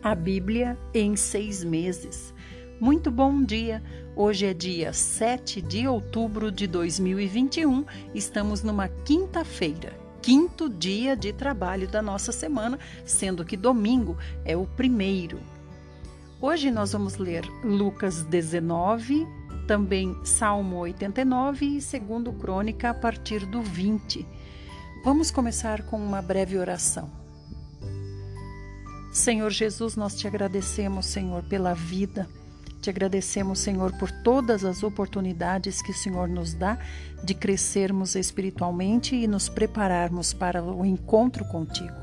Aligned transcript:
A 0.00 0.14
Bíblia 0.14 0.78
em 0.94 1.16
seis 1.16 1.64
meses. 1.64 2.32
Muito 2.80 3.10
bom 3.10 3.42
dia! 3.42 3.82
Hoje 4.14 4.46
é 4.46 4.54
dia 4.54 4.92
7 4.92 5.60
de 5.60 5.88
outubro 5.88 6.52
de 6.52 6.68
2021, 6.68 7.84
estamos 8.14 8.62
numa 8.62 8.86
quinta-feira, 8.86 9.92
quinto 10.22 10.68
dia 10.68 11.16
de 11.16 11.32
trabalho 11.32 11.88
da 11.88 12.00
nossa 12.00 12.30
semana, 12.30 12.78
sendo 13.04 13.44
que 13.44 13.56
domingo 13.56 14.16
é 14.44 14.56
o 14.56 14.66
primeiro. 14.66 15.40
Hoje 16.40 16.70
nós 16.70 16.92
vamos 16.92 17.16
ler 17.16 17.44
Lucas 17.64 18.22
19, 18.22 19.26
também 19.66 20.16
Salmo 20.24 20.76
89 20.76 21.66
e 21.66 21.80
2 21.80 22.38
Crônica 22.40 22.90
a 22.90 22.94
partir 22.94 23.44
do 23.44 23.62
20. 23.62 24.24
Vamos 25.04 25.32
começar 25.32 25.82
com 25.82 25.96
uma 25.96 26.22
breve 26.22 26.56
oração. 26.56 27.17
Senhor 29.18 29.50
Jesus, 29.50 29.96
nós 29.96 30.14
te 30.14 30.28
agradecemos, 30.28 31.04
Senhor, 31.06 31.42
pela 31.42 31.74
vida. 31.74 32.28
Te 32.80 32.88
agradecemos, 32.88 33.58
Senhor, 33.58 33.92
por 33.98 34.12
todas 34.12 34.64
as 34.64 34.84
oportunidades 34.84 35.82
que 35.82 35.90
o 35.90 35.94
Senhor 35.94 36.28
nos 36.28 36.54
dá 36.54 36.78
de 37.24 37.34
crescermos 37.34 38.14
espiritualmente 38.14 39.16
e 39.16 39.26
nos 39.26 39.48
prepararmos 39.48 40.32
para 40.32 40.62
o 40.62 40.86
encontro 40.86 41.44
contigo. 41.46 41.96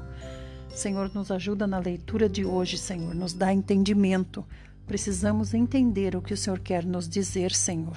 Senhor, 0.70 1.10
nos 1.16 1.32
ajuda 1.32 1.66
na 1.66 1.80
leitura 1.80 2.28
de 2.28 2.44
hoje, 2.44 2.78
Senhor, 2.78 3.16
nos 3.16 3.34
dá 3.34 3.54
entendimento. 3.54 4.46
Precisamos 4.86 5.54
entender 5.54 6.18
o 6.18 6.22
que 6.22 6.34
o 6.34 6.38
Senhor 6.38 6.60
quer 6.60 6.84
nos 6.86 7.08
dizer, 7.08 7.54
Senhor, 7.54 7.96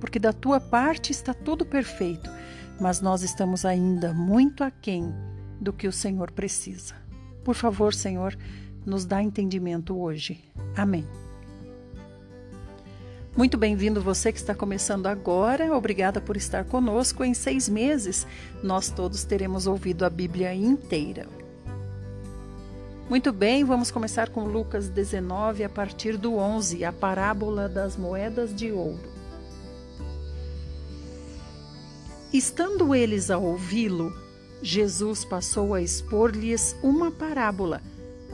porque 0.00 0.20
da 0.20 0.32
tua 0.32 0.60
parte 0.60 1.10
está 1.10 1.34
tudo 1.34 1.66
perfeito, 1.66 2.30
mas 2.80 3.00
nós 3.00 3.22
estamos 3.22 3.64
ainda 3.64 4.14
muito 4.14 4.62
aquém 4.62 5.12
do 5.60 5.72
que 5.72 5.88
o 5.88 5.92
Senhor 5.92 6.30
precisa. 6.30 7.01
Por 7.44 7.54
favor, 7.54 7.92
Senhor, 7.92 8.36
nos 8.84 9.04
dá 9.04 9.22
entendimento 9.22 9.98
hoje. 9.98 10.42
Amém. 10.76 11.06
Muito 13.36 13.56
bem-vindo 13.56 14.02
você 14.02 14.30
que 14.30 14.38
está 14.38 14.54
começando 14.54 15.06
agora. 15.06 15.74
Obrigada 15.74 16.20
por 16.20 16.36
estar 16.36 16.64
conosco. 16.64 17.24
Em 17.24 17.32
seis 17.32 17.68
meses, 17.68 18.26
nós 18.62 18.90
todos 18.90 19.24
teremos 19.24 19.66
ouvido 19.66 20.04
a 20.04 20.10
Bíblia 20.10 20.54
inteira. 20.54 21.26
Muito 23.08 23.32
bem, 23.32 23.64
vamos 23.64 23.90
começar 23.90 24.28
com 24.28 24.44
Lucas 24.44 24.88
19, 24.88 25.64
a 25.64 25.68
partir 25.68 26.16
do 26.16 26.36
11, 26.36 26.84
a 26.84 26.92
parábola 26.92 27.68
das 27.68 27.96
moedas 27.96 28.54
de 28.54 28.70
ouro. 28.70 29.10
Estando 32.32 32.94
eles 32.94 33.30
a 33.30 33.36
ouvi-lo, 33.36 34.12
Jesus 34.62 35.24
passou 35.24 35.74
a 35.74 35.82
expor-lhes 35.82 36.76
uma 36.82 37.10
parábola, 37.10 37.82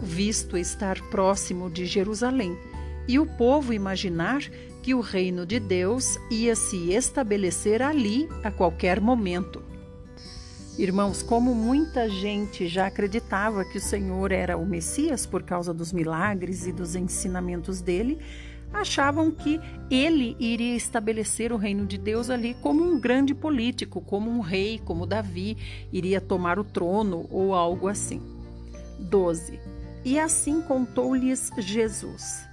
visto 0.03 0.59
estar 0.59 1.01
próximo 1.09 1.71
de 1.71 1.87
Jerusalém, 1.87 2.57
e 3.09 3.19
o 3.19 3.25
povo 3.25 3.73
imaginar 3.73 4.43
que 4.83 4.95
o 4.95 5.01
reino 5.01 5.47
de 5.47 5.59
Deus 5.59 6.19
ia 6.31 6.55
se 6.55 6.93
estabelecer 6.93 7.81
ali 7.81 8.29
a 8.45 8.51
qualquer 8.51 9.01
momento. 9.01 9.63
Irmãos, 10.79 11.23
como 11.23 11.55
muita 11.55 12.09
gente 12.09 12.69
já 12.69 12.87
acreditava 12.87 13.65
que 13.65 13.79
o 13.79 13.81
Senhor 13.81 14.31
era 14.31 14.57
o 14.57 14.67
Messias 14.67 15.27
por 15.27 15.43
causa 15.43 15.75
dos 15.75 15.93
milagres 15.93 16.67
e 16.67 16.73
dos 16.73 16.95
ensinamentos 16.95 17.81
dele, 17.81 18.19
achavam 18.73 19.31
que 19.31 19.61
ele 19.91 20.37
iria 20.39 20.77
estabelecer 20.77 21.53
o 21.53 21.57
reino 21.57 21.87
de 21.87 21.97
Deus 21.97 22.31
ali 22.31 22.55
como 22.55 22.83
um 22.83 23.01
grande 23.01 23.35
político, 23.35 24.01
como 24.01 24.31
um 24.31 24.41
rei, 24.41 24.81
como 24.85 25.07
Davi, 25.07 25.57
iria 25.93 26.21
tomar 26.21 26.59
o 26.59 26.65
trono 26.65 27.27
ou 27.31 27.55
algo 27.55 27.89
assim. 27.89 28.21
12. 28.99 29.59
E 30.05 30.19
assim 30.19 30.61
contou-lhes 30.61 31.51
Jesus. 31.59 32.47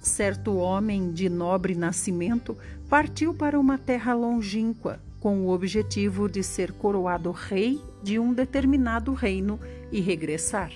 Certo 0.00 0.56
homem 0.56 1.12
de 1.12 1.28
nobre 1.28 1.74
nascimento 1.74 2.56
partiu 2.88 3.32
para 3.32 3.58
uma 3.58 3.78
terra 3.78 4.12
longínqua, 4.12 5.00
com 5.18 5.46
o 5.46 5.50
objetivo 5.50 6.28
de 6.28 6.42
ser 6.42 6.72
coroado 6.72 7.30
rei 7.30 7.80
de 8.02 8.18
um 8.18 8.34
determinado 8.34 9.14
reino 9.14 9.58
e 9.90 10.00
regressar. 10.00 10.70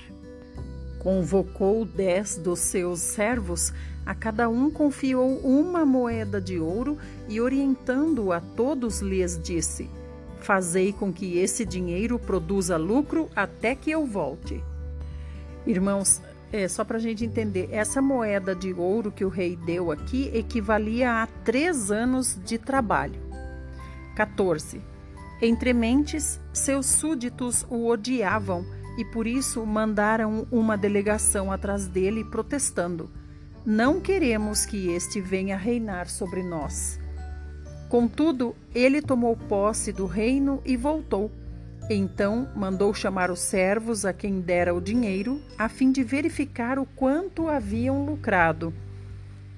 Convocou 0.99 1.85
dez 1.85 2.39
dos 2.39 2.59
seus 2.61 3.01
servos 3.01 3.73
a 4.09 4.15
cada 4.15 4.49
um 4.49 4.71
confiou 4.71 5.37
uma 5.41 5.85
moeda 5.85 6.41
de 6.41 6.59
ouro 6.59 6.97
e, 7.29 7.43
orientando 7.43 8.33
a 8.33 8.41
todos, 8.41 9.01
lhes 9.01 9.39
disse: 9.39 9.91
Fazei 10.41 10.95
com 10.95 11.13
que 11.13 11.37
esse 11.37 11.63
dinheiro 11.63 12.19
produza 12.19 12.79
lucro 12.79 13.29
até 13.37 13.75
que 13.75 13.91
eu 13.91 14.07
volte. 14.07 14.65
Irmãos, 15.67 16.23
é, 16.51 16.67
só 16.67 16.85
para 16.85 16.97
a 16.97 17.01
gente 17.01 17.23
entender, 17.23 17.69
essa 17.71 18.01
moeda 18.01 18.55
de 18.55 18.73
ouro 18.73 19.13
que 19.13 19.27
o 19.27 19.29
rei 19.29 19.57
deu 19.57 19.93
aqui 19.93 20.31
equivalia 20.33 21.23
a 21.23 21.27
três 21.45 21.91
anos 21.91 22.39
de 22.43 22.57
trabalho. 22.57 23.21
14. 24.17 24.81
Entre 25.43 25.75
mentes, 25.75 26.41
seus 26.51 26.87
súditos 26.87 27.67
o 27.69 27.87
odiavam 27.87 28.65
e 28.97 29.05
por 29.05 29.27
isso 29.27 29.67
mandaram 29.67 30.47
uma 30.51 30.79
delegação 30.79 31.53
atrás 31.53 31.87
dele 31.87 32.25
protestando 32.25 33.11
não 33.65 34.01
queremos 34.01 34.65
que 34.65 34.89
este 34.91 35.21
venha 35.21 35.57
reinar 35.57 36.09
sobre 36.09 36.43
nós. 36.43 36.99
Contudo, 37.89 38.55
ele 38.75 39.01
tomou 39.01 39.37
posse 39.37 39.93
do 39.93 40.07
reino 40.07 40.61
e 40.65 40.77
voltou. 40.77 41.31
Então 41.91 42.49
mandou 42.55 42.93
chamar 42.93 43.31
os 43.31 43.41
servos 43.41 44.05
a 44.05 44.13
quem 44.13 44.41
dera 44.41 44.75
o 44.75 44.81
dinheiro, 44.81 45.41
a 45.57 45.69
fim 45.69 45.91
de 45.91 46.03
verificar 46.03 46.79
o 46.79 46.85
quanto 46.85 47.49
haviam 47.49 48.05
lucrado. 48.05 48.75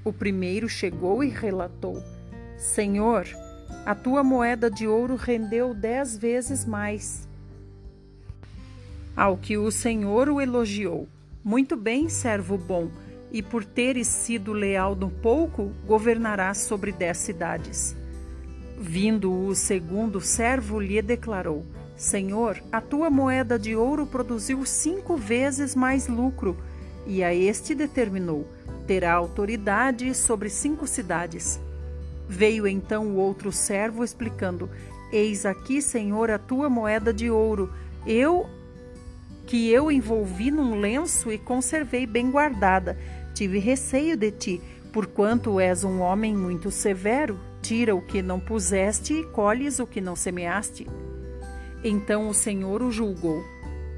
O 0.05 0.13
primeiro 0.13 0.69
chegou 0.69 1.25
e 1.25 1.29
relatou: 1.29 2.03
Senhor, 2.57 3.27
a 3.85 3.95
tua 3.95 4.23
moeda 4.23 4.71
de 4.71 4.87
ouro 4.87 5.17
rendeu 5.17 5.75
dez 5.75 6.17
vezes 6.17 6.65
mais. 6.65 7.29
Ao 9.17 9.37
que 9.37 9.59
o 9.59 9.71
Senhor 9.73 10.29
o 10.29 10.41
elogiou: 10.41 11.09
Muito 11.43 11.77
bem, 11.77 12.09
servo 12.09 12.57
bom 12.57 12.89
e 13.33 13.43
por 13.43 13.65
teres 13.65 14.07
sido 14.07 14.53
leal 14.53 14.95
no 14.95 15.11
pouco, 15.11 15.73
governarás 15.87 16.59
sobre 16.59 16.93
dez 16.93 17.19
cidades. 17.19 17.97
Vindo 18.79 19.33
o 19.33 19.55
segundo 19.55 20.21
servo, 20.21 20.81
lhe 20.81 21.01
declarou: 21.03 21.65
Senhor, 21.97 22.63
a 22.73 22.81
tua 22.81 23.11
moeda 23.11 23.59
de 23.59 23.77
ouro 23.77 24.07
produziu 24.07 24.65
cinco 24.65 25.17
vezes 25.17 25.75
mais 25.75 26.09
lucro. 26.09 26.57
E 27.07 27.23
a 27.23 27.35
este 27.35 27.75
determinou: 27.75 28.47
terá 28.87 29.13
autoridade 29.13 30.15
sobre 30.15 30.49
cinco 30.49 30.87
cidades. 30.87 31.61
Veio 32.29 32.67
então 32.67 33.09
o 33.09 33.17
outro 33.17 33.53
servo, 33.53 34.03
explicando: 34.03 34.71
Eis 35.13 35.45
aqui, 35.45 35.83
Senhor, 35.83 36.31
a 36.31 36.39
tua 36.39 36.71
moeda 36.71 37.13
de 37.13 37.31
ouro. 37.31 37.71
Eu 38.07 38.49
que 39.47 39.69
eu 39.69 39.91
envolvi 39.91 40.51
num 40.51 40.79
lenço 40.79 41.33
e 41.33 41.37
conservei 41.37 42.07
bem 42.07 42.31
guardada 42.31 42.97
tive 43.41 43.59
receio 43.59 44.19
de 44.19 44.31
ti, 44.31 44.61
porquanto 44.93 45.59
és 45.59 45.83
um 45.83 46.01
homem 46.01 46.37
muito 46.37 46.71
severo, 46.71 47.41
tira 47.63 47.97
o 47.97 48.03
que 48.03 48.21
não 48.21 48.39
puseste 48.39 49.15
e 49.15 49.25
colhes 49.25 49.79
o 49.79 49.87
que 49.87 49.99
não 49.99 50.15
semeaste. 50.15 50.87
Então 51.83 52.29
o 52.29 52.35
Senhor 52.35 52.83
o 52.83 52.91
julgou. 52.91 53.43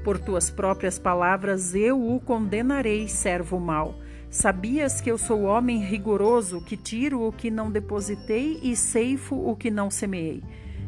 Por 0.01 0.17
tuas 0.17 0.49
próprias 0.49 0.97
palavras 0.97 1.75
eu 1.75 2.01
o 2.01 2.21
condenarei, 2.21 3.09
servo 3.09 3.59
mau. 3.59 3.99
Sabias 4.29 5.01
que 5.01 5.11
eu 5.11 5.17
sou 5.17 5.41
homem 5.41 5.83
rigoroso, 5.83 6.61
que 6.61 6.77
tiro 6.77 7.27
o 7.27 7.33
que 7.33 7.51
não 7.51 7.69
depositei 7.69 8.61
e 8.63 8.77
ceifo 8.77 9.35
o 9.35 9.57
que 9.57 9.69
não 9.69 9.91
semeei. 9.91 10.41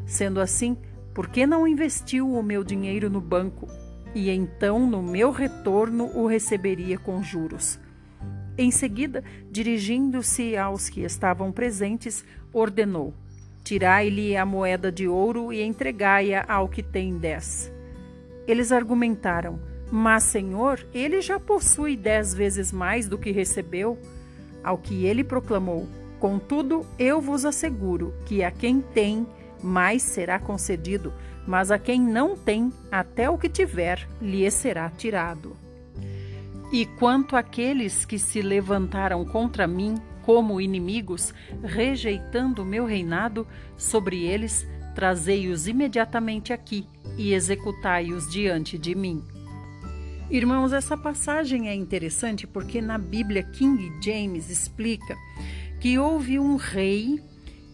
Sendo 0.06 0.40
assim, 0.40 0.78
por 1.14 1.28
que 1.28 1.46
não 1.46 1.68
investiu 1.68 2.32
o 2.32 2.42
meu 2.42 2.64
dinheiro 2.64 3.10
no 3.10 3.20
banco? 3.20 3.68
E 4.16 4.30
então, 4.30 4.90
no 4.90 5.04
meu 5.04 5.30
retorno, 5.30 6.06
o 6.16 6.26
receberia 6.26 6.98
com 6.98 7.22
juros. 7.22 7.84
Em 8.58 8.72
seguida, 8.72 9.24
dirigindo-se 9.52 10.56
aos 10.56 10.88
que 10.88 11.02
estavam 11.02 11.52
presentes, 11.52 12.24
ordenou: 12.54 13.14
Tirai-lhe 13.64 14.38
a 14.38 14.46
moeda 14.46 14.92
de 14.92 15.08
ouro 15.08 15.52
e 15.52 15.62
entregai-a 15.62 16.46
ao 16.48 16.70
que 16.70 16.82
tem 16.82 17.18
dez. 17.18 17.72
Eles 18.48 18.72
argumentaram: 18.72 19.60
Mas, 19.92 20.24
Senhor, 20.24 20.86
ele 20.94 21.20
já 21.20 21.38
possui 21.38 21.98
dez 21.98 22.34
vezes 22.34 22.72
mais 22.72 23.10
do 23.10 23.18
que 23.18 23.32
recebeu. 23.32 24.00
Ao 24.64 24.78
que 24.78 25.06
ele 25.06 25.24
proclamou: 25.24 25.86
Contudo, 26.18 26.86
eu 26.98 27.20
vos 27.20 27.44
asseguro 27.44 28.14
que 28.26 28.42
a 28.42 28.52
quem 28.52 28.80
tem, 28.80 29.28
mais 29.62 30.02
será 30.02 30.40
concedido, 30.40 31.12
mas 31.46 31.72
a 31.72 31.78
quem 31.78 32.00
não 32.00 32.38
tem, 32.38 32.72
até 32.90 33.30
o 33.30 33.38
que 33.38 33.50
tiver, 33.50 34.08
lhe 34.22 34.50
será 34.50 34.90
tirado. 34.90 35.65
E 36.72 36.86
quanto 36.86 37.36
àqueles 37.36 38.06
que 38.06 38.18
se 38.18 38.42
levantaram 38.42 39.24
contra 39.24 39.68
mim 39.68 39.96
como 40.24 40.60
inimigos, 40.60 41.34
rejeitando 41.64 42.66
meu 42.66 42.86
reinado, 42.86 43.48
sobre 43.78 44.24
eles 44.24 44.68
trazei-os 44.96 45.68
imediatamente 45.68 46.54
aqui 46.54 46.88
e 47.18 47.34
executai-os 47.34 48.32
diante 48.32 48.78
de 48.78 48.96
mim. 48.96 49.24
Irmãos, 50.32 50.74
essa 50.74 50.98
passagem 50.98 51.70
é 51.70 51.76
interessante 51.76 52.48
porque 52.48 52.82
na 52.82 52.98
Bíblia 52.98 53.44
King 53.44 53.92
James 54.04 54.50
explica 54.50 55.16
que 55.80 56.00
houve 56.00 56.40
um 56.40 56.56
rei 56.56 57.22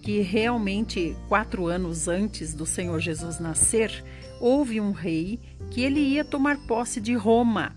que 0.02 0.20
realmente, 0.20 1.16
quatro 1.30 1.68
anos 1.68 2.08
antes 2.08 2.54
do 2.54 2.66
Senhor 2.66 3.00
Jesus 3.00 3.40
nascer, 3.40 4.04
houve 4.40 4.82
um 4.82 4.92
rei 4.92 5.40
que 5.70 5.82
ele 5.82 6.00
ia 6.00 6.26
tomar 6.26 6.58
posse 6.66 7.00
de 7.00 7.14
Roma. 7.14 7.76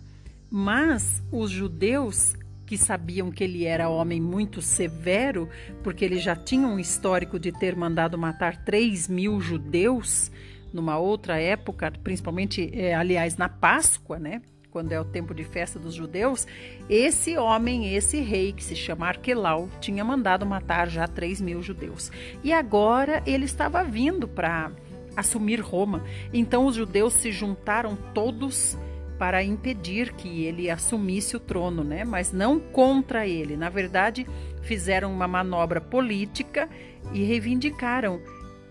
Mas 0.56 1.20
os 1.32 1.50
judeus, 1.50 2.36
que 2.64 2.78
sabiam 2.78 3.28
que 3.28 3.42
ele 3.42 3.64
era 3.64 3.88
homem 3.88 4.20
muito 4.20 4.62
severo, 4.62 5.48
porque 5.82 6.04
ele 6.04 6.16
já 6.16 6.36
tinha 6.36 6.68
um 6.68 6.78
histórico 6.78 7.40
de 7.40 7.50
ter 7.50 7.74
mandado 7.74 8.16
matar 8.16 8.64
3 8.64 9.08
mil 9.08 9.40
judeus 9.40 10.30
numa 10.72 10.96
outra 10.96 11.40
época, 11.40 11.92
principalmente, 12.04 12.70
é, 12.72 12.94
aliás, 12.94 13.36
na 13.36 13.48
Páscoa, 13.48 14.16
né? 14.20 14.42
quando 14.70 14.92
é 14.92 15.00
o 15.00 15.04
tempo 15.04 15.34
de 15.34 15.42
festa 15.42 15.76
dos 15.76 15.92
judeus, 15.92 16.46
esse 16.88 17.36
homem, 17.36 17.92
esse 17.92 18.20
rei, 18.20 18.52
que 18.52 18.62
se 18.62 18.76
chama 18.76 19.08
Arquelau, 19.08 19.68
tinha 19.80 20.04
mandado 20.04 20.46
matar 20.46 20.88
já 20.88 21.08
3 21.08 21.40
mil 21.40 21.62
judeus. 21.64 22.12
E 22.44 22.52
agora 22.52 23.24
ele 23.26 23.44
estava 23.44 23.82
vindo 23.82 24.28
para 24.28 24.70
assumir 25.16 25.60
Roma. 25.60 26.04
Então 26.32 26.64
os 26.66 26.76
judeus 26.76 27.12
se 27.14 27.32
juntaram 27.32 27.96
todos 28.14 28.78
para 29.18 29.42
impedir 29.42 30.12
que 30.12 30.44
ele 30.44 30.68
assumisse 30.68 31.36
o 31.36 31.40
trono, 31.40 31.84
né? 31.84 32.04
Mas 32.04 32.32
não 32.32 32.58
contra 32.58 33.26
ele. 33.26 33.56
Na 33.56 33.68
verdade, 33.68 34.26
fizeram 34.62 35.12
uma 35.12 35.28
manobra 35.28 35.80
política 35.80 36.68
e 37.12 37.22
reivindicaram 37.24 38.20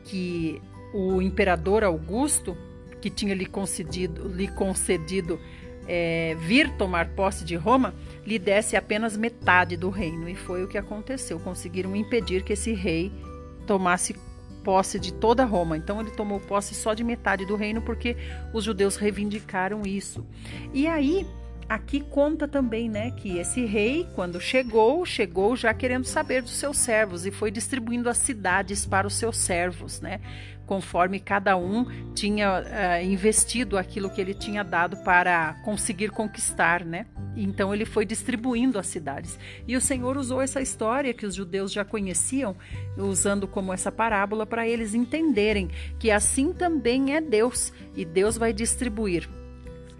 que 0.04 0.62
o 0.94 1.22
imperador 1.22 1.84
Augusto, 1.84 2.58
que 3.02 3.10
tinha 3.10 3.34
lhe 3.34 3.46
concedido, 3.46 4.28
lhe 4.28 4.48
concedido 4.48 5.40
é, 5.88 6.36
vir 6.40 6.70
tomar 6.78 7.10
posse 7.10 7.44
de 7.44 7.56
Roma, 7.56 7.94
lhe 8.26 8.38
desse 8.38 8.76
apenas 8.76 9.18
metade 9.18 9.78
do 9.78 9.90
reino. 9.90 10.28
E 10.30 10.36
foi 10.36 10.64
o 10.64 10.68
que 10.68 10.78
aconteceu. 10.78 11.40
Conseguiram 11.40 11.96
impedir 11.96 12.44
que 12.44 12.54
esse 12.54 12.74
rei 12.74 13.12
tomasse 13.66 14.16
posse 14.64 15.00
de 15.00 15.14
toda 15.14 15.46
Roma. 15.46 15.78
Então 15.78 16.00
ele 16.00 16.12
tomou 16.12 16.40
posse 16.40 16.74
só 16.74 16.94
de 16.94 17.04
metade 17.04 17.46
do 17.46 17.56
reino 17.56 17.82
porque 17.82 18.16
os 18.54 18.64
judeus 18.64 18.96
reivindicaram 18.96 19.84
isso. 19.84 20.26
E 20.74 20.88
aí 20.88 21.28
aqui 21.68 22.02
conta 22.02 22.48
também, 22.48 22.90
né, 22.90 23.12
que 23.12 23.38
esse 23.38 23.66
rei, 23.66 24.08
quando 24.16 24.40
chegou, 24.40 25.06
chegou 25.06 25.56
já 25.56 25.74
querendo 25.74 26.06
saber 26.06 26.42
dos 26.42 26.56
seus 26.56 26.78
servos 26.78 27.26
e 27.26 27.32
foi 27.32 27.52
distribuindo 27.52 28.10
as 28.10 28.18
cidades 28.18 28.86
para 28.86 29.08
os 29.08 29.16
seus 29.16 29.38
servos, 29.38 30.02
né? 30.02 30.20
conforme 30.66 31.20
cada 31.20 31.58
um 31.58 31.86
tinha 32.14 32.62
uh, 32.62 33.06
investido 33.06 33.78
aquilo 33.78 34.10
que 34.10 34.22
ele 34.22 34.34
tinha 34.34 34.64
dado 34.64 34.98
para 34.98 35.54
conseguir 35.64 36.10
conquistar, 36.10 36.86
né? 36.86 37.06
Então 37.36 37.74
ele 37.74 37.86
foi 37.86 38.06
distribuindo 38.06 38.80
as 38.80 38.88
cidades. 38.88 39.38
E 39.68 39.76
o 39.76 39.82
Senhor 39.82 40.18
usou 40.18 40.42
essa 40.42 40.62
história 40.62 41.14
que 41.14 41.26
os 41.26 41.36
judeus 41.36 41.72
já 41.72 41.84
conheciam, 41.84 42.56
usando 42.98 43.48
como 43.48 43.74
essa 43.74 43.92
parábola 43.92 44.46
para 44.46 44.68
eles 44.68 44.94
entenderem 44.94 45.70
que 46.00 46.12
assim 46.12 46.54
também 46.54 47.16
é 47.16 47.22
Deus 47.22 47.74
e 47.96 48.06
Deus 48.06 48.38
vai 48.38 48.54
distribuir 48.54 49.28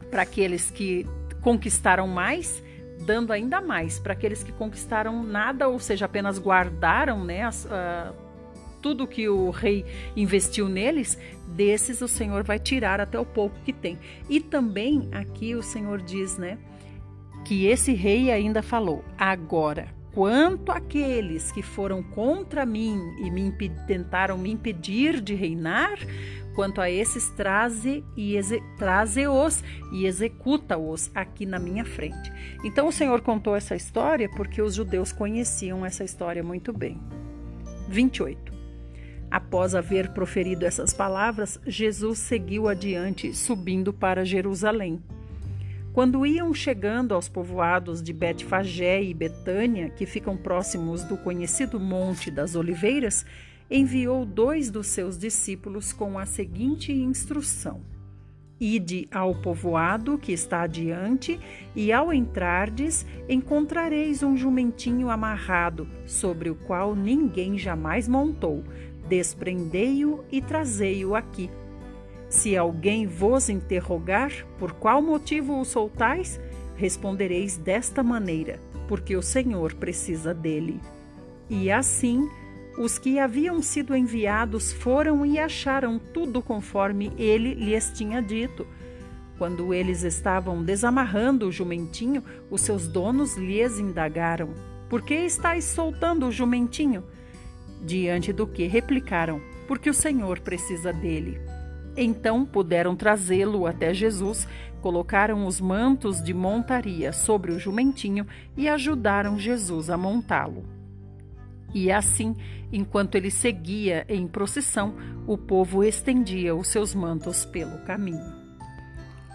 para 0.10 0.22
aqueles 0.22 0.70
que 0.70 1.08
conquistaram 1.44 2.08
mais 2.08 2.64
dando 3.04 3.32
ainda 3.32 3.62
mais 3.62 4.00
para 4.00 4.14
aqueles 4.14 4.44
que 4.44 4.52
conquistaram 4.52 5.24
nada, 5.24 5.68
ou 5.68 5.78
seja, 5.78 6.06
apenas 6.06 6.40
guardaram 6.40 7.24
né, 7.24 7.44
as, 7.44 7.66
uh, 7.66 8.16
tudo 8.82 9.08
que 9.08 9.28
o 9.28 9.50
rei 9.50 9.86
investiu 10.16 10.68
neles, 10.68 11.18
desses 11.48 12.02
o 12.02 12.08
Senhor 12.08 12.44
vai 12.44 12.60
tirar 12.60 13.00
até 13.00 13.20
o 13.20 13.26
pouco 13.26 13.56
que 13.64 13.74
tem. 13.74 14.00
E 14.30 14.40
também 14.40 15.10
aqui 15.12 15.56
o 15.56 15.62
Senhor 15.62 16.02
diz, 16.02 16.38
né, 16.38 16.58
que 17.46 17.66
esse 17.66 17.94
rei 17.94 18.32
ainda 18.32 18.62
falou: 18.62 19.04
agora, 19.18 19.88
quanto 20.14 20.72
àqueles 20.72 21.52
que 21.52 21.62
foram 21.62 22.02
contra 22.02 22.66
mim 22.66 23.00
e 23.20 23.30
me 23.30 23.52
tentaram 23.88 24.38
me 24.38 24.52
impedir 24.52 25.20
de 25.20 25.34
reinar, 25.34 25.98
quanto 26.54 26.80
a 26.80 26.90
esses 26.90 27.30
traze 27.32 28.04
e 28.16 28.40
traze-os 28.78 29.64
e 29.92 30.06
executa-os 30.06 31.12
aqui 31.14 31.46
na 31.46 31.60
minha 31.60 31.86
frente. 31.86 32.32
Então 32.64 32.88
o 32.88 32.92
Senhor 32.92 33.22
contou 33.22 33.56
essa 33.56 33.76
história 33.76 34.30
porque 34.30 34.62
os 34.62 34.76
judeus 34.76 35.12
conheciam 35.12 35.86
essa 35.86 36.04
história 36.04 36.44
muito 36.44 36.72
bem. 36.72 37.00
28. 37.90 38.54
Após 39.30 39.74
haver 39.74 40.10
proferido 40.10 40.66
essas 40.66 40.94
palavras, 40.94 41.60
Jesus 41.66 42.20
seguiu 42.20 42.68
adiante, 42.68 43.34
subindo 43.34 43.92
para 43.92 44.24
Jerusalém. 44.24 45.02
Quando 45.92 46.26
iam 46.26 46.54
chegando 46.54 47.14
aos 47.14 47.30
povoados 47.30 48.02
de 48.02 48.14
Betfagé 48.14 49.04
e 49.04 49.14
Betânia, 49.14 49.90
que 49.90 50.08
ficam 50.08 50.36
próximos 50.36 51.04
do 51.04 51.18
conhecido 51.18 51.80
Monte 51.80 52.32
das 52.32 52.56
Oliveiras, 52.56 53.26
enviou 53.70 54.26
dois 54.26 54.70
dos 54.70 54.88
seus 54.88 55.18
discípulos 55.18 55.94
com 55.94 56.18
a 56.18 56.26
seguinte 56.26 56.92
instrução: 56.92 57.82
Ide 58.60 59.08
ao 59.12 59.36
povoado 59.36 60.18
que 60.18 60.32
está 60.32 60.62
adiante, 60.62 61.40
e 61.76 61.92
ao 61.92 62.14
entrardes, 62.14 63.06
encontrareis 63.28 64.24
um 64.24 64.38
jumentinho 64.38 65.10
amarrado, 65.10 65.88
sobre 66.06 66.50
o 66.50 66.56
qual 66.56 66.96
ninguém 66.96 67.58
jamais 67.58 68.08
montou 68.08 68.64
desprendei-o 69.08 70.24
e 70.32 70.42
trazei-o 70.42 71.16
aqui. 71.16 71.50
Se 72.30 72.58
alguém 72.58 73.06
vos 73.06 73.50
interrogar 73.50 74.32
por 74.58 74.74
qual 74.74 75.02
motivo 75.02 75.60
o 75.60 75.66
soltais, 75.66 76.40
respondereis 76.76 77.58
desta 77.58 78.02
maneira: 78.02 78.60
porque 78.88 79.16
o 79.16 79.22
Senhor 79.22 79.74
precisa 79.76 80.34
dele. 80.34 80.80
E 81.50 81.72
assim, 81.72 82.28
os 82.78 82.98
que 82.98 83.20
haviam 83.20 83.62
sido 83.62 83.96
enviados 83.96 84.72
foram 84.72 85.26
e 85.26 85.38
acharam 85.38 86.00
tudo 86.00 86.42
conforme 86.42 87.12
ele 87.18 87.54
lhes 87.54 87.92
tinha 87.94 88.22
dito. 88.22 88.66
Quando 89.38 89.74
eles 89.74 90.04
estavam 90.04 90.64
desamarrando 90.64 91.48
o 91.48 91.52
jumentinho, 91.52 92.24
os 92.50 92.62
seus 92.62 92.88
donos 92.88 93.36
lhes 93.36 93.80
indagaram: 93.80 94.50
Por 94.90 95.02
que 95.02 95.14
estáis 95.14 95.66
soltando 95.66 96.28
o 96.28 96.32
jumentinho? 96.32 97.04
Diante 97.84 98.34
do 98.34 98.48
que 98.48 98.66
replicaram: 98.66 99.42
Porque 99.68 99.90
o 99.90 99.94
Senhor 99.94 100.40
precisa 100.40 100.92
dele. 100.92 101.40
Então 101.96 102.44
puderam 102.44 102.96
trazê-lo 102.96 103.68
até 103.68 103.94
Jesus, 103.94 104.48
colocaram 104.82 105.46
os 105.46 105.62
mantos 105.62 106.24
de 106.24 106.34
montaria 106.34 107.12
sobre 107.14 107.52
o 107.52 107.60
jumentinho 107.60 108.26
e 108.58 108.68
ajudaram 108.68 109.38
Jesus 109.38 109.90
a 109.90 109.98
montá-lo. 109.98 110.83
E 111.74 111.92
assim, 111.92 112.36
enquanto 112.72 113.16
ele 113.16 113.32
seguia 113.32 114.06
em 114.08 114.28
procissão, 114.28 114.96
o 115.26 115.38
povo 115.38 115.84
estendia 115.84 116.56
os 116.56 116.68
seus 116.68 116.94
mantos 116.94 117.46
pelo 117.46 117.80
caminho. 117.80 118.44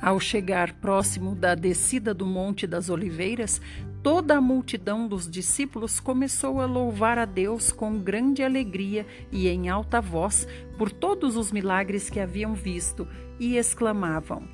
Ao 0.00 0.20
chegar 0.20 0.74
próximo 0.74 1.34
da 1.34 1.56
descida 1.56 2.14
do 2.14 2.24
Monte 2.24 2.68
das 2.68 2.88
Oliveiras, 2.88 3.60
toda 4.00 4.36
a 4.36 4.40
multidão 4.40 5.08
dos 5.08 5.28
discípulos 5.28 5.98
começou 5.98 6.60
a 6.60 6.66
louvar 6.66 7.18
a 7.18 7.24
Deus 7.24 7.72
com 7.72 7.98
grande 7.98 8.44
alegria 8.44 9.04
e 9.32 9.48
em 9.48 9.68
alta 9.68 10.00
voz 10.00 10.46
por 10.78 10.92
todos 10.92 11.36
os 11.36 11.50
milagres 11.50 12.08
que 12.08 12.20
haviam 12.20 12.54
visto 12.54 13.08
e 13.40 13.56
exclamavam: 13.56 14.48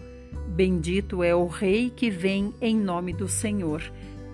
Bendito 0.48 1.22
é 1.22 1.34
o 1.34 1.46
Rei 1.46 1.90
que 1.90 2.08
vem 2.08 2.54
em 2.60 2.74
nome 2.76 3.12
do 3.12 3.28
Senhor. 3.28 3.82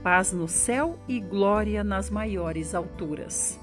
Paz 0.03 0.33
no 0.33 0.49
céu 0.49 0.99
e 1.07 1.21
glória 1.21 1.85
nas 1.85 2.11
maiores 2.11 2.75
alturas. 2.75 3.59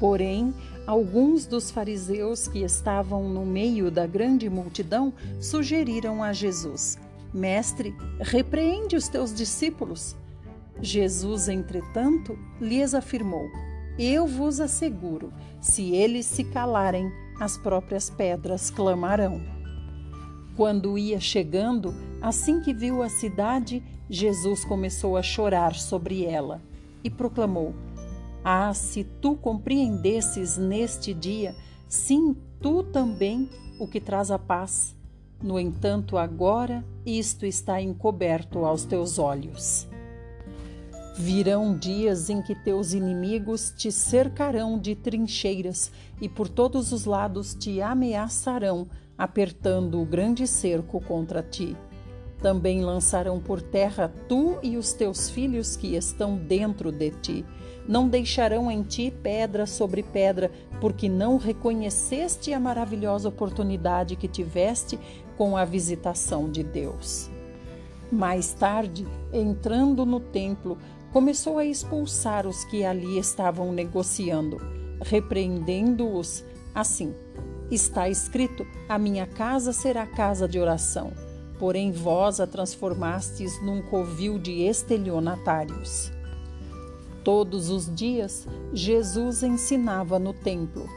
Porém, 0.00 0.54
Alguns 0.86 1.46
dos 1.46 1.68
fariseus 1.68 2.46
que 2.46 2.60
estavam 2.60 3.28
no 3.28 3.44
meio 3.44 3.90
da 3.90 4.06
grande 4.06 4.48
multidão 4.48 5.12
sugeriram 5.40 6.22
a 6.22 6.32
Jesus: 6.32 6.96
Mestre, 7.34 7.92
repreende 8.20 8.94
os 8.94 9.08
teus 9.08 9.34
discípulos. 9.34 10.14
Jesus, 10.80 11.48
entretanto, 11.48 12.38
lhes 12.60 12.94
afirmou: 12.94 13.48
Eu 13.98 14.28
vos 14.28 14.60
asseguro, 14.60 15.32
se 15.60 15.92
eles 15.92 16.24
se 16.24 16.44
calarem, 16.44 17.10
as 17.40 17.58
próprias 17.58 18.08
pedras 18.08 18.70
clamarão. 18.70 19.42
Quando 20.56 20.96
ia 20.96 21.18
chegando, 21.18 21.92
assim 22.22 22.60
que 22.60 22.72
viu 22.72 23.02
a 23.02 23.08
cidade, 23.08 23.82
Jesus 24.08 24.64
começou 24.64 25.16
a 25.16 25.22
chorar 25.22 25.74
sobre 25.74 26.24
ela 26.24 26.62
e 27.02 27.10
proclamou: 27.10 27.74
ah, 28.44 28.72
se 28.72 29.02
tu 29.20 29.34
compreendesses 29.34 30.56
neste 30.56 31.12
dia, 31.12 31.54
sim, 31.88 32.36
tu 32.60 32.84
também, 32.84 33.50
o 33.80 33.88
que 33.88 34.00
traz 34.00 34.30
a 34.30 34.38
paz. 34.38 34.94
No 35.42 35.58
entanto, 35.58 36.16
agora 36.16 36.84
isto 37.04 37.44
está 37.44 37.80
encoberto 37.80 38.64
aos 38.64 38.84
teus 38.84 39.18
olhos. 39.18 39.86
Virão 41.18 41.76
dias 41.76 42.30
em 42.30 42.42
que 42.42 42.54
teus 42.54 42.92
inimigos 42.92 43.72
te 43.76 43.90
cercarão 43.90 44.78
de 44.78 44.94
trincheiras 44.94 45.90
e 46.20 46.28
por 46.28 46.48
todos 46.48 46.92
os 46.92 47.04
lados 47.04 47.54
te 47.54 47.80
ameaçarão, 47.80 48.86
apertando 49.16 50.00
o 50.00 50.04
grande 50.04 50.46
cerco 50.46 51.00
contra 51.00 51.42
ti. 51.42 51.76
Também 52.40 52.82
lançarão 52.84 53.40
por 53.40 53.62
terra 53.62 54.12
tu 54.28 54.58
e 54.62 54.76
os 54.76 54.92
teus 54.92 55.30
filhos 55.30 55.74
que 55.74 55.96
estão 55.96 56.36
dentro 56.36 56.92
de 56.92 57.10
ti. 57.10 57.44
Não 57.88 58.08
deixarão 58.08 58.70
em 58.70 58.82
ti 58.82 59.12
pedra 59.22 59.64
sobre 59.64 60.02
pedra, 60.02 60.50
porque 60.80 61.08
não 61.08 61.38
reconheceste 61.38 62.52
a 62.52 62.60
maravilhosa 62.60 63.28
oportunidade 63.28 64.16
que 64.16 64.28
tiveste 64.28 64.98
com 65.36 65.56
a 65.56 65.64
visitação 65.64 66.50
de 66.50 66.62
Deus. 66.62 67.30
Mais 68.12 68.52
tarde, 68.52 69.06
entrando 69.32 70.04
no 70.04 70.20
templo, 70.20 70.78
começou 71.12 71.58
a 71.58 71.64
expulsar 71.64 72.46
os 72.46 72.64
que 72.64 72.84
ali 72.84 73.18
estavam 73.18 73.72
negociando, 73.72 74.58
repreendendo-os 75.02 76.44
assim: 76.74 77.14
Está 77.70 78.08
escrito: 78.08 78.66
A 78.88 78.98
minha 78.98 79.26
casa 79.26 79.72
será 79.72 80.06
casa 80.06 80.46
de 80.46 80.58
oração 80.58 81.25
porém 81.58 81.90
vós 81.90 82.40
a 82.40 82.46
transformastes 82.46 83.60
num 83.62 83.82
covil 83.82 84.38
de 84.38 84.62
estelionatários. 84.62 86.12
Todos 87.24 87.70
os 87.70 87.92
dias 87.92 88.46
Jesus 88.72 89.42
ensinava 89.42 90.18
no 90.18 90.32
templo. 90.32 90.88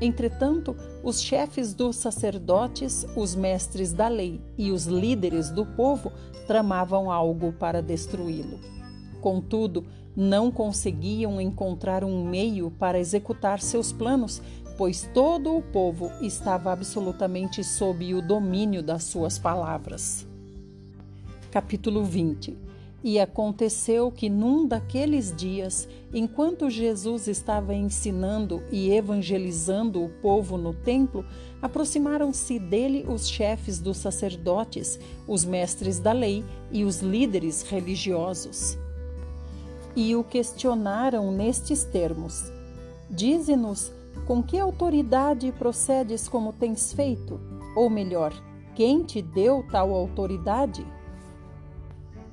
Entretanto, 0.00 0.76
os 1.02 1.20
chefes 1.20 1.74
dos 1.74 1.96
sacerdotes, 1.96 3.06
os 3.16 3.34
mestres 3.34 3.92
da 3.92 4.08
lei 4.08 4.40
e 4.56 4.70
os 4.70 4.86
líderes 4.86 5.50
do 5.50 5.66
povo 5.66 6.12
tramavam 6.46 7.10
algo 7.10 7.52
para 7.52 7.82
destruí-lo. 7.82 8.58
Contudo, 9.20 9.84
não 10.16 10.50
conseguiam 10.50 11.40
encontrar 11.40 12.02
um 12.02 12.24
meio 12.24 12.70
para 12.72 12.98
executar 12.98 13.60
seus 13.60 13.92
planos, 13.92 14.42
pois 14.78 15.10
todo 15.12 15.56
o 15.56 15.60
povo 15.60 16.12
estava 16.22 16.72
absolutamente 16.72 17.64
sob 17.64 18.14
o 18.14 18.22
domínio 18.22 18.80
das 18.80 19.02
suas 19.02 19.36
palavras. 19.36 20.24
Capítulo 21.50 22.04
20 22.04 22.56
E 23.02 23.18
aconteceu 23.18 24.12
que 24.12 24.30
num 24.30 24.68
daqueles 24.68 25.34
dias, 25.34 25.88
enquanto 26.14 26.70
Jesus 26.70 27.26
estava 27.26 27.74
ensinando 27.74 28.62
e 28.70 28.92
evangelizando 28.92 30.00
o 30.00 30.08
povo 30.08 30.56
no 30.56 30.72
templo, 30.72 31.26
aproximaram-se 31.60 32.60
dele 32.60 33.04
os 33.08 33.28
chefes 33.28 33.80
dos 33.80 33.96
sacerdotes, 33.96 35.00
os 35.26 35.44
mestres 35.44 35.98
da 35.98 36.12
lei 36.12 36.44
e 36.70 36.84
os 36.84 37.00
líderes 37.00 37.62
religiosos. 37.62 38.78
E 39.96 40.14
o 40.14 40.22
questionaram 40.22 41.32
nestes 41.32 41.82
termos: 41.82 42.52
Dize-nos 43.10 43.97
com 44.26 44.42
que 44.42 44.58
autoridade 44.58 45.50
procedes 45.52 46.28
como 46.28 46.52
tens 46.52 46.92
feito? 46.92 47.40
Ou 47.76 47.88
melhor, 47.88 48.32
quem 48.74 49.02
te 49.02 49.22
deu 49.22 49.64
tal 49.70 49.92
autoridade? 49.92 50.86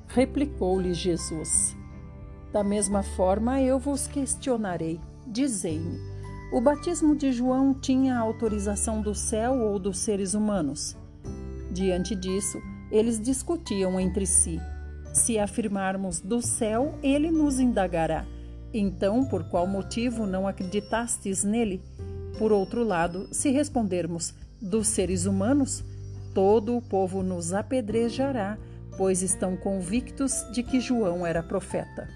Replicou-lhe 0.08 0.94
Jesus: 0.94 1.76
Da 2.52 2.62
mesma 2.62 3.02
forma 3.02 3.60
eu 3.60 3.78
vos 3.78 4.06
questionarei. 4.06 5.00
Dizei-me: 5.26 5.98
o 6.52 6.60
batismo 6.60 7.16
de 7.16 7.32
João 7.32 7.74
tinha 7.74 8.18
autorização 8.18 9.00
do 9.00 9.14
céu 9.14 9.58
ou 9.58 9.78
dos 9.78 9.98
seres 9.98 10.34
humanos? 10.34 10.96
Diante 11.72 12.14
disso, 12.14 12.58
eles 12.90 13.20
discutiam 13.20 13.98
entre 13.98 14.26
si. 14.26 14.60
Se 15.12 15.38
afirmarmos 15.38 16.20
do 16.20 16.40
céu, 16.40 16.94
ele 17.02 17.30
nos 17.30 17.58
indagará 17.58 18.24
então, 18.78 19.24
por 19.24 19.44
qual 19.44 19.66
motivo 19.66 20.26
não 20.26 20.46
acreditastes 20.46 21.42
nele? 21.42 21.82
Por 22.38 22.52
outro 22.52 22.84
lado, 22.84 23.28
se 23.32 23.50
respondermos 23.50 24.34
dos 24.60 24.88
seres 24.88 25.24
humanos, 25.24 25.82
todo 26.34 26.76
o 26.76 26.82
povo 26.82 27.22
nos 27.22 27.54
apedrejará, 27.54 28.58
pois 28.98 29.22
estão 29.22 29.56
convictos 29.56 30.44
de 30.52 30.62
que 30.62 30.80
João 30.80 31.26
era 31.26 31.42
profeta. 31.42 32.08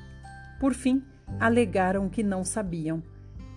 Por 0.58 0.74
fim, 0.74 1.02
alegaram 1.38 2.08
que 2.08 2.22
não 2.22 2.44
sabiam. 2.44 3.02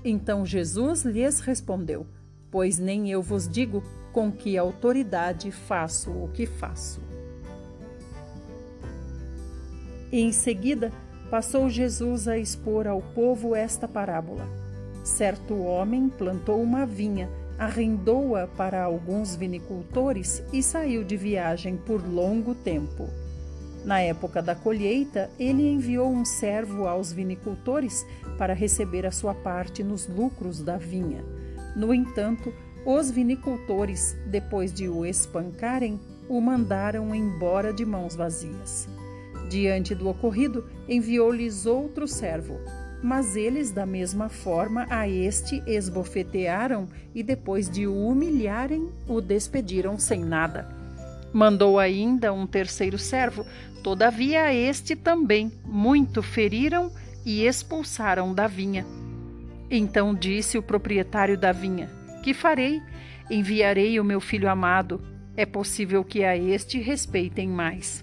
Então 0.05 0.45
Jesus 0.45 1.03
lhes 1.03 1.41
respondeu: 1.41 2.07
Pois 2.49 2.79
nem 2.79 3.11
eu 3.11 3.21
vos 3.21 3.47
digo 3.47 3.83
com 4.13 4.31
que 4.31 4.57
autoridade 4.57 5.51
faço 5.51 6.11
o 6.11 6.29
que 6.29 6.45
faço. 6.45 7.01
E 10.11 10.21
em 10.21 10.31
seguida, 10.31 10.91
passou 11.33 11.67
Jesus 11.67 12.27
a 12.27 12.37
expor 12.37 12.85
ao 12.85 13.01
povo 13.01 13.55
esta 13.55 13.87
parábola. 13.87 14.47
Certo 15.03 15.63
homem 15.63 16.07
plantou 16.07 16.61
uma 16.61 16.85
vinha, 16.85 17.27
arrendou-a 17.57 18.45
para 18.45 18.83
alguns 18.83 19.35
vinicultores 19.35 20.43
e 20.53 20.61
saiu 20.61 21.03
de 21.03 21.17
viagem 21.17 21.75
por 21.75 22.07
longo 22.07 22.53
tempo. 22.53 23.09
Na 23.83 23.99
época 23.99 24.43
da 24.43 24.53
colheita, 24.53 25.27
ele 25.39 25.67
enviou 25.67 26.07
um 26.07 26.23
servo 26.23 26.87
aos 26.87 27.11
vinicultores 27.11 28.05
para 28.37 28.53
receber 28.53 29.03
a 29.03 29.11
sua 29.11 29.33
parte 29.33 29.83
nos 29.83 30.07
lucros 30.07 30.61
da 30.61 30.77
vinha. 30.77 31.25
No 31.75 31.91
entanto, 31.95 32.53
os 32.85 33.09
vinicultores, 33.09 34.15
depois 34.27 34.71
de 34.71 34.87
o 34.87 35.03
espancarem, 35.03 35.99
o 36.29 36.39
mandaram 36.39 37.15
embora 37.15 37.73
de 37.73 37.83
mãos 37.83 38.15
vazias. 38.15 38.87
Diante 39.49 39.93
do 39.93 40.07
ocorrido, 40.09 40.65
enviou-lhes 40.87 41.65
outro 41.65 42.07
servo. 42.07 42.59
Mas 43.01 43.35
eles, 43.35 43.71
da 43.71 43.85
mesma 43.85 44.29
forma, 44.29 44.85
a 44.89 45.07
este 45.07 45.61
esbofetearam 45.67 46.87
e, 47.13 47.21
depois 47.21 47.69
de 47.69 47.85
o 47.85 48.07
humilharem, 48.07 48.89
o 49.07 49.19
despediram 49.19 49.97
sem 49.99 50.23
nada. 50.23 50.67
Mandou 51.33 51.79
ainda 51.79 52.31
um 52.31 52.47
terceiro 52.47 52.97
servo, 52.97 53.45
todavia 53.83 54.43
a 54.43 54.53
este 54.53 54.95
também 54.95 55.51
muito 55.65 56.23
feriram 56.23 56.91
e 57.25 57.45
expulsaram 57.45 58.33
da 58.33 58.47
vinha. 58.47 58.85
Então 59.69 60.13
disse 60.13 60.57
o 60.57 60.63
proprietário 60.63 61.37
da 61.37 61.51
vinha: 61.51 61.89
Que 62.23 62.33
farei? 62.33 62.81
Enviarei 63.29 63.99
o 63.99 64.03
meu 64.03 64.21
filho 64.21 64.49
amado. 64.49 65.01
É 65.35 65.45
possível 65.45 66.03
que 66.03 66.23
a 66.23 66.37
este 66.37 66.79
respeitem 66.79 67.49
mais. 67.49 68.02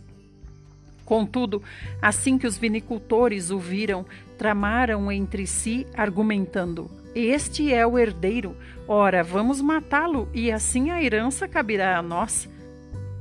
Contudo, 1.11 1.61
assim 2.01 2.39
que 2.39 2.47
os 2.47 2.57
vinicultores 2.57 3.51
o 3.51 3.59
viram, 3.59 4.07
tramaram 4.39 5.11
entre 5.11 5.45
si, 5.45 5.85
argumentando: 5.93 6.89
Este 7.17 7.75
é 7.75 7.85
o 7.85 7.99
herdeiro, 7.99 8.57
ora, 8.87 9.21
vamos 9.25 9.61
matá-lo, 9.61 10.29
e 10.33 10.53
assim 10.53 10.89
a 10.91 11.03
herança 11.03 11.49
caberá 11.49 11.99
a 11.99 12.03
nós. 12.03 12.49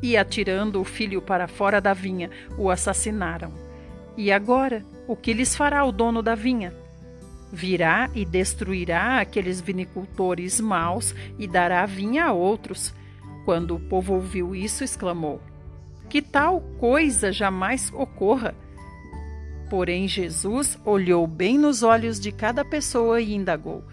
E 0.04 0.16
atirando 0.16 0.80
o 0.80 0.84
filho 0.86 1.20
para 1.20 1.48
fora 1.48 1.82
da 1.82 1.92
vinha, 1.92 2.30
o 2.60 2.70
assassinaram. 2.70 3.52
E 4.16 4.32
agora, 4.32 4.86
o 5.08 5.16
que 5.16 5.34
lhes 5.34 5.56
fará 5.56 5.84
o 5.84 5.92
dono 5.92 6.22
da 6.22 6.36
vinha? 6.36 6.72
Virá 7.52 8.08
e 8.14 8.24
destruirá 8.24 9.20
aqueles 9.20 9.60
vinicultores 9.60 10.62
maus 10.62 11.16
e 11.40 11.48
dará 11.48 11.88
vinha 11.88 12.26
a 12.26 12.34
outros. 12.34 12.94
Quando 13.46 13.76
o 13.76 13.80
povo 13.80 14.14
ouviu 14.14 14.56
isso, 14.56 14.84
exclamou: 14.84 15.42
que 16.10 16.22
tal 16.22 16.60
coisa 16.80 17.32
jamais 17.32 17.92
ocorra. 17.94 18.56
Porém, 19.70 20.08
Jesus 20.08 20.80
olhou 20.84 21.28
bem 21.28 21.58
nos 21.58 21.84
olhos 21.84 22.20
de 22.20 22.32
cada 22.32 22.66
pessoa 22.66 23.22
e 23.22 23.36
indagou: 23.36 23.84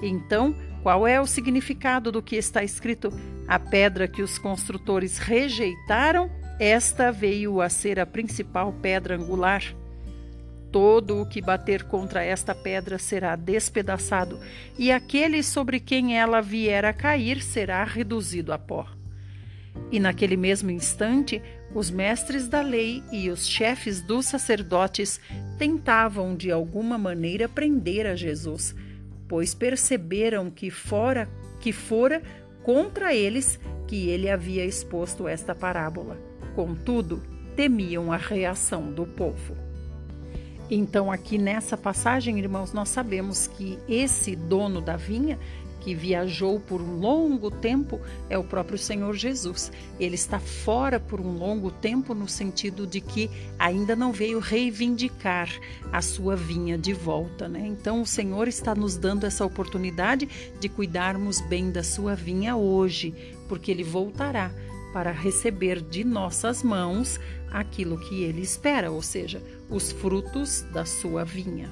Então, 0.00 0.54
qual 0.82 1.06
é 1.06 1.20
o 1.20 1.26
significado 1.26 2.12
do 2.12 2.22
que 2.22 2.36
está 2.36 2.62
escrito? 2.62 3.12
A 3.48 3.58
pedra 3.58 4.06
que 4.06 4.22
os 4.22 4.38
construtores 4.38 5.18
rejeitaram, 5.18 6.30
esta 6.60 7.10
veio 7.10 7.60
a 7.60 7.68
ser 7.68 7.98
a 7.98 8.06
principal 8.06 8.72
pedra 8.80 9.16
angular. 9.16 9.74
Todo 10.70 11.20
o 11.20 11.26
que 11.26 11.40
bater 11.40 11.84
contra 11.84 12.22
esta 12.22 12.54
pedra 12.54 12.98
será 12.98 13.34
despedaçado, 13.34 14.38
e 14.78 14.90
aquele 14.92 15.42
sobre 15.42 15.80
quem 15.80 16.16
ela 16.16 16.40
vier 16.40 16.84
a 16.84 16.92
cair 16.92 17.42
será 17.42 17.82
reduzido 17.84 18.52
a 18.52 18.58
pó. 18.58 18.86
E 19.90 20.00
naquele 20.00 20.36
mesmo 20.36 20.70
instante, 20.70 21.42
os 21.74 21.90
mestres 21.90 22.48
da 22.48 22.60
lei 22.60 23.02
e 23.12 23.30
os 23.30 23.46
chefes 23.46 24.00
dos 24.00 24.26
sacerdotes 24.26 25.20
tentavam 25.58 26.36
de 26.36 26.50
alguma 26.50 26.96
maneira 26.96 27.48
prender 27.48 28.06
a 28.06 28.14
Jesus, 28.14 28.74
pois 29.28 29.54
perceberam 29.54 30.50
que 30.50 30.70
fora 30.70 31.28
que 31.60 31.72
fora 31.72 32.22
contra 32.62 33.14
eles 33.14 33.58
que 33.86 34.08
ele 34.08 34.28
havia 34.28 34.64
exposto 34.64 35.26
esta 35.26 35.54
parábola. 35.54 36.18
Contudo, 36.54 37.22
temiam 37.56 38.12
a 38.12 38.16
reação 38.16 38.92
do 38.92 39.06
povo. 39.06 39.56
Então, 40.70 41.12
aqui 41.12 41.36
nessa 41.36 41.76
passagem, 41.76 42.38
irmãos, 42.38 42.72
nós 42.72 42.88
sabemos 42.88 43.46
que 43.46 43.78
esse 43.88 44.34
dono 44.34 44.80
da 44.80 44.96
vinha 44.96 45.38
que 45.84 45.94
viajou 45.94 46.58
por 46.58 46.80
um 46.80 46.96
longo 46.96 47.50
tempo 47.50 48.00
é 48.30 48.38
o 48.38 48.42
próprio 48.42 48.78
Senhor 48.78 49.14
Jesus. 49.14 49.70
Ele 50.00 50.14
está 50.14 50.40
fora 50.40 50.98
por 50.98 51.20
um 51.20 51.36
longo 51.36 51.70
tempo 51.70 52.14
no 52.14 52.26
sentido 52.26 52.86
de 52.86 53.02
que 53.02 53.30
ainda 53.58 53.94
não 53.94 54.10
veio 54.10 54.38
reivindicar 54.38 55.50
a 55.92 56.00
sua 56.00 56.34
vinha 56.34 56.78
de 56.78 56.94
volta, 56.94 57.46
né? 57.46 57.66
Então 57.66 58.00
o 58.00 58.06
Senhor 58.06 58.48
está 58.48 58.74
nos 58.74 58.96
dando 58.96 59.26
essa 59.26 59.44
oportunidade 59.44 60.26
de 60.58 60.68
cuidarmos 60.70 61.42
bem 61.42 61.70
da 61.70 61.82
sua 61.82 62.14
vinha 62.14 62.56
hoje, 62.56 63.14
porque 63.46 63.70
ele 63.70 63.84
voltará 63.84 64.50
para 64.90 65.12
receber 65.12 65.82
de 65.82 66.02
nossas 66.02 66.62
mãos 66.62 67.20
aquilo 67.52 67.98
que 67.98 68.22
ele 68.22 68.40
espera, 68.40 68.90
ou 68.90 69.02
seja, 69.02 69.42
os 69.68 69.92
frutos 69.92 70.62
da 70.72 70.86
sua 70.86 71.24
vinha. 71.24 71.68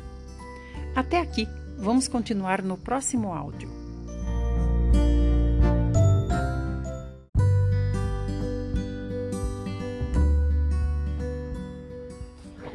Até 0.95 1.19
aqui, 1.19 1.49
vamos 1.79 2.09
continuar 2.09 2.63
no 2.63 2.77
próximo 2.77 3.33
áudio. 3.33 3.82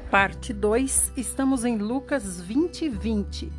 Parte 0.10 0.54
2, 0.54 1.14
estamos 1.18 1.66
em 1.66 1.78
Lucas 1.78 2.40
20, 2.42 2.90
20. 2.90 3.52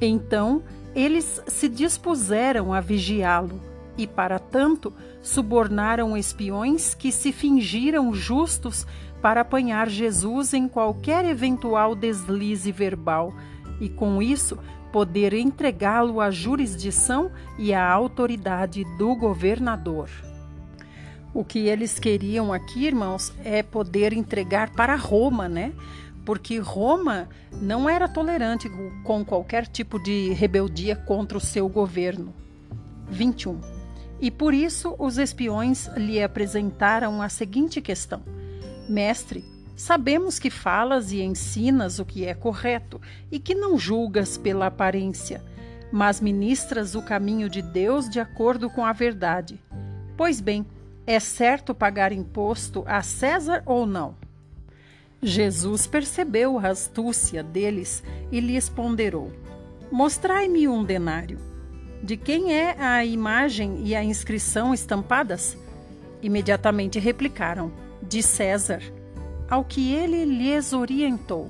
Então 0.00 0.62
eles 0.94 1.42
se 1.46 1.68
dispuseram 1.68 2.72
a 2.72 2.80
vigiá-lo 2.80 3.60
e, 3.98 4.06
para 4.06 4.38
tanto, 4.38 4.92
subornaram 5.20 6.16
espiões 6.16 6.94
que 6.94 7.10
se 7.10 7.32
fingiram 7.32 8.14
justos 8.14 8.86
para 9.20 9.40
apanhar 9.40 9.88
Jesus 9.88 10.54
em 10.54 10.68
qualquer 10.68 11.24
eventual 11.24 11.94
deslize 11.94 12.70
verbal 12.70 13.34
e, 13.80 13.88
com 13.88 14.22
isso, 14.22 14.58
poder 14.94 15.34
entregá-lo 15.34 16.20
à 16.20 16.30
jurisdição 16.30 17.32
e 17.58 17.74
à 17.74 17.84
autoridade 17.84 18.84
do 18.96 19.16
governador. 19.16 20.08
O 21.34 21.44
que 21.44 21.66
eles 21.66 21.98
queriam 21.98 22.52
aqui, 22.52 22.86
irmãos, 22.86 23.34
é 23.44 23.60
poder 23.60 24.12
entregar 24.12 24.70
para 24.70 24.94
Roma, 24.94 25.48
né? 25.48 25.72
Porque 26.24 26.58
Roma 26.58 27.28
não 27.60 27.90
era 27.90 28.06
tolerante 28.06 28.70
com 29.02 29.24
qualquer 29.24 29.66
tipo 29.66 30.00
de 30.00 30.32
rebeldia 30.32 30.94
contra 30.94 31.38
o 31.38 31.40
seu 31.40 31.68
governo. 31.68 32.32
21. 33.08 33.60
E 34.20 34.30
por 34.30 34.54
isso 34.54 34.94
os 34.96 35.18
espiões 35.18 35.88
lhe 35.96 36.22
apresentaram 36.22 37.20
a 37.20 37.28
seguinte 37.28 37.80
questão: 37.80 38.22
Mestre, 38.88 39.44
sabemos 39.76 40.38
que 40.38 40.50
falas 40.50 41.12
e 41.12 41.20
ensinas 41.20 41.98
o 41.98 42.04
que 42.04 42.24
é 42.24 42.34
correto 42.34 43.00
e 43.30 43.38
que 43.38 43.54
não 43.54 43.78
julgas 43.78 44.36
pela 44.36 44.66
aparência, 44.66 45.42
mas 45.92 46.20
ministras 46.20 46.94
o 46.94 47.02
caminho 47.02 47.48
de 47.48 47.62
Deus 47.62 48.08
de 48.08 48.20
acordo 48.20 48.68
com 48.70 48.84
a 48.84 48.92
verdade. 48.92 49.60
Pois 50.16 50.40
bem, 50.40 50.66
é 51.06 51.20
certo 51.20 51.74
pagar 51.74 52.12
imposto 52.12 52.82
a 52.86 53.02
César 53.02 53.62
ou 53.66 53.86
não? 53.86 54.16
Jesus 55.20 55.86
percebeu 55.86 56.58
a 56.58 56.68
astúcia 56.68 57.42
deles 57.42 58.02
e 58.30 58.40
lhes 58.40 58.68
ponderou: 58.68 59.32
Mostrai-me 59.90 60.68
um 60.68 60.84
denário. 60.84 61.38
De 62.02 62.16
quem 62.16 62.52
é 62.52 62.76
a 62.78 63.04
imagem 63.04 63.86
e 63.86 63.94
a 63.94 64.04
inscrição 64.04 64.74
estampadas? 64.74 65.56
Imediatamente 66.22 66.98
replicaram: 66.98 67.72
De 68.02 68.22
César. 68.22 68.82
Ao 69.54 69.64
que 69.64 69.94
ele 69.94 70.24
lhes 70.24 70.72
orientou: 70.72 71.48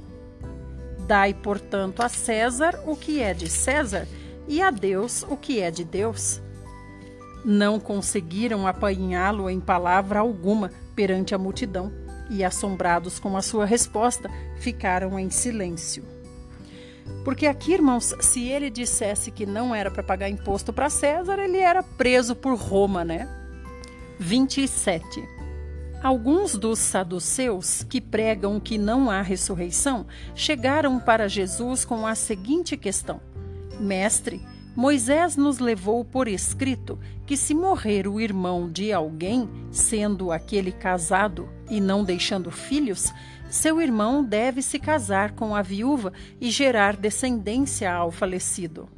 Dai, 1.06 1.32
portanto, 1.32 2.02
a 2.02 2.08
César 2.11 2.78
o 2.84 2.94
que 2.94 3.23
é 3.23 3.32
de 3.32 3.49
César 3.49 4.06
e 4.46 4.61
a 4.61 4.70
Deus 4.70 5.23
o 5.23 5.38
que 5.38 5.58
é 5.58 5.70
de 5.70 5.84
Deus. 5.84 6.38
Não 7.46 7.80
conseguiram 7.80 8.66
apanhá-lo 8.66 9.49
em 9.49 9.58
palavra 9.58 10.20
alguma 10.20 10.70
perante 10.94 11.34
a 11.34 11.38
multidão 11.38 11.90
e, 12.28 12.44
assombrados 12.44 13.18
com 13.18 13.38
a 13.38 13.40
sua 13.40 13.64
resposta, 13.64 14.30
ficaram 14.58 15.18
em 15.18 15.30
silêncio. 15.30 16.04
Porque 17.25 17.46
aqui, 17.46 17.73
irmãos, 17.73 18.14
se 18.20 18.46
ele 18.46 18.68
dissesse 18.68 19.30
que 19.30 19.46
não 19.46 19.75
era 19.75 19.90
para 19.90 20.02
pagar 20.02 20.28
imposto 20.28 20.75
para 20.75 20.90
César, 20.90 21.38
ele 21.38 21.56
era 21.56 21.82
preso 21.82 22.37
por 22.37 22.54
Roma, 22.54 23.02
né? 23.02 23.26
27. 24.18 25.34
Alguns 26.04 26.54
dos 26.54 26.80
saduceus, 26.80 27.82
que 27.82 27.99
pregam 27.99 28.60
que 28.60 28.76
não 28.76 29.10
há 29.10 29.23
ressurreição, 29.23 30.06
chegaram 30.34 31.00
para 31.00 31.30
Jesus 31.30 31.82
com 31.82 32.06
a 32.06 32.14
seguinte 32.14 32.76
questão: 32.76 33.23
Mestre, 33.80 34.43
Moisés 34.76 35.34
nos 35.34 35.58
levou 35.58 36.04
por 36.04 36.28
escrito 36.28 36.99
que, 37.25 37.38
se 37.38 37.54
morrer 37.54 38.06
o 38.06 38.21
irmão 38.21 38.71
de 38.71 38.93
alguém, 38.93 39.49
sendo 39.71 40.30
aquele 40.30 40.73
casado 40.73 41.49
e 41.71 41.80
não 41.80 42.04
deixando 42.04 42.50
filhos, 42.50 43.10
seu 43.49 43.80
irmão 43.80 44.23
deve 44.23 44.60
se 44.60 44.78
casar 44.78 45.32
com 45.32 45.56
a 45.56 45.62
viúva 45.62 46.12
e 46.38 46.50
gerar 46.50 46.99
descendência 46.99 47.90
ao 47.90 48.10
falecido. 48.10 48.90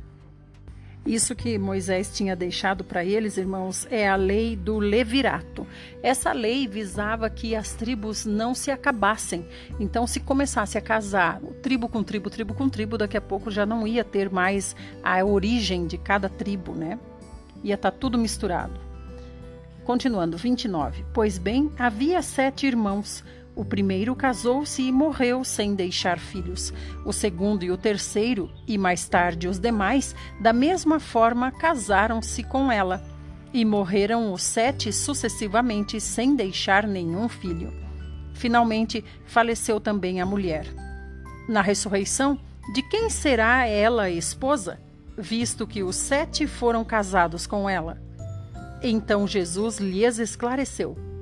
Isso 1.07 1.37
que 1.37 1.57
Moisés 1.57 2.11
tinha 2.13 2.35
deixado 2.35 2.83
para 2.83 3.05
eles, 3.05 3.37
irmãos, 3.37 3.87
é 3.93 4.09
a 4.09 4.17
lei 4.17 4.57
do 4.57 4.81
levirato. 4.81 5.65
Essa 6.03 6.33
lei 6.33 6.67
visava 6.67 7.31
que 7.31 7.55
as 7.55 7.75
tribos 7.75 8.27
não 8.27 8.57
se 8.57 8.73
acabassem. 8.73 9.47
Então, 9.79 10.05
se 10.05 10.19
começasse 10.19 10.77
a 10.77 10.81
casar 10.81 11.41
tribo 11.63 11.89
com 11.89 12.03
tribo, 12.03 12.29
tribo 12.29 12.55
com 12.55 12.69
tribo, 12.69 12.99
daqui 12.99 13.17
a 13.17 13.21
pouco 13.21 13.53
já 13.53 13.65
não 13.65 13.87
ia 13.87 14.03
ter 14.03 14.29
mais 14.29 14.75
a 15.01 15.25
origem 15.25 15.87
de 15.87 15.97
cada 15.97 16.29
tribo, 16.29 16.73
né? 16.73 16.99
Ia 17.63 17.77
estar 17.77 17.93
tá 17.93 17.97
tudo 17.97 18.19
misturado. 18.19 18.81
Continuando, 19.85 20.37
29. 20.37 21.05
Pois 21.15 21.39
bem, 21.39 21.71
havia 21.79 22.21
sete 22.21 22.67
irmãos. 22.67 23.23
O 23.57 23.65
primeiro 23.65 24.15
casou-se 24.15 24.83
e 24.83 24.93
morreu 24.93 25.43
sem 25.43 25.75
deixar 25.75 26.19
filhos. 26.19 26.75
O 27.07 27.13
segundo 27.13 27.65
e 27.65 27.71
o 27.71 27.79
terceiro, 27.79 28.51
e 28.69 28.77
mais 28.77 29.09
tarde 29.09 29.49
os 29.49 29.59
demais, 29.59 30.15
da 30.39 30.53
mesma 30.53 31.01
forma 31.01 31.51
casaram-se 31.51 32.43
com 32.43 32.71
ela. 32.71 33.03
E 33.55 33.65
morreram 33.65 34.31
os 34.31 34.43
sete 34.43 34.93
sucessivamente 34.93 35.99
sem 36.03 36.37
deixar 36.37 36.87
nenhum 36.87 37.31
filho. 37.31 37.73
Finalmente, 38.35 39.03
faleceu 39.25 39.81
também 39.81 40.21
a 40.21 40.27
mulher. 40.27 40.67
Na 41.49 41.63
ressurreição, 41.63 42.39
de 42.75 42.83
quem 42.83 43.09
será 43.09 43.67
ela 43.67 44.11
esposa, 44.11 44.79
visto 45.17 45.67
que 45.67 45.83
os 45.83 45.97
sete 45.97 46.47
foram 46.47 46.85
casados 46.85 47.47
com 47.47 47.71
ela? 47.71 47.99
Então 48.83 49.27
Jesus 49.27 49.79
lhes 49.79 50.19
esclareceu 50.19 51.16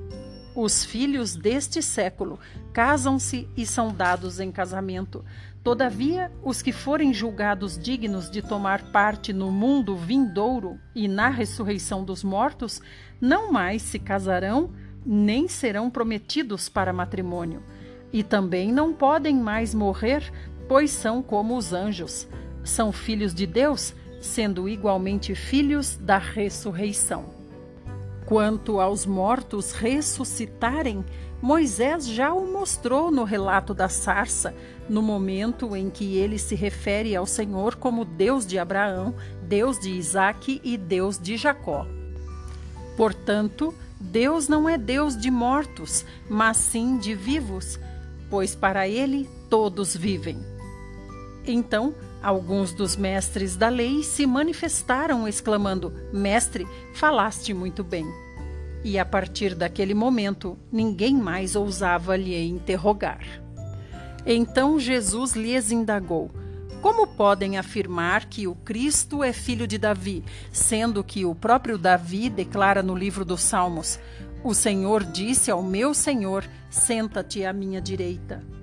os 0.55 0.85
filhos 0.85 1.35
deste 1.35 1.81
século 1.81 2.39
casam-se 2.71 3.47
e 3.57 3.65
são 3.65 3.93
dados 3.93 4.39
em 4.39 4.51
casamento. 4.51 5.23
Todavia, 5.61 6.31
os 6.43 6.61
que 6.61 6.71
forem 6.71 7.13
julgados 7.13 7.77
dignos 7.77 8.29
de 8.29 8.41
tomar 8.41 8.91
parte 8.91 9.33
no 9.33 9.51
mundo 9.51 9.97
vindouro 9.97 10.79
e 10.93 11.07
na 11.07 11.27
ressurreição 11.27 12.05
dos 12.05 12.23
mortos, 12.23 12.81
não 13.19 13.51
mais 13.51 13.81
se 13.81 13.99
casarão, 13.99 14.71
nem 15.05 15.47
serão 15.47 15.89
prometidos 15.89 16.69
para 16.69 16.93
matrimônio. 16.93 17.61
E 18.13 18.23
também 18.23 18.71
não 18.71 18.93
podem 18.93 19.35
mais 19.35 19.73
morrer, 19.73 20.31
pois 20.69 20.91
são 20.91 21.21
como 21.21 21.57
os 21.57 21.73
anjos. 21.73 22.27
São 22.63 22.91
filhos 22.91 23.33
de 23.33 23.45
Deus, 23.45 23.93
sendo 24.21 24.69
igualmente 24.69 25.35
filhos 25.35 25.97
da 25.97 26.17
ressurreição. 26.17 27.34
Quanto 28.25 28.79
aos 28.79 29.05
mortos 29.05 29.71
ressuscitarem, 29.71 31.05
Moisés 31.41 32.07
já 32.07 32.33
o 32.33 32.51
mostrou 32.51 33.11
no 33.11 33.23
relato 33.23 33.73
da 33.73 33.87
sarça, 33.87 34.55
no 34.89 35.01
momento 35.01 35.75
em 35.75 35.91
que 35.91 36.17
ele 36.17 36.39
se 36.39 36.55
refere 36.55 37.15
ao 37.15 37.27
Senhor 37.27 37.75
como 37.75 38.03
Deus 38.03 38.45
de 38.45 38.57
Abraão, 38.57 39.13
Deus 39.43 39.79
de 39.79 39.91
Isaque 39.91 40.59
e 40.63 40.75
Deus 40.75 41.19
de 41.19 41.37
Jacó. 41.37 41.85
Portanto, 42.97 43.75
Deus 43.99 44.47
não 44.47 44.67
é 44.67 44.77
Deus 44.77 45.15
de 45.15 45.29
mortos, 45.29 46.03
mas 46.27 46.57
sim 46.57 46.97
de 46.97 47.13
vivos, 47.13 47.79
pois 48.29 48.55
para 48.55 48.87
ele 48.87 49.29
todos 49.49 49.95
vivem. 49.95 50.39
Então, 51.45 51.93
Alguns 52.25 52.73
dos 52.73 52.95
mestres 52.95 53.55
da 53.55 53.69
lei 53.69 54.01
se 54.01 54.25
manifestaram 54.25 55.27
exclamando: 55.27 55.93
Mestre, 56.11 56.67
falaste 56.95 57.53
muito 57.53 57.83
bem. 57.83 58.03
E 58.83 58.97
a 58.97 59.05
partir 59.05 59.53
daquele 59.53 59.93
momento, 59.93 60.57
ninguém 60.71 61.13
mais 61.13 61.55
ousava 61.55 62.17
lhe 62.17 62.35
interrogar. 62.43 63.19
Então 64.25 64.79
Jesus 64.79 65.33
lhes 65.33 65.71
indagou: 65.71 66.31
Como 66.81 67.05
podem 67.05 67.59
afirmar 67.59 68.25
que 68.25 68.47
o 68.47 68.55
Cristo 68.55 69.23
é 69.23 69.31
filho 69.31 69.67
de 69.67 69.77
Davi, 69.77 70.25
sendo 70.51 71.03
que 71.03 71.25
o 71.25 71.35
próprio 71.35 71.77
Davi 71.77 72.27
declara 72.27 72.81
no 72.81 72.95
livro 72.95 73.23
dos 73.23 73.41
Salmos: 73.41 73.99
O 74.43 74.55
Senhor 74.55 75.03
disse 75.03 75.51
ao 75.51 75.61
meu 75.61 75.93
Senhor: 75.93 76.43
Senta-te 76.71 77.45
à 77.45 77.53
minha 77.53 77.79
direita 77.79 78.54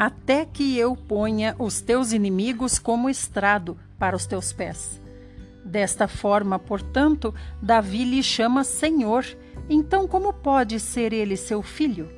até 0.00 0.46
que 0.46 0.78
eu 0.78 0.96
ponha 0.96 1.54
os 1.58 1.82
teus 1.82 2.14
inimigos 2.14 2.78
como 2.78 3.10
estrado 3.10 3.76
para 3.98 4.16
os 4.16 4.24
teus 4.24 4.50
pés. 4.50 4.98
Desta 5.62 6.08
forma, 6.08 6.58
portanto, 6.58 7.34
Davi 7.60 8.06
lhe 8.06 8.22
chama 8.22 8.64
Senhor. 8.64 9.26
Então, 9.68 10.08
como 10.08 10.32
pode 10.32 10.80
ser 10.80 11.12
ele 11.12 11.36
seu 11.36 11.60
filho? 11.60 12.08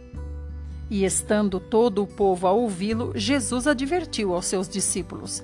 E 0.89 1.05
estando 1.05 1.59
todo 1.59 2.05
o 2.05 2.07
povo 2.07 2.47
a 2.47 2.53
ouvi-lo, 2.53 3.15
Jesus 3.17 3.67
advertiu 3.67 4.33
aos 4.33 4.47
seus 4.47 4.69
discípulos: 4.69 5.43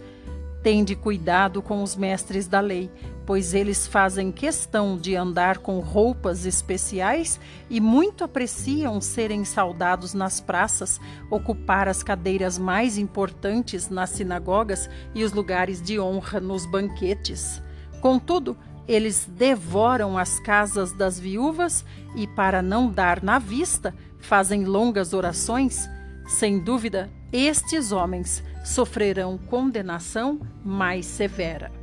Tende 0.62 0.94
cuidado 0.94 1.61
com 1.61 1.83
os 1.83 1.96
mestres 1.96 2.46
da 2.46 2.61
lei, 2.61 2.88
pois 3.29 3.53
eles 3.53 3.87
fazem 3.87 4.33
questão 4.33 4.97
de 4.97 5.14
andar 5.14 5.59
com 5.59 5.81
roupas 5.81 6.47
especiais 6.47 7.38
e 7.69 7.79
muito 7.79 8.25
apreciam 8.25 9.03
serem 9.03 9.45
saudados 9.45 10.14
nas 10.14 10.41
praças, 10.41 10.99
ocupar 11.31 11.88
as 11.88 12.03
cadeiras 12.03 12.57
mais 12.57 12.97
importantes 12.97 13.91
nas 13.91 14.09
sinagogas 14.09 14.88
e 15.14 15.25
os 15.25 15.35
lugares 15.35 15.83
de 15.83 16.01
honra 16.01 16.41
nos 16.41 16.64
banquetes. 16.64 17.62
Contudo, 18.01 18.57
eles 18.88 19.29
devoram 19.31 20.17
as 20.17 20.41
casas 20.41 20.95
das 20.95 21.21
viúvas 21.21 21.85
e, 22.17 22.27
para 22.29 22.62
não 22.62 22.91
dar 22.91 23.23
na 23.23 23.38
vista, 23.38 23.95
fazem 24.19 24.64
longas 24.64 25.12
orações. 25.12 25.87
Sem 26.27 26.59
dúvida, 26.59 27.11
estes 27.31 27.93
homens 27.93 28.43
sofrerão 28.64 29.37
condenação 29.37 30.41
mais 30.64 31.05
severa. 31.05 31.78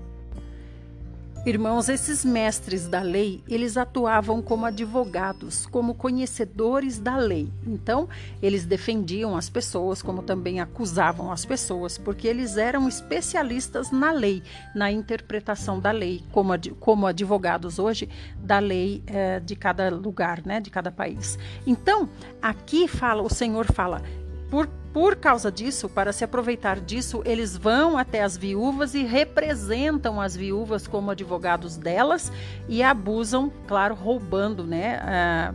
Irmãos, 1.46 1.90
esses 1.90 2.26
mestres 2.26 2.88
da 2.88 3.04
lei, 3.04 3.44
eles 3.48 3.78
atuavam 3.78 4.42
como 4.42 4.66
advogados, 4.66 5.68
como 5.68 5.94
conhecedores 5.94 6.98
da 6.98 7.18
lei. 7.18 7.52
Então, 7.68 8.10
eles 8.42 8.66
defendiam 8.66 9.38
as 9.38 9.48
pessoas, 9.48 10.02
como 10.02 10.24
também 10.24 10.60
acusavam 10.60 11.32
as 11.32 11.46
pessoas, 11.46 12.00
porque 12.00 12.28
eles 12.28 12.58
eram 12.58 12.88
especialistas 12.88 13.92
na 13.92 14.12
lei, 14.12 14.42
na 14.74 14.92
interpretação 14.92 15.80
da 15.80 15.92
lei, 15.92 16.24
como, 16.32 16.52
como 16.80 17.06
advogados 17.06 17.78
hoje 17.78 18.10
da 18.40 18.58
lei 18.58 19.04
eh, 19.06 19.40
de 19.40 19.56
cada 19.56 19.90
lugar, 19.90 20.42
né, 20.44 20.60
de 20.60 20.72
cada 20.72 20.92
país. 20.92 21.38
Então, 21.68 22.10
aqui 22.42 22.88
fala, 22.88 23.22
o 23.22 23.30
Senhor 23.30 23.72
fala, 23.72 24.02
por, 24.50 24.68
por 24.94 25.16
causa 25.16 25.52
disso, 25.52 25.90
para 25.90 26.14
se 26.14 26.24
aproveitar 26.24 26.80
disso, 26.80 27.22
eles 27.26 27.58
vão 27.58 27.98
até 27.98 28.24
as 28.24 28.38
viúvas 28.38 28.94
e 28.94 29.04
representam 29.04 30.22
as 30.22 30.36
viúvas 30.36 30.88
como 30.88 31.12
advogados 31.12 31.78
delas 31.78 32.32
e 32.68 32.84
abusam, 32.84 33.52
claro, 33.68 33.96
roubando, 33.96 34.64
né? 34.64 35.00
Ah, 35.02 35.54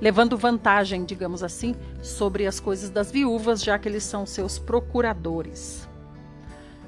levando 0.00 0.36
vantagem, 0.36 1.04
digamos 1.04 1.42
assim, 1.42 1.74
sobre 2.00 2.46
as 2.46 2.60
coisas 2.60 2.90
das 2.90 3.10
viúvas, 3.10 3.62
já 3.62 3.78
que 3.78 3.88
eles 3.88 4.04
são 4.04 4.24
seus 4.24 4.58
procuradores. 4.58 5.88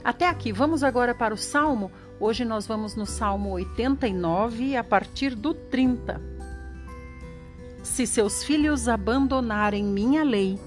Até 0.05 0.29
aqui, 0.29 0.53
vamos 0.53 0.85
agora 0.85 1.15
para 1.15 1.35
o 1.35 1.39
Salmo. 1.39 1.91
Hoje 2.21 2.45
nós 2.45 2.67
vamos 2.67 2.95
no 2.95 3.07
Salmo 3.07 3.51
89, 3.51 4.77
a 4.77 4.85
partir 4.85 5.35
do 5.35 5.53
30. 5.55 6.21
Se 7.83 8.07
seus 8.07 8.45
filhos 8.45 8.89
abandonarem 8.89 9.83
minha 9.83 10.23
lei 10.23 10.59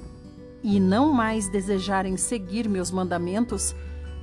e 0.64 0.80
não 0.80 1.12
mais 1.12 1.50
desejarem 1.50 2.16
seguir 2.16 2.70
meus 2.70 2.90
mandamentos, 2.90 3.76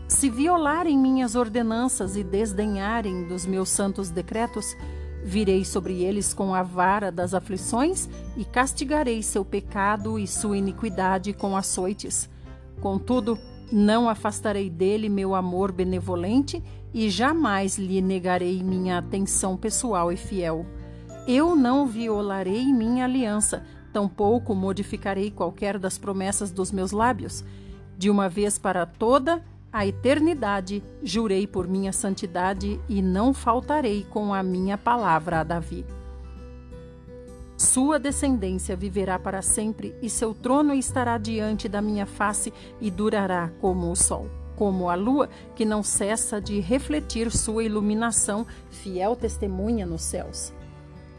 se 0.08 0.28
violarem 0.28 0.98
minhas 0.98 1.36
ordenanças 1.36 2.16
e 2.16 2.24
desdenharem 2.24 3.28
dos 3.28 3.46
meus 3.46 3.68
santos 3.68 4.10
decretos, 4.10 4.76
virei 5.22 5.64
sobre 5.64 6.02
eles 6.02 6.34
com 6.34 6.54
a 6.54 6.62
vara 6.62 7.12
das 7.12 7.34
aflições 7.34 8.08
e 8.36 8.44
castigarei 8.44 9.22
seu 9.22 9.44
pecado 9.44 10.18
e 10.18 10.26
sua 10.26 10.56
iniquidade 10.56 11.32
com 11.32 11.56
açoites. 11.56 12.28
Contudo, 12.80 13.38
não 13.70 14.08
afastarei 14.08 14.68
dele 14.68 15.08
meu 15.08 15.34
amor 15.34 15.70
benevolente 15.70 16.62
e 16.92 17.08
jamais 17.08 17.78
lhe 17.78 18.00
negarei 18.00 18.62
minha 18.64 18.98
atenção 18.98 19.56
pessoal 19.56 20.10
e 20.10 20.16
fiel. 20.16 20.66
Eu 21.26 21.54
não 21.54 21.86
violarei 21.86 22.64
minha 22.72 23.04
aliança, 23.04 23.64
tampouco 23.92 24.54
modificarei 24.54 25.30
qualquer 25.30 25.78
das 25.78 25.98
promessas 25.98 26.50
dos 26.50 26.72
meus 26.72 26.92
lábios. 26.92 27.44
De 27.96 28.08
uma 28.08 28.28
vez 28.28 28.58
para 28.58 28.86
toda 28.86 29.42
a 29.72 29.86
eternidade, 29.86 30.82
jurei 31.02 31.46
por 31.46 31.68
minha 31.68 31.92
santidade 31.92 32.80
e 32.88 33.00
não 33.00 33.32
faltarei 33.32 34.04
com 34.10 34.34
a 34.34 34.42
minha 34.42 34.76
palavra 34.76 35.40
a 35.40 35.44
Davi. 35.44 35.84
Sua 37.56 37.98
descendência 37.98 38.74
viverá 38.74 39.18
para 39.18 39.42
sempre 39.42 39.94
e 40.00 40.08
seu 40.08 40.32
trono 40.32 40.72
estará 40.72 41.18
diante 41.18 41.68
da 41.68 41.82
minha 41.82 42.06
face 42.06 42.52
e 42.80 42.90
durará 42.90 43.50
como 43.60 43.92
o 43.92 43.94
sol, 43.94 44.30
como 44.56 44.88
a 44.88 44.94
lua 44.94 45.28
que 45.54 45.64
não 45.64 45.82
cessa 45.82 46.40
de 46.40 46.58
refletir 46.58 47.30
sua 47.30 47.62
iluminação, 47.62 48.46
fiel 48.70 49.14
testemunha 49.14 49.84
nos 49.84 50.02
céus. 50.02 50.54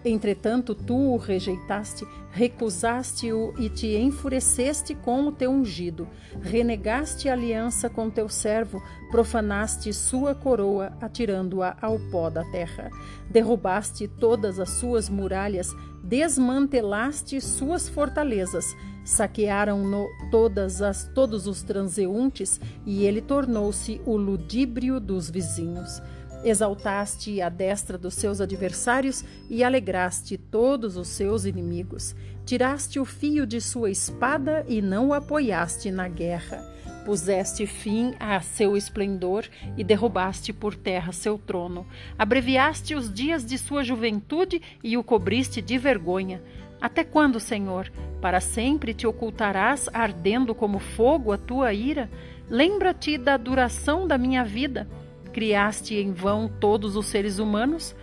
Entretanto, 0.03 0.73
tu 0.73 1.13
o 1.13 1.17
rejeitaste, 1.17 2.07
recusaste-o 2.31 3.53
e 3.59 3.69
te 3.69 3.95
enfureceste 3.95 4.95
com 4.95 5.27
o 5.27 5.31
teu 5.31 5.51
ungido. 5.51 6.07
Renegaste 6.41 7.29
a 7.29 7.33
aliança 7.33 7.87
com 7.87 8.09
teu 8.09 8.27
servo, 8.27 8.81
profanaste 9.11 9.93
sua 9.93 10.33
coroa, 10.33 10.91
atirando-a 10.99 11.77
ao 11.79 11.99
pó 12.09 12.31
da 12.31 12.43
terra. 12.45 12.89
Derrubaste 13.29 14.07
todas 14.07 14.59
as 14.59 14.71
suas 14.71 15.07
muralhas, 15.07 15.69
desmantelaste 16.03 17.39
suas 17.39 17.87
fortalezas. 17.87 18.75
Saquearam-no 19.03 20.07
todas 20.31 20.81
as 20.81 21.07
todos 21.13 21.45
os 21.45 21.61
transeuntes, 21.61 22.59
e 22.85 23.03
ele 23.05 23.21
tornou-se 23.21 24.01
o 24.05 24.15
ludíbrio 24.15 24.99
dos 24.99 25.29
vizinhos. 25.29 26.01
Exaltaste 26.43 27.39
a 27.39 27.49
destra 27.49 27.99
dos 27.99 28.15
seus 28.15 28.41
adversários 28.41 29.23
e 29.47 29.63
alegraste 29.63 30.37
todos 30.39 30.97
os 30.97 31.07
seus 31.07 31.45
inimigos. 31.45 32.15
Tiraste 32.43 32.99
o 32.99 33.05
fio 33.05 33.45
de 33.45 33.61
sua 33.61 33.91
espada 33.91 34.65
e 34.67 34.81
não 34.81 35.09
o 35.09 35.13
apoiaste 35.13 35.91
na 35.91 36.07
guerra. 36.07 36.67
Puseste 37.05 37.67
fim 37.67 38.15
a 38.19 38.41
seu 38.41 38.75
esplendor 38.75 39.45
e 39.77 39.83
derrubaste 39.83 40.51
por 40.51 40.73
terra 40.75 41.11
seu 41.11 41.37
trono. 41.37 41.85
Abreviaste 42.17 42.95
os 42.95 43.13
dias 43.13 43.45
de 43.45 43.59
sua 43.59 43.83
juventude 43.83 44.59
e 44.83 44.97
o 44.97 45.03
cobriste 45.03 45.61
de 45.61 45.77
vergonha. 45.77 46.41
Até 46.81 47.03
quando, 47.03 47.39
Senhor? 47.39 47.91
Para 48.19 48.41
sempre 48.41 48.95
te 48.95 49.05
ocultarás, 49.05 49.87
ardendo 49.93 50.55
como 50.55 50.79
fogo 50.79 51.31
a 51.31 51.37
tua 51.37 51.71
ira? 51.71 52.09
Lembra-te 52.49 53.19
da 53.19 53.37
duração 53.37 54.07
da 54.07 54.17
minha 54.17 54.43
vida 54.43 54.87
Criaste 55.33 55.95
em 55.95 56.11
vão 56.11 56.47
todos 56.47 56.95
os 56.95 57.05
seres 57.05 57.39
humanos? 57.39 57.95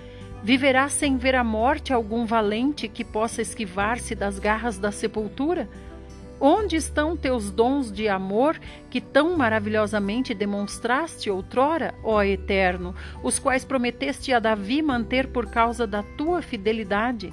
Viverá 0.42 0.88
sem 0.88 1.16
ver 1.16 1.34
a 1.34 1.44
morte 1.44 1.92
algum 1.92 2.24
valente 2.24 2.88
que 2.88 3.04
possa 3.04 3.42
esquivar-se 3.42 4.14
das 4.14 4.38
garras 4.38 4.78
da 4.78 4.90
sepultura? 4.90 5.68
Onde 6.40 6.76
estão 6.76 7.16
teus 7.16 7.50
dons 7.50 7.90
de 7.90 8.08
amor 8.08 8.58
que 8.88 9.00
tão 9.00 9.36
maravilhosamente 9.36 10.32
demonstraste 10.32 11.28
outrora, 11.28 11.92
ó 12.04 12.22
Eterno, 12.22 12.94
os 13.24 13.40
quais 13.40 13.64
prometeste 13.64 14.32
a 14.32 14.38
Davi 14.38 14.80
manter 14.80 15.26
por 15.26 15.50
causa 15.50 15.84
da 15.84 16.02
tua 16.02 16.40
fidelidade? 16.40 17.32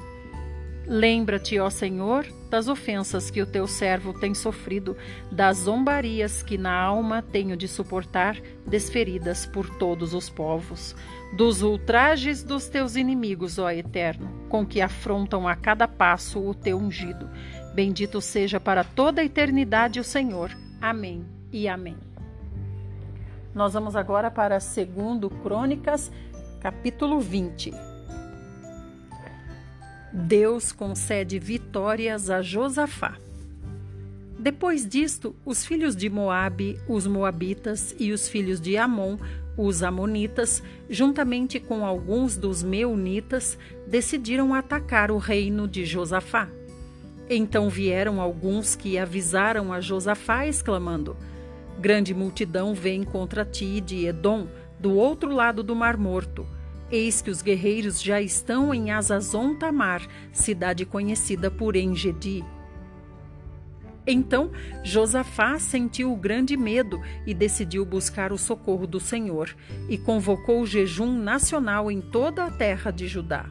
Lembra-te, 0.88 1.60
ó 1.60 1.70
Senhor, 1.70 2.28
das 2.50 2.68
ofensas 2.68 3.32
que 3.32 3.42
o 3.42 3.46
teu 3.46 3.66
servo 3.66 4.14
tem 4.14 4.36
sofrido, 4.36 4.96
das 5.32 5.58
zombarias 5.58 6.44
que 6.44 6.58
na 6.58 6.74
alma 6.74 7.24
tenho 7.24 7.58
de 7.58 7.68
suportar, 7.68 8.40
desferidas 8.68 9.48
por 9.48 9.68
todos 9.78 10.14
os 10.14 10.30
povos, 10.30 10.96
dos 11.36 11.64
ultrajes 11.64 12.44
dos 12.44 12.68
teus 12.68 12.96
inimigos, 12.96 13.58
ó 13.58 13.72
Eterno, 13.72 14.30
com 14.48 14.66
que 14.66 14.80
afrontam 14.80 15.48
a 15.48 15.56
cada 15.56 15.88
passo 15.88 16.40
o 16.40 16.54
teu 16.54 16.78
ungido. 16.78 17.28
Bendito 17.74 18.22
seja 18.22 18.60
para 18.60 18.84
toda 18.84 19.22
a 19.22 19.26
eternidade 19.26 20.00
o 20.00 20.04
Senhor. 20.04 20.56
Amém 20.80 21.26
e 21.52 21.68
amém. 21.68 21.98
Nós 23.56 23.74
vamos 23.74 23.96
agora 23.96 24.30
para 24.30 24.60
2 24.60 25.42
Crônicas, 25.42 26.12
capítulo 26.62 27.20
20. 27.20 27.95
Deus 30.16 30.72
concede 30.72 31.38
vitórias 31.38 32.30
a 32.30 32.42
Josafá. 32.42 33.18
Depois 34.40 34.88
disto, 34.88 35.36
os 35.46 35.66
filhos 35.66 35.94
de 35.94 36.10
Moabe, 36.10 36.80
os 36.88 37.06
moabitas 37.06 37.94
e 38.00 38.14
os 38.14 38.30
filhos 38.30 38.62
de 38.62 38.78
Amon, 38.78 39.18
os 39.58 39.84
amonitas, 39.84 40.64
juntamente 40.90 41.60
com 41.60 41.86
alguns 41.86 42.38
dos 42.38 42.64
meunitas, 42.64 43.58
decidiram 43.86 44.54
atacar 44.54 45.12
o 45.12 45.18
reino 45.18 45.68
de 45.68 45.86
Josafá. 45.86 46.48
Então 47.30 47.70
vieram 47.70 48.22
alguns 48.22 48.74
que 48.74 48.98
avisaram 48.98 49.74
a 49.74 49.82
Josafá, 49.82 50.48
exclamando: 50.48 51.18
Grande 51.78 52.14
multidão 52.14 52.74
vem 52.74 53.04
contra 53.04 53.44
ti 53.44 53.82
de 53.82 54.06
Edom, 54.06 54.48
do 54.80 54.94
outro 54.94 55.34
lado 55.34 55.62
do 55.62 55.76
Mar 55.76 55.98
Morto. 55.98 56.48
Eis 56.92 57.22
que 57.22 57.32
os 57.32 57.42
guerreiros 57.42 58.02
já 58.02 58.22
estão 58.22 58.74
em 58.74 58.92
Azazon 58.92 59.56
Tamar, 59.56 60.08
cidade 60.32 60.86
conhecida 60.86 61.50
por 61.50 61.76
Engedi. 61.76 62.44
Então 64.08 64.52
Josafá 64.84 65.58
sentiu 65.58 66.16
grande 66.16 66.56
medo 66.56 67.02
e 67.26 67.34
decidiu 67.34 67.84
buscar 67.84 68.32
o 68.32 68.38
socorro 68.38 68.86
do 68.86 69.00
Senhor, 69.00 69.56
e 69.90 69.98
convocou 69.98 70.62
o 70.62 70.68
jejum 70.68 71.18
nacional 71.18 71.90
em 71.90 72.00
toda 72.00 72.46
a 72.46 72.52
terra 72.52 72.92
de 72.92 73.08
Judá. 73.08 73.46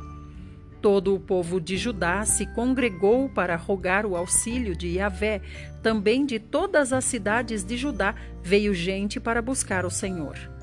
Todo 0.80 1.14
o 1.14 1.18
povo 1.18 1.60
de 1.60 1.76
Judá 1.76 2.24
se 2.26 2.46
congregou 2.54 3.28
para 3.28 3.56
rogar 3.56 4.04
o 4.04 4.14
auxílio 4.14 4.76
de 4.76 4.98
Yahvé. 4.98 5.40
Também 5.82 6.26
de 6.26 6.38
todas 6.38 6.92
as 6.92 7.06
cidades 7.06 7.64
de 7.64 7.74
Judá 7.74 8.14
veio 8.42 8.74
gente 8.74 9.18
para 9.18 9.40
buscar 9.40 9.86
o 9.86 9.90
Senhor. 9.90 10.53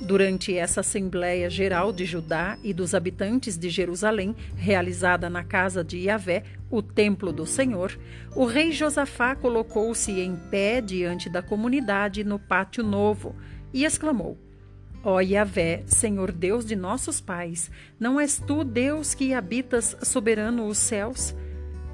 Durante 0.00 0.56
essa 0.56 0.80
Assembleia 0.80 1.48
Geral 1.48 1.92
de 1.92 2.04
Judá 2.04 2.58
e 2.62 2.74
dos 2.74 2.94
habitantes 2.94 3.56
de 3.56 3.70
Jerusalém, 3.70 4.34
realizada 4.56 5.30
na 5.30 5.44
casa 5.44 5.84
de 5.84 5.98
Yahvé, 5.98 6.42
o 6.68 6.82
templo 6.82 7.32
do 7.32 7.46
Senhor, 7.46 7.96
o 8.34 8.44
rei 8.44 8.72
Josafá 8.72 9.36
colocou-se 9.36 10.10
em 10.10 10.34
pé 10.50 10.80
diante 10.80 11.30
da 11.30 11.40
comunidade 11.40 12.24
no 12.24 12.38
pátio 12.38 12.82
novo 12.82 13.36
e 13.72 13.84
exclamou: 13.84 14.36
Ó 15.04 15.20
Yahvé, 15.20 15.84
Senhor 15.86 16.32
Deus 16.32 16.64
de 16.64 16.74
nossos 16.74 17.20
pais, 17.20 17.70
não 17.98 18.18
és 18.18 18.38
tu 18.38 18.64
Deus 18.64 19.14
que 19.14 19.32
habitas 19.32 19.96
soberano 20.02 20.66
os 20.66 20.78
céus? 20.78 21.34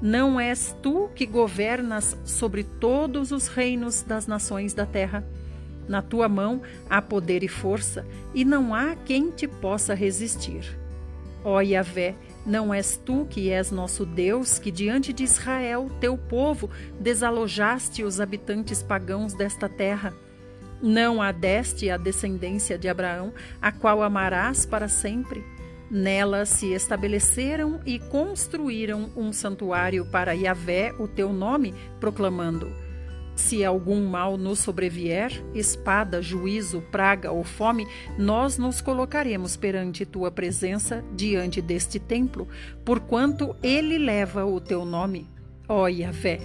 Não 0.01 0.39
és 0.39 0.75
tu 0.81 1.09
que 1.13 1.27
governas 1.27 2.17
sobre 2.25 2.63
todos 2.63 3.31
os 3.31 3.47
reinos 3.47 4.01
das 4.01 4.25
nações 4.25 4.73
da 4.73 4.85
terra? 4.85 5.23
Na 5.91 6.01
tua 6.01 6.29
mão 6.29 6.61
há 6.89 7.01
poder 7.01 7.43
e 7.43 7.49
força, 7.49 8.07
e 8.33 8.45
não 8.45 8.73
há 8.73 8.95
quem 8.95 9.29
te 9.29 9.45
possa 9.45 9.93
resistir. 9.93 10.79
Ó 11.43 11.59
Yahvé, 11.59 12.15
não 12.45 12.73
és 12.73 12.95
tu 12.95 13.27
que 13.29 13.49
és 13.49 13.71
nosso 13.71 14.05
Deus, 14.05 14.57
que 14.57 14.71
diante 14.71 15.11
de 15.11 15.25
Israel, 15.25 15.89
teu 15.99 16.17
povo, 16.17 16.69
desalojaste 16.97 18.05
os 18.05 18.21
habitantes 18.21 18.81
pagãos 18.81 19.33
desta 19.33 19.67
terra? 19.67 20.13
Não 20.81 21.21
adeste 21.21 21.89
a 21.89 21.97
descendência 21.97 22.77
de 22.77 22.87
Abraão, 22.87 23.33
a 23.61 23.69
qual 23.69 24.01
amarás 24.01 24.65
para 24.65 24.87
sempre? 24.87 25.43
Nela 25.89 26.45
se 26.45 26.71
estabeleceram 26.71 27.81
e 27.85 27.99
construíram 27.99 29.11
um 29.13 29.33
santuário 29.33 30.05
para 30.05 30.31
Yahvé, 30.31 30.95
o 30.97 31.05
teu 31.05 31.33
nome, 31.33 31.75
proclamando: 31.99 32.71
se 33.35 33.63
algum 33.63 34.05
mal 34.07 34.37
nos 34.37 34.59
sobrevier, 34.59 35.43
espada, 35.53 36.21
juízo, 36.21 36.81
praga 36.91 37.31
ou 37.31 37.43
fome, 37.43 37.87
nós 38.17 38.57
nos 38.57 38.81
colocaremos 38.81 39.55
perante 39.55 40.05
tua 40.05 40.31
presença 40.31 41.03
diante 41.15 41.61
deste 41.61 41.99
templo, 41.99 42.47
porquanto 42.85 43.55
ele 43.63 43.97
leva 43.97 44.45
o 44.45 44.59
teu 44.59 44.85
nome. 44.85 45.29
Ó 45.67 45.87
Yahvé, 45.87 46.39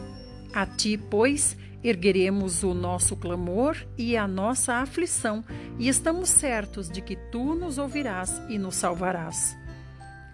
a 0.55 0.64
ti, 0.66 0.96
pois, 0.96 1.57
ergueremos 1.83 2.62
o 2.62 2.72
nosso 2.72 3.16
clamor 3.16 3.77
e 3.96 4.16
a 4.16 4.27
nossa 4.27 4.75
aflição, 4.75 5.44
e 5.79 5.88
estamos 5.88 6.29
certos 6.29 6.88
de 6.88 7.01
que 7.01 7.16
tu 7.16 7.55
nos 7.55 7.79
ouvirás 7.79 8.42
e 8.49 8.59
nos 8.59 8.77
salvarás. 8.77 9.57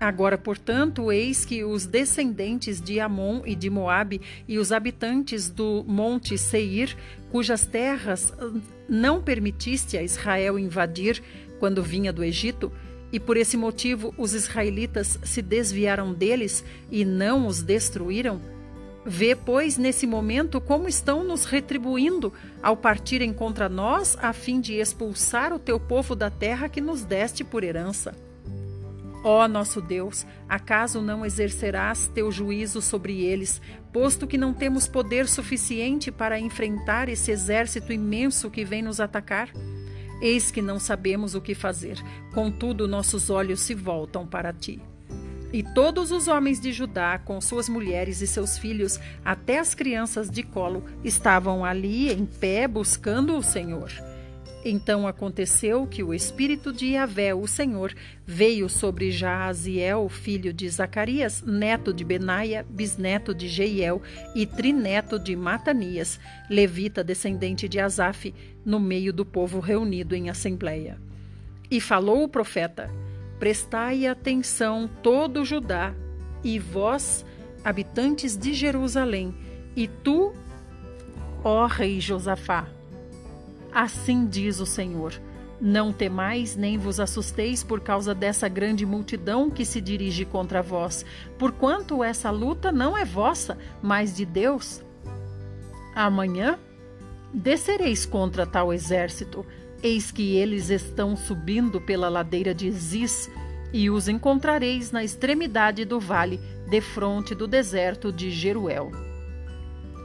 Agora, 0.02 0.36
portanto, 0.36 1.12
eis 1.12 1.44
que 1.44 1.62
os 1.62 1.86
descendentes 1.86 2.80
de 2.80 2.98
Amon 2.98 3.42
e 3.46 3.54
de 3.54 3.70
Moabe 3.70 4.20
e 4.48 4.58
os 4.58 4.72
habitantes 4.72 5.48
do 5.48 5.84
monte 5.86 6.36
Seir, 6.36 6.96
cujas 7.30 7.64
terras 7.64 8.34
hum, 8.42 8.60
não 8.88 9.22
permitiste 9.22 9.96
a 9.96 10.02
Israel 10.02 10.58
invadir 10.58 11.22
quando 11.60 11.84
vinha 11.84 12.12
do 12.12 12.24
Egito, 12.24 12.72
e 13.12 13.20
por 13.20 13.36
esse 13.36 13.56
motivo 13.56 14.12
os 14.18 14.34
israelitas 14.34 15.20
se 15.22 15.40
desviaram 15.40 16.12
deles 16.12 16.64
e 16.90 17.04
não 17.04 17.46
os 17.46 17.62
destruíram, 17.62 18.40
Vê, 19.04 19.36
pois, 19.36 19.78
nesse 19.78 20.06
momento 20.06 20.60
como 20.60 20.88
estão 20.88 21.22
nos 21.22 21.44
retribuindo 21.44 22.32
ao 22.60 22.76
partirem 22.76 23.32
contra 23.32 23.68
nós, 23.68 24.16
a 24.20 24.32
fim 24.32 24.60
de 24.60 24.74
expulsar 24.74 25.52
o 25.52 25.60
teu 25.60 25.78
povo 25.78 26.16
da 26.16 26.30
terra 26.30 26.68
que 26.68 26.80
nos 26.80 27.04
deste 27.04 27.44
por 27.44 27.62
herança. 27.62 28.14
Ó 29.24 29.46
nosso 29.46 29.80
Deus, 29.80 30.26
acaso 30.48 31.00
não 31.00 31.24
exercerás 31.24 32.08
teu 32.08 32.32
juízo 32.32 32.82
sobre 32.82 33.24
eles, 33.24 33.62
posto 33.92 34.26
que 34.26 34.37
não 34.37 34.52
temos 34.52 34.88
poder 34.88 35.28
suficiente 35.28 36.11
para 36.11 36.40
enfrentar 36.40 37.08
esse 37.08 37.30
exército 37.30 37.92
imenso 37.92 38.50
que 38.50 38.64
vem 38.64 38.82
nos 38.82 38.98
atacar? 38.98 39.48
Eis 40.20 40.50
que 40.50 40.61
não 40.61 40.78
sabemos 40.78 41.35
o 41.35 41.40
que 41.40 41.54
fazer, 41.54 41.98
contudo 42.32 42.88
nossos 42.88 43.30
olhos 43.30 43.61
se 43.61 43.74
voltam 43.74 44.26
para 44.26 44.52
ti. 44.52 44.80
E 45.52 45.62
todos 45.62 46.11
os 46.11 46.28
homens 46.28 46.58
de 46.58 46.72
Judá, 46.72 47.18
com 47.18 47.40
suas 47.40 47.68
mulheres 47.68 48.22
e 48.22 48.26
seus 48.26 48.56
filhos, 48.56 48.98
até 49.24 49.58
as 49.58 49.74
crianças 49.74 50.30
de 50.30 50.42
colo, 50.42 50.82
estavam 51.04 51.64
ali 51.64 52.11
em 52.11 52.24
pé 52.24 52.66
buscando 52.66 53.37
o 53.37 53.42
Senhor. 53.42 53.90
Então 54.64 55.09
aconteceu 55.09 55.87
que 55.88 56.05
o 56.05 56.14
espírito 56.14 56.72
de 56.72 56.92
Yahvé, 56.92 57.35
o 57.35 57.48
Senhor, 57.48 57.92
veio 58.25 58.68
sobre 58.68 59.11
Jaaziel, 59.11 60.09
filho 60.09 60.53
de 60.53 60.68
Zacarias, 60.68 61.42
neto 61.42 61.92
de 61.92 62.05
Benaia, 62.05 62.64
bisneto 62.70 63.35
de 63.35 63.48
Jeiel 63.48 64.01
e 64.37 64.46
trineto 64.46 65.18
de 65.18 65.35
Matanias, 65.35 66.20
levita 66.48 67.03
descendente 67.03 67.68
de 67.68 67.81
Asaf, 67.81 68.33
no 68.64 68.79
meio 68.79 69.12
do 69.12 69.27
povo 69.27 69.59
reunido 69.59 70.14
em 70.14 70.31
assembleia. 70.31 70.96
E 71.68 71.81
falou 71.81 72.22
o 72.22 72.29
profeta: 72.29 72.88
Prestai 73.40 74.07
atenção 74.07 74.88
todo 75.03 75.44
Judá 75.44 75.92
e 76.44 76.61
vós, 76.61 77.27
habitantes 77.64 78.37
de 78.37 78.55
Jerusalém, 78.55 79.35
e 79.75 79.88
tu, 79.88 80.33
ó 81.42 81.66
rei 81.66 82.01
Josafá, 82.01 82.68
Assim 83.74 84.26
diz 84.26 84.61
o 84.61 84.66
Senhor: 84.66 85.14
Não 85.61 85.92
temais 85.92 86.56
nem 86.56 86.76
vos 86.76 87.00
assusteis 87.00 87.64
por 87.64 87.80
causa 87.80 88.14
dessa 88.14 88.48
grande 88.48 88.85
multidão 88.85 89.50
que 89.50 89.64
se 89.64 89.80
dirige 89.80 90.24
contra 90.24 90.62
vós, 90.62 91.04
porquanto 91.38 92.04
essa 92.04 92.30
luta 92.30 92.70
não 92.70 92.96
é 92.96 93.04
vossa, 93.04 93.56
mas 93.80 94.14
de 94.14 94.26
Deus. 94.26 94.82
Amanhã 95.94 96.58
descereis 97.32 98.04
contra 98.04 98.46
tal 98.46 98.72
exército. 98.72 99.44
Eis 99.82 100.12
que 100.12 100.37
eles 100.37 100.70
estão 100.70 101.16
subindo 101.16 101.80
pela 101.80 102.08
ladeira 102.08 102.54
de 102.54 102.70
Ziz, 102.70 103.28
e 103.72 103.90
os 103.90 104.06
encontrareis 104.06 104.92
na 104.92 105.02
extremidade 105.02 105.85
do 105.85 105.98
vale, 105.98 106.38
defronte 106.68 107.35
do 107.35 107.48
deserto 107.48 108.12
de 108.12 108.30
Jeruel. 108.30 108.92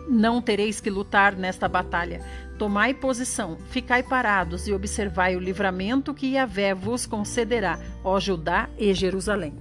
Não 0.09 0.41
tereis 0.41 0.79
que 0.79 0.89
lutar 0.89 1.35
nesta 1.35 1.67
batalha. 1.67 2.21
Tomai 2.57 2.91
posição, 2.91 3.55
ficai 3.69 4.01
parados 4.01 4.67
e 4.67 4.73
observai 4.73 5.35
o 5.35 5.39
livramento 5.39 6.11
que 6.11 6.33
Yahvé 6.33 6.73
vos 6.73 7.05
concederá, 7.05 7.79
ó 8.03 8.19
Judá 8.19 8.67
e 8.79 8.91
Jerusalém. 8.95 9.53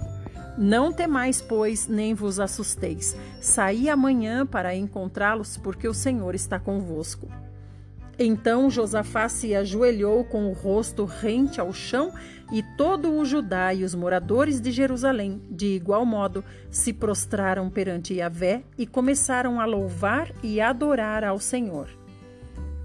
Não 0.57 0.91
temais, 0.91 1.43
pois, 1.43 1.87
nem 1.87 2.15
vos 2.15 2.41
assusteis. 2.41 3.15
Saí 3.39 3.91
amanhã 3.91 4.47
para 4.47 4.75
encontrá-los, 4.75 5.59
porque 5.59 5.87
o 5.87 5.93
Senhor 5.93 6.35
está 6.35 6.59
convosco. 6.59 7.29
Então 8.19 8.71
Josafá 8.71 9.29
se 9.29 9.55
ajoelhou 9.55 10.25
com 10.25 10.49
o 10.49 10.55
rosto 10.55 11.05
rente 11.05 11.61
ao 11.61 11.75
chão, 11.75 12.15
e 12.51 12.63
todo 12.79 13.13
o 13.13 13.27
Judá 13.27 13.75
e 13.75 13.85
os 13.85 13.95
moradores 13.95 14.59
de 14.59 14.71
Jerusalém, 14.71 15.43
de 15.51 15.67
igual 15.67 16.07
modo, 16.07 16.43
se 16.71 16.95
prostraram 16.95 17.69
perante 17.69 18.15
Yahvé 18.15 18.63
e 18.79 18.87
começaram 18.87 19.61
a 19.61 19.67
louvar 19.67 20.33
e 20.43 20.63
adorar 20.63 21.25
ao 21.25 21.39
Senhor. 21.39 22.06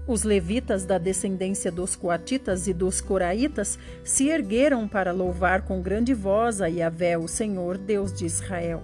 Os 0.06 0.24
levitas 0.24 0.84
da 0.84 0.98
descendência 0.98 1.70
dos 1.70 1.94
coatitas 1.94 2.66
e 2.66 2.72
dos 2.72 3.00
coraitas 3.00 3.78
se 4.02 4.28
ergueram 4.28 4.88
para 4.88 5.12
louvar 5.12 5.62
com 5.62 5.80
grande 5.80 6.12
voz 6.12 6.60
a 6.60 6.66
Yahvé, 6.66 7.16
o 7.16 7.28
Senhor, 7.28 7.78
Deus 7.78 8.12
de 8.12 8.26
Israel. 8.26 8.82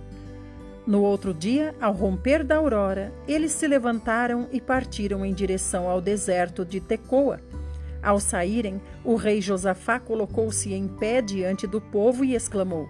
No 0.86 1.02
outro 1.02 1.34
dia, 1.34 1.74
ao 1.80 1.92
romper 1.92 2.44
da 2.44 2.56
aurora, 2.56 3.12
eles 3.26 3.52
se 3.52 3.66
levantaram 3.66 4.48
e 4.52 4.60
partiram 4.60 5.26
em 5.26 5.34
direção 5.34 5.88
ao 5.88 6.00
deserto 6.00 6.64
de 6.64 6.80
Tecoa. 6.80 7.40
Ao 8.00 8.20
saírem, 8.20 8.80
o 9.04 9.16
rei 9.16 9.40
Josafá 9.40 9.98
colocou-se 9.98 10.72
em 10.72 10.86
pé 10.86 11.20
diante 11.20 11.66
do 11.66 11.80
povo 11.80 12.24
e 12.24 12.34
exclamou: 12.34 12.88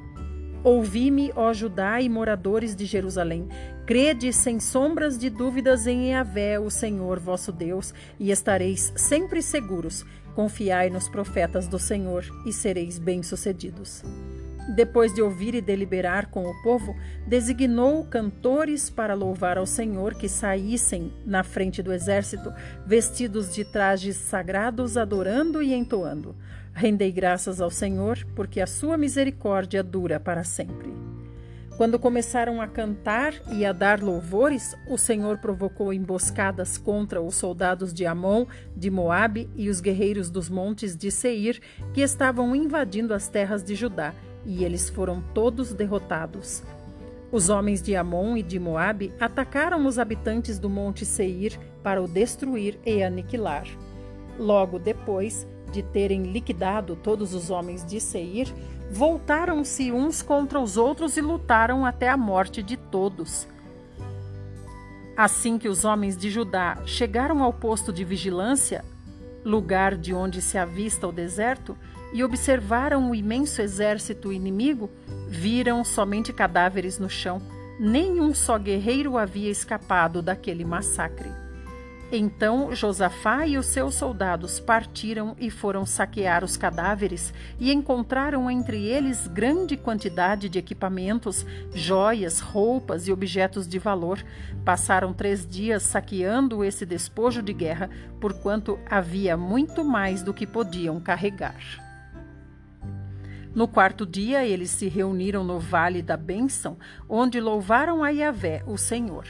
Ouvi-me, 0.64 1.32
ó 1.36 1.52
Judá 1.52 2.00
e 2.00 2.08
moradores 2.08 2.74
de 2.74 2.84
Jerusalém. 2.84 3.48
Crede 3.86 4.32
sem 4.32 4.58
sombras 4.58 5.16
de 5.16 5.30
dúvidas 5.30 5.86
em 5.86 6.10
Eavé, 6.10 6.58
o 6.58 6.68
Senhor 6.68 7.18
vosso 7.20 7.52
Deus, 7.52 7.94
e 8.18 8.30
estareis 8.30 8.92
sempre 8.96 9.40
seguros. 9.40 10.04
Confiai 10.34 10.90
nos 10.90 11.08
profetas 11.08 11.66
do 11.66 11.78
Senhor 11.78 12.24
e 12.44 12.52
sereis 12.52 12.98
bem-sucedidos. 12.98 14.02
Depois 14.74 15.14
de 15.14 15.22
ouvir 15.22 15.54
e 15.54 15.62
deliberar 15.62 16.26
com 16.26 16.44
o 16.44 16.62
povo, 16.62 16.94
designou 17.26 18.04
cantores 18.04 18.90
para 18.90 19.14
louvar 19.14 19.56
ao 19.56 19.64
Senhor 19.64 20.14
que 20.14 20.28
saíssem 20.28 21.10
na 21.24 21.42
frente 21.42 21.82
do 21.82 21.92
exército, 21.92 22.52
vestidos 22.86 23.54
de 23.54 23.64
trajes 23.64 24.16
sagrados, 24.16 24.98
adorando 24.98 25.62
e 25.62 25.72
entoando. 25.72 26.36
Rendei 26.78 27.10
graças 27.10 27.60
ao 27.60 27.72
Senhor, 27.72 28.24
porque 28.36 28.60
a 28.60 28.66
sua 28.66 28.96
misericórdia 28.96 29.82
dura 29.82 30.20
para 30.20 30.44
sempre. 30.44 30.94
Quando 31.76 31.98
começaram 31.98 32.62
a 32.62 32.68
cantar 32.68 33.34
e 33.50 33.66
a 33.66 33.72
dar 33.72 34.00
louvores, 34.00 34.76
o 34.88 34.96
Senhor 34.96 35.38
provocou 35.38 35.92
emboscadas 35.92 36.78
contra 36.78 37.20
os 37.20 37.34
soldados 37.34 37.92
de 37.92 38.06
Amon, 38.06 38.46
de 38.76 38.92
Moabe 38.92 39.50
e 39.56 39.68
os 39.68 39.80
guerreiros 39.80 40.30
dos 40.30 40.48
montes 40.48 40.96
de 40.96 41.10
Seir, 41.10 41.60
que 41.92 42.00
estavam 42.00 42.54
invadindo 42.54 43.12
as 43.12 43.26
terras 43.26 43.64
de 43.64 43.74
Judá 43.74 44.14
e 44.46 44.62
eles 44.62 44.88
foram 44.88 45.20
todos 45.34 45.74
derrotados. 45.74 46.62
Os 47.32 47.48
homens 47.48 47.82
de 47.82 47.96
Amon 47.96 48.36
e 48.36 48.42
de 48.42 48.60
Moabe 48.60 49.12
atacaram 49.18 49.84
os 49.84 49.98
habitantes 49.98 50.60
do 50.60 50.70
monte 50.70 51.04
Seir 51.04 51.58
para 51.82 52.00
o 52.00 52.06
destruir 52.06 52.78
e 52.86 53.02
aniquilar. 53.02 53.66
Logo 54.38 54.78
depois, 54.78 55.44
de 55.70 55.82
terem 55.82 56.24
liquidado 56.24 56.96
todos 56.96 57.34
os 57.34 57.50
homens 57.50 57.84
de 57.84 58.00
Seir, 58.00 58.52
voltaram-se 58.90 59.92
uns 59.92 60.22
contra 60.22 60.58
os 60.58 60.76
outros 60.76 61.16
e 61.16 61.20
lutaram 61.20 61.84
até 61.84 62.08
a 62.08 62.16
morte 62.16 62.62
de 62.62 62.76
todos. 62.76 63.46
Assim 65.16 65.58
que 65.58 65.68
os 65.68 65.84
homens 65.84 66.16
de 66.16 66.30
Judá 66.30 66.78
chegaram 66.86 67.42
ao 67.42 67.52
posto 67.52 67.92
de 67.92 68.04
vigilância, 68.04 68.84
lugar 69.44 69.96
de 69.96 70.14
onde 70.14 70.40
se 70.40 70.56
avista 70.56 71.08
o 71.08 71.12
deserto, 71.12 71.76
e 72.12 72.24
observaram 72.24 73.10
o 73.10 73.14
imenso 73.14 73.60
exército 73.60 74.32
inimigo, 74.32 74.88
viram 75.28 75.84
somente 75.84 76.32
cadáveres 76.32 76.98
no 76.98 77.08
chão. 77.08 77.42
Nenhum 77.78 78.34
só 78.34 78.58
guerreiro 78.58 79.18
havia 79.18 79.50
escapado 79.50 80.22
daquele 80.22 80.64
massacre. 80.64 81.30
Então 82.10 82.74
Josafá 82.74 83.46
e 83.46 83.58
os 83.58 83.66
seus 83.66 83.94
soldados 83.94 84.58
partiram 84.58 85.36
e 85.38 85.50
foram 85.50 85.84
saquear 85.84 86.42
os 86.42 86.56
cadáveres 86.56 87.34
e 87.60 87.70
encontraram 87.70 88.50
entre 88.50 88.82
eles 88.86 89.26
grande 89.26 89.76
quantidade 89.76 90.48
de 90.48 90.58
equipamentos, 90.58 91.44
joias, 91.74 92.40
roupas 92.40 93.06
e 93.06 93.12
objetos 93.12 93.68
de 93.68 93.78
valor. 93.78 94.24
Passaram 94.64 95.12
três 95.12 95.46
dias 95.46 95.82
saqueando 95.82 96.64
esse 96.64 96.86
despojo 96.86 97.42
de 97.42 97.52
guerra, 97.52 97.90
porquanto 98.18 98.78
havia 98.88 99.36
muito 99.36 99.84
mais 99.84 100.22
do 100.22 100.32
que 100.32 100.46
podiam 100.46 100.98
carregar. 101.00 101.60
No 103.54 103.68
quarto 103.68 104.06
dia, 104.06 104.46
eles 104.46 104.70
se 104.70 104.88
reuniram 104.88 105.44
no 105.44 105.58
Vale 105.58 106.00
da 106.00 106.16
Bênção, 106.16 106.78
onde 107.06 107.38
louvaram 107.38 108.02
a 108.02 108.08
Yahvé, 108.08 108.62
o 108.66 108.78
Senhor. 108.78 109.26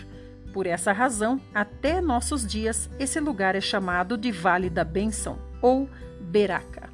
Por 0.58 0.66
essa 0.66 0.90
razão, 0.90 1.40
até 1.54 2.00
nossos 2.00 2.44
dias, 2.44 2.90
esse 2.98 3.20
lugar 3.20 3.54
é 3.54 3.60
chamado 3.60 4.18
de 4.18 4.32
Vale 4.32 4.68
da 4.68 4.82
Bênção 4.82 5.38
ou 5.62 5.88
Beraca. 6.20 6.90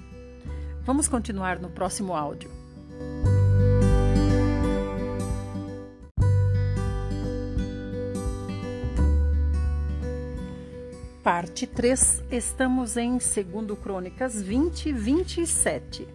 Vamos 0.82 1.08
continuar 1.08 1.58
no 1.58 1.70
próximo 1.70 2.14
áudio. 2.14 2.50
Parte 11.22 11.66
3, 11.66 12.22
estamos 12.30 12.98
em 12.98 13.12
2 13.12 13.78
Crônicas 13.82 14.42
20, 14.42 14.92
27. 14.92 16.06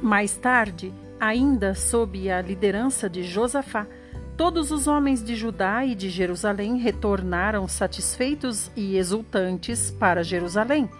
Mais 0.00 0.36
tarde, 0.36 0.94
ainda 1.18 1.74
sob 1.74 2.30
a 2.30 2.40
liderança 2.40 3.10
de 3.10 3.24
Josafá, 3.24 3.88
Todos 4.36 4.72
os 4.72 4.88
homens 4.88 5.22
de 5.22 5.36
Judá 5.36 5.84
e 5.84 5.94
de 5.94 6.10
Jerusalém 6.10 6.76
retornaram 6.76 7.68
satisfeitos 7.68 8.68
e 8.74 8.96
exultantes 8.96 9.92
para 9.92 10.24
Jerusalém, 10.24 10.90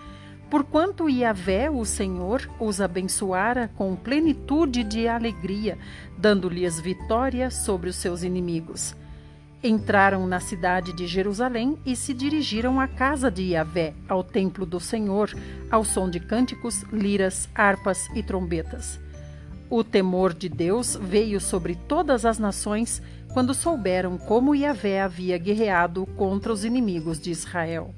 porquanto 0.48 1.08
Yahvé, 1.08 1.68
o 1.68 1.84
Senhor, 1.84 2.48
os 2.60 2.80
abençoara 2.80 3.72
com 3.74 3.96
plenitude 3.96 4.84
de 4.84 5.08
alegria, 5.08 5.76
dando-lhes 6.16 6.78
vitória 6.78 7.50
sobre 7.50 7.90
os 7.90 7.96
seus 7.96 8.22
inimigos. 8.22 8.94
Entraram 9.64 10.28
na 10.28 10.38
cidade 10.38 10.92
de 10.92 11.04
Jerusalém 11.08 11.76
e 11.84 11.96
se 11.96 12.14
dirigiram 12.14 12.78
à 12.78 12.86
casa 12.86 13.32
de 13.32 13.42
Yahvé, 13.42 13.94
ao 14.08 14.22
templo 14.22 14.64
do 14.64 14.78
Senhor, 14.78 15.34
ao 15.68 15.84
som 15.84 16.08
de 16.08 16.20
cânticos, 16.20 16.84
liras, 16.92 17.48
harpas 17.52 18.06
e 18.14 18.22
trombetas. 18.22 19.00
O 19.68 19.82
temor 19.82 20.32
de 20.32 20.48
Deus 20.48 20.96
veio 21.00 21.40
sobre 21.40 21.74
todas 21.74 22.24
as 22.24 22.38
nações 22.38 23.02
quando 23.34 23.52
souberam 23.52 24.16
como 24.16 24.54
Yahvé 24.54 25.02
havia 25.02 25.36
guerreado 25.36 26.06
contra 26.16 26.52
os 26.52 26.64
inimigos 26.64 27.20
de 27.20 27.32
Israel. 27.32 27.92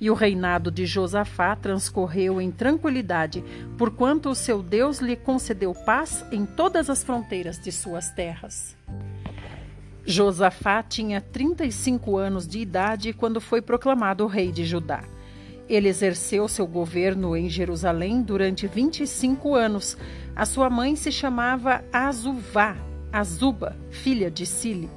E 0.00 0.08
o 0.08 0.14
reinado 0.14 0.70
de 0.70 0.86
Josafá 0.86 1.56
transcorreu 1.56 2.40
em 2.40 2.52
tranquilidade, 2.52 3.44
porquanto 3.76 4.30
o 4.30 4.34
seu 4.34 4.62
Deus 4.62 5.00
lhe 5.00 5.16
concedeu 5.16 5.74
paz 5.74 6.24
em 6.30 6.46
todas 6.46 6.88
as 6.88 7.02
fronteiras 7.02 7.58
de 7.58 7.72
suas 7.72 8.10
terras. 8.10 8.76
Josafá 10.06 10.84
tinha 10.84 11.20
35 11.20 12.16
anos 12.16 12.46
de 12.46 12.60
idade 12.60 13.12
quando 13.12 13.40
foi 13.40 13.60
proclamado 13.60 14.26
rei 14.26 14.52
de 14.52 14.64
Judá. 14.64 15.02
Ele 15.68 15.88
exerceu 15.88 16.46
seu 16.48 16.66
governo 16.66 17.36
em 17.36 17.48
Jerusalém 17.50 18.22
durante 18.22 18.68
25 18.68 19.54
anos. 19.54 19.98
A 20.34 20.46
sua 20.46 20.70
mãe 20.70 20.96
se 20.96 21.12
chamava 21.12 21.84
Azuvá, 21.92 22.76
Azuba, 23.12 23.76
filha 23.90 24.30
de 24.30 24.46
Sile, 24.46 24.90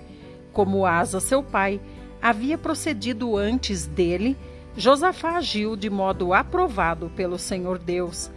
como 0.51 0.85
Asa, 0.85 1.19
seu 1.19 1.41
pai, 1.41 1.81
havia 2.21 2.57
procedido 2.57 3.35
antes 3.35 3.85
dele, 3.85 4.37
Josafá 4.75 5.37
agiu 5.37 5.75
de 5.75 5.89
modo 5.89 6.33
aprovado 6.33 7.11
pelo 7.15 7.37
Senhor 7.37 7.77
Deus. 7.77 8.31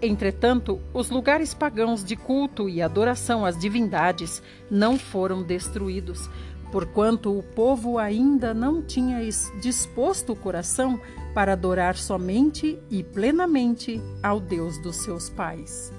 Entretanto, 0.00 0.80
os 0.92 1.10
lugares 1.10 1.54
pagãos 1.54 2.04
de 2.04 2.16
culto 2.16 2.68
e 2.68 2.82
adoração 2.82 3.44
às 3.44 3.56
divindades 3.58 4.42
não 4.70 4.98
foram 4.98 5.42
destruídos, 5.42 6.28
porquanto 6.72 7.38
o 7.38 7.42
povo 7.42 7.98
ainda 7.98 8.52
não 8.52 8.82
tinha 8.82 9.20
disposto 9.60 10.32
o 10.32 10.36
coração 10.36 10.98
para 11.34 11.52
adorar 11.52 11.96
somente 11.96 12.78
e 12.90 13.04
plenamente 13.04 14.00
ao 14.22 14.40
Deus 14.40 14.78
dos 14.78 14.96
seus 14.96 15.28
pais. 15.28 15.92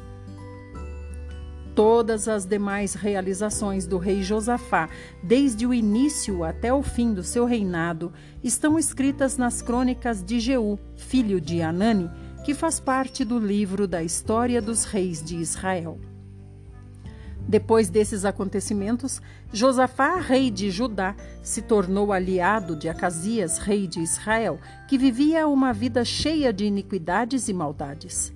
Todas 1.76 2.28
as 2.28 2.46
demais 2.46 2.94
realizações 2.94 3.88
do 3.88 3.98
rei 3.98 4.22
Josafá, 4.22 4.90
desde 5.24 5.66
o 5.66 5.74
início 5.74 6.44
até 6.44 6.72
o 6.72 6.84
fim 6.84 7.14
do 7.14 7.24
seu 7.24 7.46
reinado, 7.46 8.14
estão 8.44 8.78
escritas 8.78 9.38
nas 9.38 9.62
crônicas 9.62 10.24
de 10.24 10.40
Jeú, 10.40 10.78
filho 10.96 11.42
de 11.42 11.64
Anani, 11.64 12.12
que 12.46 12.54
faz 12.54 12.80
parte 12.80 13.26
do 13.26 13.40
livro 13.40 13.88
da 13.88 14.04
história 14.04 14.62
dos 14.62 14.84
reis 14.84 15.24
de 15.24 15.38
Israel. 15.38 16.00
Depois 17.48 17.90
desses 17.90 18.24
acontecimentos, 18.24 19.20
Josafá, 19.52 20.18
rei 20.18 20.52
de 20.52 20.70
Judá, 20.70 21.16
se 21.42 21.62
tornou 21.62 22.14
aliado 22.14 22.76
de 22.76 22.88
Acasias, 22.88 23.58
rei 23.58 23.88
de 23.88 24.00
Israel, 24.00 24.60
que 24.88 24.98
vivia 24.98 25.48
uma 25.48 25.74
vida 25.74 26.06
cheia 26.06 26.54
de 26.54 26.66
iniquidades 26.66 27.50
e 27.50 27.54
maldades. 27.54 28.32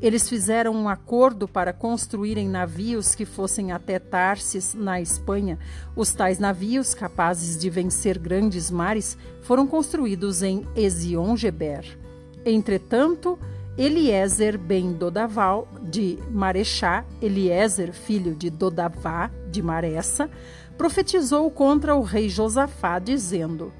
Eles 0.00 0.28
fizeram 0.28 0.72
um 0.72 0.88
acordo 0.88 1.48
para 1.48 1.72
construírem 1.72 2.48
navios 2.48 3.14
que 3.14 3.24
fossem 3.24 3.72
até 3.72 3.98
Tarsis, 3.98 4.74
na 4.74 5.00
Espanha. 5.00 5.58
Os 5.96 6.12
tais 6.12 6.38
navios, 6.38 6.94
capazes 6.94 7.58
de 7.58 7.68
vencer 7.68 8.16
grandes 8.16 8.70
mares, 8.70 9.18
foram 9.42 9.66
construídos 9.66 10.42
em 10.42 10.64
Ezion-Geber. 10.76 11.98
Entretanto, 12.44 13.38
Eliezer 13.76 14.56
ben 14.56 14.92
Dodaval, 14.92 15.68
de 15.82 16.18
Marechá, 16.30 17.04
Eliezer, 17.20 17.92
filho 17.92 18.34
de 18.34 18.50
Dodavá, 18.50 19.30
de 19.50 19.62
Maressa, 19.62 20.30
profetizou 20.76 21.50
contra 21.50 21.94
o 21.94 22.02
rei 22.02 22.28
Josafá, 22.28 22.98
dizendo: 22.98 23.72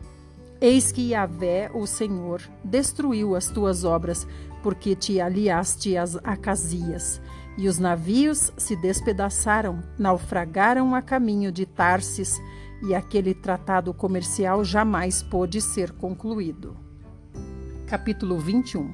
Eis 0.60 0.92
que 0.92 1.10
Yahvé, 1.10 1.70
o 1.72 1.86
Senhor, 1.86 2.42
destruiu 2.62 3.34
as 3.34 3.46
tuas 3.46 3.84
obras, 3.84 4.26
porque 4.68 4.94
te 4.94 5.18
aliaste 5.18 5.96
às 5.96 6.16
Acasias. 6.16 7.22
E 7.56 7.68
os 7.68 7.78
navios 7.78 8.52
se 8.58 8.76
despedaçaram, 8.76 9.82
naufragaram 9.98 10.94
a 10.94 11.00
caminho 11.00 11.50
de 11.50 11.64
Tarsis, 11.64 12.38
e 12.82 12.94
aquele 12.94 13.32
tratado 13.32 13.94
comercial 13.94 14.62
jamais 14.62 15.22
pôde 15.22 15.62
ser 15.62 15.92
concluído. 15.92 16.76
Capítulo 17.86 18.38
21 18.38 18.92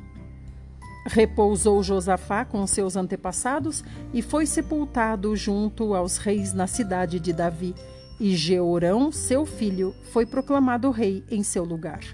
Repousou 1.09 1.83
Josafá 1.83 2.45
com 2.45 2.65
seus 2.69 2.95
antepassados 2.95 3.83
e 4.13 4.23
foi 4.23 4.47
sepultado 4.47 5.35
junto 5.35 5.93
aos 5.93 6.19
reis 6.19 6.53
na 6.53 6.69
cidade 6.69 7.19
de 7.19 7.33
Davi, 7.33 7.75
e 8.21 8.37
Jeorão, 8.37 9.11
seu 9.11 9.45
filho, 9.45 9.93
foi 10.13 10.25
proclamado 10.25 10.93
rei 10.93 11.25
em 11.29 11.43
seu 11.43 11.65
lugar. 11.65 12.05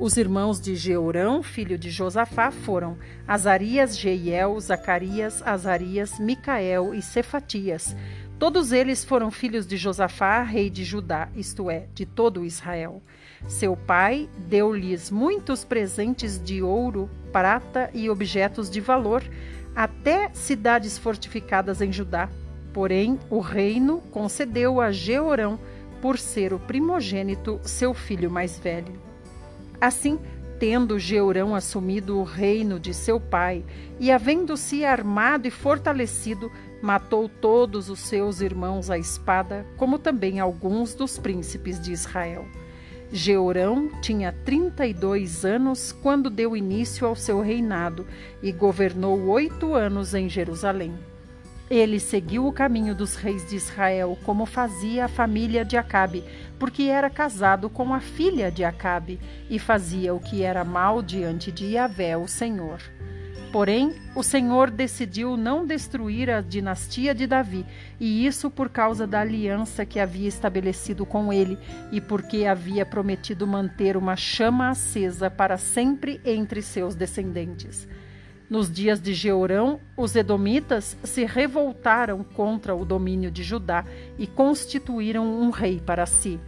Os 0.00 0.16
irmãos 0.16 0.58
de 0.58 0.76
Jeorão, 0.76 1.42
filho 1.42 1.76
de 1.76 1.90
Josafá, 1.90 2.50
foram 2.50 2.96
Azarias, 3.28 3.98
Jeiel, 3.98 4.58
Zacarias, 4.58 5.42
Azarias, 5.46 6.18
Micael 6.18 6.94
e 6.94 7.02
Cefatias. 7.02 7.94
Todos 8.38 8.72
eles 8.72 9.04
foram 9.04 9.30
filhos 9.30 9.66
de 9.66 9.76
Josafá, 9.76 10.42
rei 10.42 10.70
de 10.70 10.84
Judá, 10.84 11.28
isto 11.36 11.70
é, 11.70 11.86
de 11.92 12.06
todo 12.06 12.46
Israel. 12.46 13.02
Seu 13.46 13.76
pai 13.76 14.26
deu-lhes 14.48 15.10
muitos 15.10 15.66
presentes 15.66 16.42
de 16.42 16.62
ouro, 16.62 17.10
prata 17.30 17.90
e 17.92 18.08
objetos 18.08 18.70
de 18.70 18.80
valor, 18.80 19.22
até 19.76 20.30
cidades 20.32 20.96
fortificadas 20.96 21.82
em 21.82 21.92
Judá. 21.92 22.26
Porém, 22.72 23.18
o 23.28 23.38
reino 23.38 24.00
concedeu 24.10 24.80
a 24.80 24.90
Jeorão 24.90 25.60
por 26.00 26.18
ser 26.18 26.54
o 26.54 26.58
primogênito, 26.58 27.60
seu 27.62 27.92
filho 27.92 28.30
mais 28.30 28.58
velho. 28.58 29.09
Assim, 29.80 30.18
tendo 30.58 30.98
Jeurão 30.98 31.54
assumido 31.54 32.18
o 32.18 32.22
reino 32.22 32.78
de 32.78 32.92
seu 32.92 33.18
pai 33.18 33.64
e 33.98 34.12
havendo-se 34.12 34.84
armado 34.84 35.48
e 35.48 35.50
fortalecido, 35.50 36.52
matou 36.82 37.28
todos 37.28 37.88
os 37.88 38.00
seus 38.00 38.42
irmãos 38.42 38.90
à 38.90 38.98
espada, 38.98 39.66
como 39.78 39.98
também 39.98 40.38
alguns 40.38 40.94
dos 40.94 41.18
príncipes 41.18 41.80
de 41.80 41.92
Israel. 41.92 42.44
Jeorão 43.12 43.90
tinha 44.00 44.32
32 44.44 45.44
anos 45.44 45.92
quando 45.92 46.30
deu 46.30 46.56
início 46.56 47.06
ao 47.06 47.16
seu 47.16 47.40
reinado 47.40 48.06
e 48.42 48.52
governou 48.52 49.28
oito 49.30 49.74
anos 49.74 50.14
em 50.14 50.28
Jerusalém. 50.28 51.09
Ele 51.70 52.00
seguiu 52.00 52.48
o 52.48 52.52
caminho 52.52 52.96
dos 52.96 53.14
reis 53.14 53.48
de 53.48 53.54
Israel, 53.54 54.18
como 54.24 54.44
fazia 54.44 55.04
a 55.04 55.08
família 55.08 55.64
de 55.64 55.76
Acabe, 55.76 56.24
porque 56.58 56.82
era 56.82 57.08
casado 57.08 57.70
com 57.70 57.94
a 57.94 58.00
filha 58.00 58.50
de 58.50 58.64
Acabe 58.64 59.20
e 59.48 59.56
fazia 59.56 60.12
o 60.12 60.18
que 60.18 60.42
era 60.42 60.64
mal 60.64 61.00
diante 61.00 61.52
de 61.52 61.66
Yahvé, 61.66 62.16
o 62.16 62.26
Senhor. 62.26 62.80
Porém, 63.52 63.94
o 64.16 64.22
Senhor 64.22 64.68
decidiu 64.68 65.36
não 65.36 65.64
destruir 65.64 66.28
a 66.28 66.40
dinastia 66.40 67.14
de 67.14 67.24
Davi, 67.24 67.64
e 68.00 68.26
isso 68.26 68.50
por 68.50 68.68
causa 68.68 69.06
da 69.06 69.20
aliança 69.20 69.86
que 69.86 70.00
havia 70.00 70.28
estabelecido 70.28 71.06
com 71.06 71.32
ele 71.32 71.56
e 71.92 72.00
porque 72.00 72.46
havia 72.46 72.84
prometido 72.84 73.46
manter 73.46 73.96
uma 73.96 74.16
chama 74.16 74.70
acesa 74.70 75.30
para 75.30 75.56
sempre 75.56 76.20
entre 76.24 76.62
seus 76.62 76.96
descendentes. 76.96 77.88
Nos 78.50 78.68
dias 78.68 79.00
de 79.00 79.14
Jeorão, 79.14 79.78
os 79.96 80.16
edomitas 80.16 80.96
se 81.04 81.24
revoltaram 81.24 82.24
contra 82.24 82.74
o 82.74 82.84
domínio 82.84 83.30
de 83.30 83.44
Judá 83.44 83.84
e 84.18 84.26
constituíram 84.26 85.24
um 85.40 85.50
rei 85.50 85.80
para 85.80 86.04
si. 86.04 86.40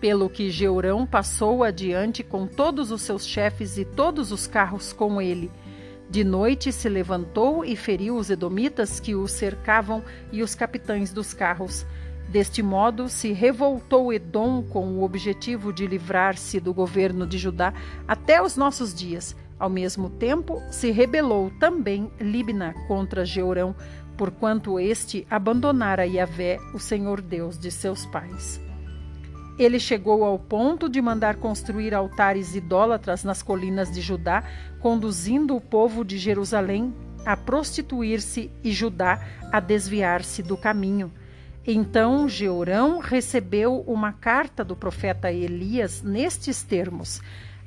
Pelo 0.00 0.28
que 0.28 0.50
Jeorão 0.50 1.06
passou 1.06 1.62
adiante 1.62 2.24
com 2.24 2.44
todos 2.48 2.90
os 2.90 3.02
seus 3.02 3.24
chefes 3.24 3.78
e 3.78 3.84
todos 3.84 4.32
os 4.32 4.48
carros 4.48 4.92
com 4.92 5.22
ele. 5.22 5.48
De 6.10 6.24
noite 6.24 6.72
se 6.72 6.88
levantou 6.88 7.64
e 7.64 7.76
feriu 7.76 8.16
os 8.16 8.28
edomitas 8.28 8.98
que 8.98 9.14
o 9.14 9.28
cercavam 9.28 10.02
e 10.32 10.42
os 10.42 10.56
capitães 10.56 11.12
dos 11.12 11.32
carros. 11.32 11.86
Deste 12.28 12.64
modo, 12.64 13.08
se 13.08 13.32
revoltou 13.32 14.12
Edom 14.12 14.60
com 14.64 14.88
o 14.98 15.04
objetivo 15.04 15.72
de 15.72 15.86
livrar-se 15.86 16.58
do 16.58 16.74
governo 16.74 17.28
de 17.28 17.38
Judá 17.38 17.72
até 18.08 18.42
os 18.42 18.56
nossos 18.56 18.92
dias 18.92 19.36
ao 19.64 19.70
mesmo 19.70 20.10
tempo, 20.10 20.62
se 20.70 20.90
rebelou 20.90 21.50
também 21.58 22.10
Libna 22.20 22.74
contra 22.86 23.24
Jeorão, 23.24 23.74
porquanto 24.14 24.78
este 24.78 25.26
abandonara 25.30 26.06
Yahvé, 26.06 26.58
o 26.74 26.78
Senhor 26.78 27.22
Deus 27.22 27.58
de 27.58 27.70
seus 27.70 28.04
pais. 28.04 28.60
Ele 29.58 29.80
chegou 29.80 30.22
ao 30.22 30.38
ponto 30.38 30.86
de 30.86 31.00
mandar 31.00 31.36
construir 31.36 31.94
altares 31.94 32.54
idólatras 32.54 33.24
nas 33.24 33.42
colinas 33.42 33.90
de 33.90 34.02
Judá, 34.02 34.44
conduzindo 34.80 35.56
o 35.56 35.60
povo 35.60 36.04
de 36.04 36.18
Jerusalém 36.18 36.92
a 37.24 37.34
prostituir-se 37.34 38.50
e 38.62 38.70
Judá 38.70 39.18
a 39.50 39.60
desviar-se 39.60 40.42
do 40.42 40.58
caminho. 40.58 41.10
Então 41.66 42.28
Jeorão 42.28 42.98
recebeu 42.98 43.82
uma 43.86 44.12
carta 44.12 44.62
do 44.62 44.76
profeta 44.76 45.32
Elias 45.32 46.02
nestes 46.02 46.62
termos: 46.62 47.22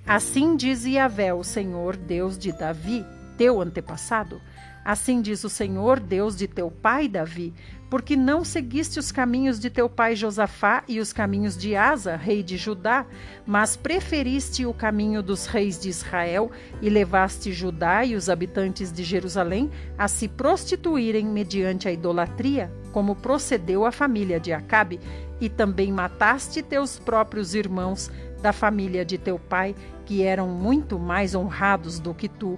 Assim 0.08 0.55
diz 0.55 0.86
Yahvé, 0.86 1.34
o 1.34 1.43
Senhor, 1.43 1.97
Deus 1.97 2.38
de 2.38 2.53
Davi, 2.53 3.05
teu 3.38 3.62
antepassado. 3.62 4.41
Assim 4.86 5.22
diz 5.22 5.43
o 5.43 5.49
Senhor, 5.49 5.99
Deus 5.99 6.38
de 6.38 6.47
teu 6.47 6.72
pai 6.72 7.10
Davi, 7.10 7.53
porque 7.89 8.16
não 8.16 8.45
seguiste 8.45 8.99
os 8.99 9.12
caminhos 9.12 9.60
de 9.60 9.70
teu 9.70 9.89
pai 9.89 10.16
Josafá 10.16 10.82
e 10.88 11.01
os 11.01 11.12
caminhos 11.12 11.58
de 11.58 11.76
Asa, 11.76 12.16
rei 12.16 12.41
de 12.41 12.55
Judá, 12.55 13.05
mas 13.45 13.76
preferiste 13.76 14.66
o 14.66 14.74
caminho 14.74 15.22
dos 15.22 15.45
reis 15.45 15.78
de 15.78 15.89
Israel 15.89 16.49
e 16.82 16.89
levaste 16.89 17.51
Judá 17.51 18.05
e 18.05 18.16
os 18.16 18.30
habitantes 18.30 18.93
de 18.93 19.03
Jerusalém 19.03 19.70
a 19.97 20.08
se 20.08 20.30
prostituírem 20.30 21.26
mediante 21.26 21.86
a 21.86 21.91
idolatria, 21.91 22.72
como 22.93 23.14
procedeu 23.14 23.84
a 23.84 23.91
família 23.91 24.39
de 24.39 24.53
Acabe, 24.53 25.01
e 25.41 25.49
também 25.49 25.91
mataste 25.91 26.64
teus 26.64 26.97
próprios 26.97 27.53
irmãos 27.53 28.10
da 28.41 28.53
família 28.53 29.03
de 29.03 29.18
teu 29.18 29.38
pai 29.38 29.76
que 30.08 30.24
eram 30.24 30.47
muito 30.47 30.97
mais 30.97 31.36
honrados 31.36 31.99
do 31.99 32.14
que 32.14 32.30
tu. 32.30 32.58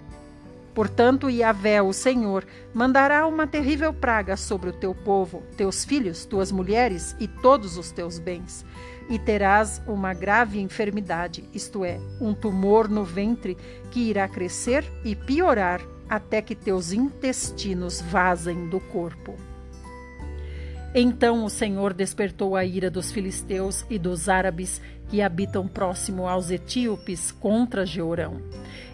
Portanto, 0.74 1.32
Yahvé, 1.32 1.82
o 1.82 1.92
Senhor, 1.92 2.46
mandará 2.74 3.26
uma 3.26 3.48
terrível 3.48 3.92
praga 3.92 4.38
sobre 4.38 4.70
o 4.70 4.74
teu 4.74 4.94
povo, 4.94 5.42
teus 5.58 5.84
filhos, 5.84 6.26
tuas 6.26 6.52
mulheres 6.52 7.16
e 7.20 7.28
todos 7.28 7.76
os 7.76 7.92
teus 7.92 8.20
bens. 8.20 8.64
E 9.10 9.18
terás 9.18 9.82
uma 9.88 10.14
grave 10.14 10.62
enfermidade, 10.62 11.44
isto 11.52 11.84
é, 11.84 12.00
um 12.22 12.36
tumor 12.36 12.88
no 12.88 13.04
ventre 13.04 13.58
que 13.90 14.00
irá 14.00 14.28
crescer 14.28 14.86
e 15.04 15.16
piorar 15.16 15.82
até 16.08 16.44
que 16.44 16.54
teus 16.54 16.92
intestinos 16.92 18.00
vazem 18.00 18.70
do 18.70 18.80
corpo. 18.80 19.36
Então 20.94 21.44
o 21.44 21.50
Senhor 21.50 21.94
despertou 21.94 22.56
a 22.56 22.66
ira 22.66 22.90
dos 22.90 23.12
filisteus 23.12 23.86
e 23.90 24.00
dos 24.00 24.28
árabes 24.28 24.82
que 25.08 25.22
habitam 25.22 25.68
próximo 25.68 26.28
aos 26.28 26.50
etíopes 26.50 27.32
contra 27.32 27.86
Jeorão. 27.86 28.42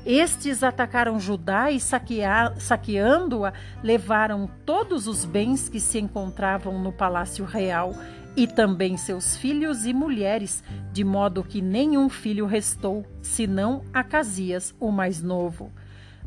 Estes 0.06 0.64
atacaram 0.64 1.20
Judá 1.20 1.72
e, 1.72 1.80
saqueando-a, 1.80 3.54
levaram 3.84 4.50
todos 4.66 5.08
os 5.08 5.26
bens 5.26 5.68
que 5.68 5.80
se 5.80 6.00
encontravam 6.00 6.82
no 6.82 6.91
palácio 6.91 7.43
real 7.46 7.93
e 8.36 8.46
também 8.46 8.98
seus 8.98 9.38
filhos 9.38 9.86
e 9.86 9.93
mulheres, 9.93 10.64
de 10.91 11.04
modo 11.04 11.43
que 11.43 11.62
nenhum 11.62 12.10
filho 12.10 12.46
restou, 12.46 13.06
senão 13.22 13.82
Acasias, 13.93 14.76
o 14.80 14.91
mais 14.91 15.22
novo. 15.22 15.72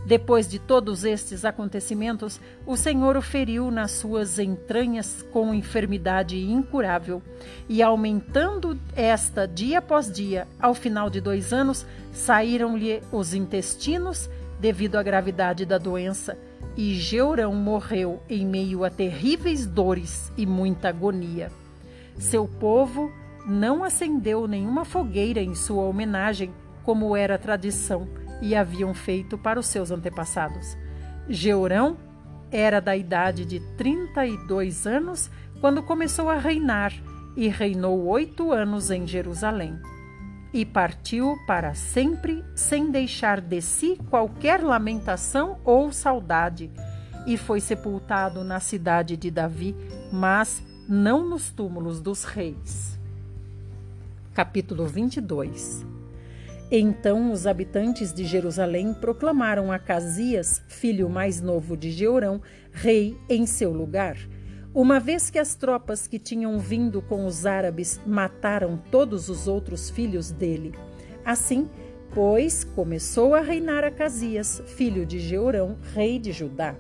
Depois 0.07 0.49
de 0.49 0.59
todos 0.59 1.05
estes 1.05 1.45
acontecimentos, 1.45 2.41
o 2.67 2.77
Senhor 2.77 3.17
o 3.17 3.23
feriu 3.23 3.71
nas 3.71 3.91
suas 3.91 4.39
entranhas 4.39 5.23
com 5.33 5.53
enfermidade 5.53 6.39
incurável, 6.39 7.23
e 7.69 7.83
aumentando 7.83 8.79
esta 8.95 9.47
dia 9.47 9.81
após 9.81 10.11
dia, 10.11 10.47
ao 10.59 10.75
final 10.75 11.11
de 11.11 11.21
dois 11.21 11.53
anos, 11.53 11.85
saíram-lhe 12.13 13.03
os 13.13 13.35
intestinos 13.35 14.31
devido 14.59 14.97
à 14.97 15.03
gravidade 15.03 15.67
da 15.67 15.79
doença, 15.79 16.39
e 16.77 16.95
Georão 16.95 17.55
morreu 17.55 18.23
em 18.31 18.47
meio 18.47 18.85
a 18.85 18.91
terríveis 18.91 19.67
dores 19.67 20.33
e 20.37 20.47
muita 20.47 20.89
agonia. 20.89 21.51
Seu 22.17 22.49
povo 22.49 23.13
não 23.47 23.85
acendeu 23.85 24.47
nenhuma 24.47 24.85
fogueira 24.85 25.41
em 25.41 25.55
sua 25.55 25.83
homenagem, 25.83 26.51
como 26.85 27.15
era 27.15 27.37
tradição 27.37 28.09
e 28.41 28.55
haviam 28.55 28.95
feito 28.95 29.37
para 29.37 29.59
os 29.59 29.67
seus 29.67 29.91
antepassados. 29.91 30.77
Georão 31.29 31.97
era 32.51 32.81
da 32.81 32.97
idade 32.97 33.45
de 33.45 33.61
32 33.77 34.87
anos 34.87 35.31
quando 35.61 35.83
começou 35.83 36.31
a 36.31 36.39
reinar 36.39 36.93
e 37.37 37.49
reinou 37.49 38.07
oito 38.07 38.53
anos 38.53 38.91
em 38.91 39.07
Jerusalém. 39.07 39.79
E 40.53 40.65
partiu 40.65 41.37
para 41.47 41.75
sempre, 41.75 42.43
sem 42.55 42.91
deixar 42.91 43.41
de 43.41 43.61
si 43.61 43.99
qualquer 44.09 44.63
lamentação 44.63 45.59
ou 45.63 45.93
saudade, 45.93 46.71
e 47.27 47.37
foi 47.37 47.61
sepultado 47.61 48.43
na 48.43 48.59
cidade 48.59 49.15
de 49.15 49.31
Davi, 49.31 49.77
mas 50.11 50.63
não 50.89 51.29
nos 51.29 51.51
túmulos 51.51 52.01
dos 52.01 52.25
reis. 52.25 52.99
Capítulo 54.33 54.87
22 54.87 55.98
então 56.71 57.33
os 57.33 57.47
habitantes 57.47 58.13
de 58.13 58.25
Jerusalém 58.25 58.93
proclamaram 58.93 59.73
Acasias, 59.73 60.63
filho 60.69 61.09
mais 61.09 61.41
novo 61.41 61.77
de 61.77 61.91
Jeorão, 61.91 62.43
rei 62.71 63.17
em 63.29 63.47
seu 63.47 63.73
lugar. 63.73 64.19
Uma 64.75 65.01
vez 65.01 65.31
que 65.31 65.39
as 65.39 65.55
tropas 65.55 66.07
que 66.07 66.19
tinham 66.19 66.59
vindo 66.59 67.01
com 67.01 67.25
os 67.25 67.47
árabes 67.47 67.99
mataram 68.07 68.77
todos 68.91 69.31
os 69.31 69.49
outros 69.49 69.89
filhos 69.89 70.31
dele. 70.31 70.75
Assim, 71.25 71.69
pois, 72.15 72.65
começou 72.65 73.35
a 73.35 73.41
reinar 73.41 73.83
Acasias, 73.83 74.63
filho 74.67 75.07
de 75.07 75.19
Jeorão, 75.19 75.79
rei 75.95 76.19
de 76.19 76.33
Judá. 76.33 76.77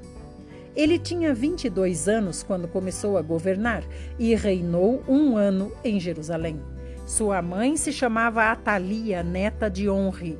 Ele 0.76 0.98
tinha 0.98 1.34
22 1.34 2.08
anos 2.08 2.42
quando 2.42 2.68
começou 2.68 3.16
a 3.16 3.22
governar 3.22 3.82
e 4.18 4.34
reinou 4.34 5.02
um 5.08 5.36
ano 5.36 5.72
em 5.82 5.98
Jerusalém. 5.98 6.60
Sua 7.08 7.40
mãe 7.40 7.74
se 7.74 7.90
chamava 7.90 8.52
Atalia, 8.52 9.22
neta 9.22 9.70
de 9.70 9.88
Onri. 9.88 10.38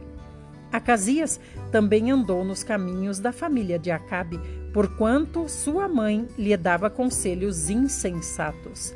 Acasias 0.71 1.41
também 1.73 2.11
andou 2.11 2.45
nos 2.45 2.63
caminhos 2.63 3.19
da 3.19 3.33
família 3.33 3.79
de 3.79 3.91
Acabe, 3.91 4.39
porquanto 4.71 5.49
sua 5.49 5.89
mãe 5.89 6.29
lhe 6.37 6.55
dava 6.59 6.91
conselhos 6.91 7.71
insensatos. 7.71 8.95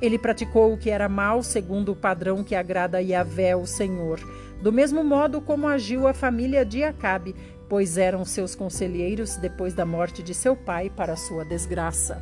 Ele 0.00 0.18
praticou 0.18 0.72
o 0.72 0.76
que 0.76 0.90
era 0.90 1.08
mal 1.08 1.44
segundo 1.44 1.92
o 1.92 1.96
padrão 1.96 2.42
que 2.42 2.56
agrada 2.56 2.98
a 2.98 3.00
Yahvé, 3.00 3.54
o 3.54 3.66
Senhor, 3.66 4.18
do 4.60 4.72
mesmo 4.72 5.04
modo 5.04 5.40
como 5.40 5.68
agiu 5.68 6.08
a 6.08 6.12
família 6.12 6.64
de 6.64 6.82
Acabe, 6.82 7.36
pois 7.68 7.96
eram 7.96 8.24
seus 8.24 8.56
conselheiros 8.56 9.36
depois 9.36 9.74
da 9.74 9.86
morte 9.86 10.24
de 10.24 10.34
seu 10.34 10.56
pai 10.56 10.90
para 10.90 11.14
sua 11.14 11.44
desgraça. 11.44 12.20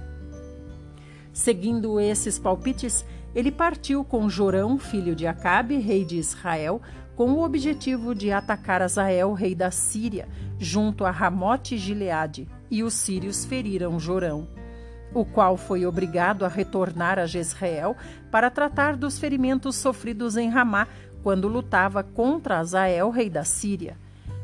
Seguindo 1.33 1.99
esses 1.99 2.39
palpites, 2.39 3.03
ele 3.35 3.51
partiu 3.53 4.05
com 4.05 4.29
Jorão, 4.29 4.79
filho 4.79 5.15
de 5.15 5.27
Acabe, 5.27 5.79
rei 5.79 6.05
de 6.05 6.17
Israel, 6.17 6.81
com 7.15 7.33
o 7.33 7.45
objetivo 7.45 8.15
de 8.15 8.33
atacar 8.33 8.83
Azael, 8.83 9.33
rei 9.33 9.55
da 9.55 9.71
Síria, 9.71 10.29
junto 10.59 11.05
a 11.05 11.11
Ramote 11.11 11.77
Gileade, 11.77 12.49
e 12.71 12.83
os 12.83 12.95
sírios 12.95 13.45
feriram 13.45 14.01
Jorão. 14.01 14.49
o 15.13 15.25
qual 15.25 15.57
foi 15.57 15.85
obrigado 15.85 16.45
a 16.45 16.49
retornar 16.49 17.19
a 17.19 17.27
Jezreel 17.27 17.97
para 18.31 18.49
tratar 18.49 18.97
dos 18.97 19.19
ferimentos 19.19 19.75
sofridos 19.75 20.37
em 20.37 20.49
Ramá 20.49 20.87
quando 21.23 21.49
lutava 21.49 22.03
contra 22.03 22.59
Azael, 22.59 23.11
rei 23.11 23.29
da 23.29 23.45
Síria. 23.45 23.97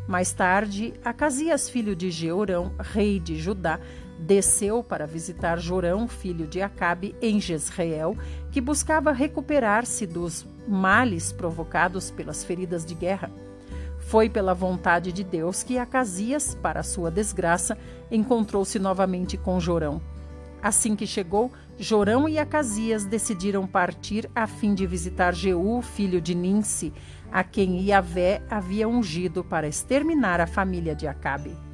Mais 0.07 0.33
tarde, 0.33 0.95
Acasias, 1.05 1.69
filho 1.69 1.97
de 1.97 2.11
Jeorão, 2.11 2.73
rei 2.79 3.19
de 3.19 3.37
Judá, 3.37 3.81
desceu 4.19 4.83
para 4.83 5.07
visitar 5.07 5.59
Jorão, 5.59 6.07
filho 6.07 6.47
de 6.47 6.63
Acabe, 6.63 7.15
em 7.21 7.41
Jezreel, 7.41 8.17
que 8.57 8.61
buscava 8.63 9.13
recuperar-se 9.13 10.07
dos 10.07 10.47
males 10.67 11.31
provocados 11.31 12.11
pelas 12.11 12.43
feridas 12.43 12.87
de 12.87 12.95
guerra. 12.95 13.31
Foi 13.99 14.31
pela 14.31 14.55
vontade 14.55 15.13
de 15.13 15.23
Deus 15.23 15.63
que 15.63 15.77
Acasias, 15.77 16.55
para 16.55 16.83
sua 16.83 17.11
desgraça, 17.11 17.77
encontrou-se 18.11 18.79
novamente 18.79 19.37
com 19.37 19.61
Jorão. 19.61 20.01
Assim 20.63 20.97
que 20.97 21.07
chegou, 21.07 21.53
Jorão 21.79 22.27
e 22.27 22.39
Acasias 22.39 23.05
decidiram 23.05 23.67
partir 23.67 24.27
a 24.35 24.47
fim 24.47 24.75
de 24.75 24.87
visitar 24.87 25.35
Jeú, 25.35 25.83
filho 25.83 26.19
de 26.19 26.35
Ninsi, 26.35 26.95
a 27.31 27.45
quem 27.45 27.83
Iavé 27.83 28.41
havia 28.49 28.89
ungido 28.89 29.45
para 29.45 29.69
exterminar 29.69 30.41
a 30.41 30.47
família 30.47 30.95
de 30.95 31.07
Acabe. 31.07 31.66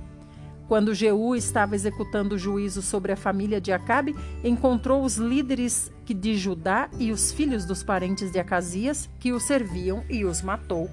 Quando 0.72 0.94
Jeú 0.94 1.36
estava 1.36 1.74
executando 1.74 2.34
o 2.34 2.38
juízo 2.38 2.80
sobre 2.80 3.12
a 3.12 3.16
família 3.16 3.60
de 3.60 3.70
Acabe, 3.70 4.16
encontrou 4.42 5.04
os 5.04 5.18
líderes 5.18 5.92
de 6.08 6.34
Judá 6.34 6.88
e 6.98 7.12
os 7.12 7.30
filhos 7.30 7.66
dos 7.66 7.82
parentes 7.82 8.32
de 8.32 8.38
Acasias 8.38 9.06
que 9.20 9.34
o 9.34 9.38
serviam 9.38 10.02
e 10.08 10.24
os 10.24 10.40
matou. 10.40 10.88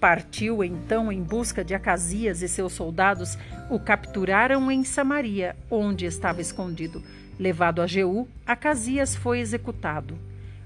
Partiu 0.00 0.64
então 0.64 1.12
em 1.12 1.22
busca 1.22 1.62
de 1.62 1.76
Acasias 1.76 2.42
e 2.42 2.48
seus 2.48 2.72
soldados, 2.72 3.38
o 3.70 3.78
capturaram 3.78 4.68
em 4.68 4.82
Samaria, 4.82 5.54
onde 5.70 6.04
estava 6.04 6.40
escondido. 6.40 7.00
Levado 7.38 7.80
a 7.80 7.86
Jeú, 7.86 8.26
Acasias 8.44 9.14
foi 9.14 9.38
executado. 9.38 10.18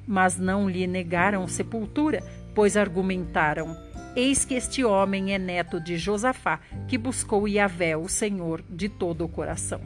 Mas 0.07 0.39
não 0.39 0.71
lhe 0.71 0.87
negaram 0.87 1.47
sepultura, 1.47 2.25
pois 2.55 2.79
argumentaram: 2.79 3.77
Eis 4.15 4.45
que 4.45 4.55
este 4.55 4.85
homem 4.85 5.33
é 5.33 5.39
neto 5.39 5.81
de 5.81 5.97
Josafá, 5.97 6.61
que 6.87 6.99
buscou 6.99 7.49
Yahvé, 7.49 7.97
o 7.97 8.09
Senhor, 8.09 8.63
de 8.69 8.87
todo 8.87 9.25
o 9.25 9.29
coração. 9.29 9.81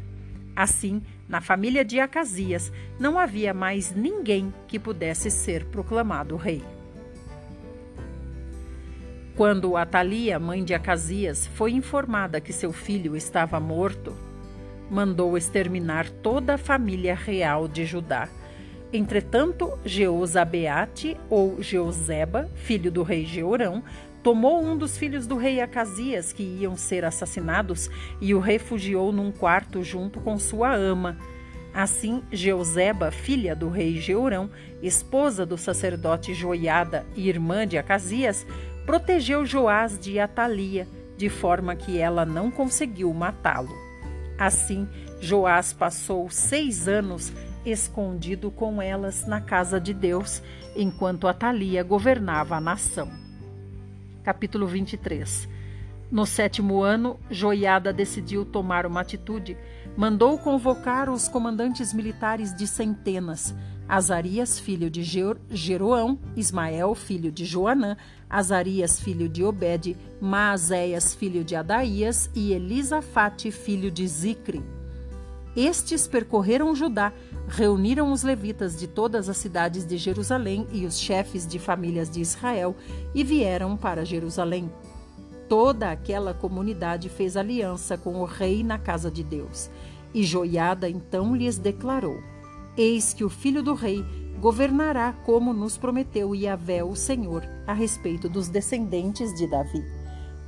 Assim, 0.55 1.01
na 1.29 1.41
família 1.41 1.85
de 1.85 2.01
Acasias, 2.01 2.73
não 2.99 3.21
havia 3.21 3.55
mais 3.55 3.95
ninguém 3.95 4.53
que 4.67 4.81
pudesse 4.81 5.31
ser 5.31 5.67
proclamado 5.67 6.35
rei. 6.35 6.65
Quando 9.37 9.77
Atalia, 9.77 10.41
mãe 10.41 10.65
de 10.65 10.75
Acasias, 10.75 11.47
foi 11.47 11.73
informada 11.73 12.41
que 12.41 12.53
seu 12.53 12.73
filho 12.73 13.15
estava 13.15 13.61
morto, 13.61 14.13
mandou 14.91 15.37
exterminar 15.37 16.11
toda 16.11 16.55
a 16.55 16.59
família 16.59 17.15
real 17.15 17.69
de 17.69 17.85
Judá. 17.85 18.29
Entretanto, 18.93 19.79
Jeozabeate, 19.85 21.17
ou 21.29 21.61
Jeozeba, 21.61 22.49
filho 22.55 22.91
do 22.91 23.03
rei 23.03 23.27
Jeorão, 23.27 23.83
tomou 24.27 24.61
um 24.61 24.77
dos 24.77 24.99
filhos 24.99 25.25
do 25.25 25.37
rei 25.37 25.61
Acasias, 25.61 26.33
que 26.33 26.43
iam 26.43 26.77
ser 26.77 27.05
assassinados, 27.05 27.89
e 28.21 28.35
o 28.35 28.41
refugiou 28.41 29.13
num 29.13 29.31
quarto 29.31 29.85
junto 29.85 30.21
com 30.21 30.37
sua 30.37 30.75
ama. 30.75 31.17
Assim, 31.73 32.25
Jeozeba, 32.33 33.13
filha 33.13 33.55
do 33.55 33.69
rei 33.69 34.01
Jeorão, 34.01 34.51
esposa 34.83 35.47
do 35.47 35.57
sacerdote 35.57 36.35
Joiada 36.35 37.07
e 37.15 37.29
irmã 37.29 37.65
de 37.65 37.79
Acasias, 37.79 38.45
protegeu 38.85 39.47
Joás 39.47 39.97
de 39.97 40.19
Atalia, 40.19 40.89
de 41.17 41.29
forma 41.29 41.77
que 41.77 41.97
ela 41.97 42.27
não 42.27 42.51
conseguiu 42.51 43.15
matá-lo. 43.15 43.77
Assim, 44.37 44.89
Joás 45.21 45.73
passou 45.73 46.29
seis 46.31 46.89
anos 46.89 47.33
escondido 47.65 48.51
com 48.51 48.83
elas 48.83 49.25
na 49.25 49.41
casa 49.41 49.81
de 49.81 49.95
Deus, 49.95 50.43
enquanto 50.75 51.29
Atalia 51.29 51.85
governava 51.85 52.57
a 52.57 52.61
nação. 52.61 53.26
Capítulo 54.27 54.67
23 54.67 55.49
No 56.11 56.27
sétimo 56.27 56.83
ano, 56.83 57.17
Joiada 57.31 57.93
decidiu 57.93 58.45
tomar 58.45 58.85
uma 58.85 59.01
atitude. 59.01 59.57
Mandou 59.97 60.37
convocar 60.37 61.09
os 61.09 61.29
comandantes 61.29 61.95
militares 61.95 62.53
de 62.53 62.67
centenas, 62.67 63.55
Azarias, 63.89 64.59
filho 64.59 64.91
de 64.91 65.05
Jeroão, 65.49 66.19
Ismael, 66.35 66.93
filho 66.97 67.31
de 67.31 67.45
Joanã, 67.45 67.97
Azarias, 68.29 68.99
filho 68.99 69.29
de 69.29 69.45
Obed, 69.45 69.97
Maazéias, 70.21 71.15
filho 71.15 71.45
de 71.45 71.55
Adaías 71.55 72.29
e 72.35 72.53
Elisafate, 72.53 73.53
filho 73.53 73.93
de 73.93 74.09
Zicre. 74.09 74.61
Estes 75.57 76.07
percorreram 76.07 76.75
Judá, 76.75 77.15
reuniram 77.49 78.13
os 78.13 78.23
levitas 78.23 78.77
de 78.79 78.87
todas 78.87 79.27
as 79.31 79.39
cidades 79.39 79.87
de 79.87 79.97
Jerusalém 79.97 80.67
e 80.71 80.85
os 80.85 80.99
chefes 80.99 81.47
de 81.47 81.59
famílias 81.59 82.11
de 82.11 82.21
Israel 82.21 82.77
e 83.15 83.25
vieram 83.25 83.75
para 83.75 84.05
Jerusalém. 84.05 84.71
Toda 85.49 85.91
aquela 85.91 86.35
comunidade 86.35 87.09
fez 87.09 87.39
aliança 87.39 87.97
com 87.97 88.21
o 88.21 88.25
rei 88.25 88.63
na 88.63 88.79
casa 88.79 89.11
de 89.11 89.25
Deus. 89.25 89.71
E 90.13 90.25
Joiada 90.25 90.91
então 90.91 91.35
lhes 91.35 91.57
declarou: 91.57 92.19
Eis 92.77 93.15
que 93.15 93.25
o 93.25 93.31
filho 93.31 93.63
do 93.63 93.73
rei 93.73 94.05
governará 94.39 95.15
como 95.25 95.55
nos 95.55 95.79
prometeu 95.79 96.35
Yahvé, 96.35 96.85
o 96.85 96.95
Senhor, 96.95 97.43
a 97.67 97.73
respeito 97.73 98.29
dos 98.29 98.49
descendentes 98.49 99.33
de 99.35 99.47
Davi. 99.47 99.83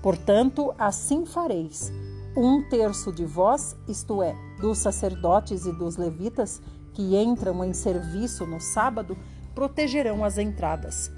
Portanto, 0.02 0.74
assim 0.78 1.24
fareis. 1.24 1.90
Um 2.36 2.62
terço 2.68 3.10
de 3.10 3.24
vós, 3.24 3.74
isto 3.88 4.22
é, 4.22 4.36
dos 4.60 4.78
sacerdotes 4.78 5.66
e 5.66 5.72
dos 5.72 5.96
levitas, 5.96 6.60
que 6.92 7.16
entram 7.16 7.64
em 7.64 7.72
serviço 7.72 8.46
no 8.46 8.60
sábado, 8.60 9.16
protegerão 9.54 10.24
as 10.24 10.38
entradas. 10.38 11.10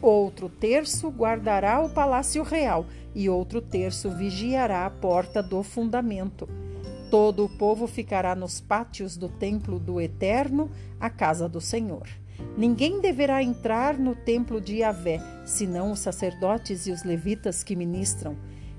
Outro 0.00 0.48
terço 0.48 1.08
guardará 1.08 1.80
o 1.80 1.88
palácio 1.88 2.42
real 2.42 2.86
e 3.14 3.28
outro 3.28 3.62
terço 3.62 4.10
vigiará 4.10 4.84
a 4.84 4.90
porta 4.90 5.42
do 5.42 5.62
fundamento. 5.62 6.48
Todo 7.10 7.44
o 7.44 7.48
povo 7.48 7.86
ficará 7.86 8.34
nos 8.34 8.60
pátios 8.60 9.16
do 9.16 9.28
templo 9.28 9.78
do 9.78 10.00
Eterno, 10.00 10.70
a 11.00 11.08
casa 11.08 11.48
do 11.48 11.60
Senhor. 11.60 12.06
Ninguém 12.56 13.00
deverá 13.00 13.42
entrar 13.42 13.98
no 13.98 14.14
templo 14.14 14.60
de 14.60 14.76
Yahvé, 14.76 15.20
senão 15.44 15.92
os 15.92 16.00
sacerdotes 16.00 16.86
e 16.86 16.90
os 16.90 17.04
levitas 17.04 17.62
que 17.62 17.76
ministram. 17.76 18.36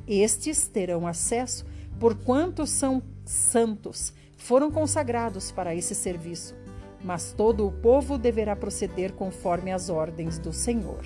Estes 0.07 0.68
terão 0.68 1.07
acesso, 1.07 1.65
porquanto 1.99 2.68
são 2.68 3.01
santos, 3.30 4.14
foram 4.38 4.72
consagrados 4.72 5.52
para 5.52 5.76
esse 5.76 5.94
serviço. 5.94 6.56
Mas 7.04 7.32
todo 7.32 7.68
o 7.68 7.72
povo 7.72 8.18
deverá 8.18 8.56
proceder 8.56 9.14
conforme 9.14 9.72
as 9.72 9.90
ordens 9.90 10.40
do 10.40 10.52
Senhor. 10.52 11.06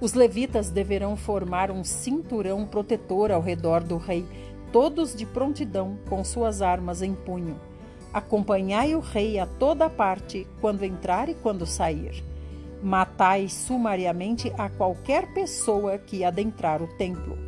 Os 0.00 0.12
levitas 0.12 0.70
deverão 0.70 1.16
formar 1.16 1.70
um 1.70 1.82
cinturão 1.82 2.66
protetor 2.66 3.30
ao 3.30 3.40
redor 3.40 3.82
do 3.82 3.96
rei, 3.96 4.26
todos 4.72 5.14
de 5.14 5.24
prontidão, 5.24 5.96
com 6.08 6.22
suas 6.24 6.60
armas 6.60 7.00
em 7.00 7.14
punho. 7.14 7.58
Acompanhai 8.12 8.94
o 8.94 9.00
rei 9.00 9.38
a 9.38 9.46
toda 9.46 9.88
parte, 9.88 10.46
quando 10.60 10.84
entrar 10.84 11.28
e 11.28 11.34
quando 11.34 11.64
sair. 11.64 12.22
Matai 12.82 13.48
sumariamente 13.48 14.52
a 14.58 14.68
qualquer 14.68 15.32
pessoa 15.32 15.96
que 15.96 16.22
adentrar 16.22 16.82
o 16.82 16.86
templo. 16.98 17.38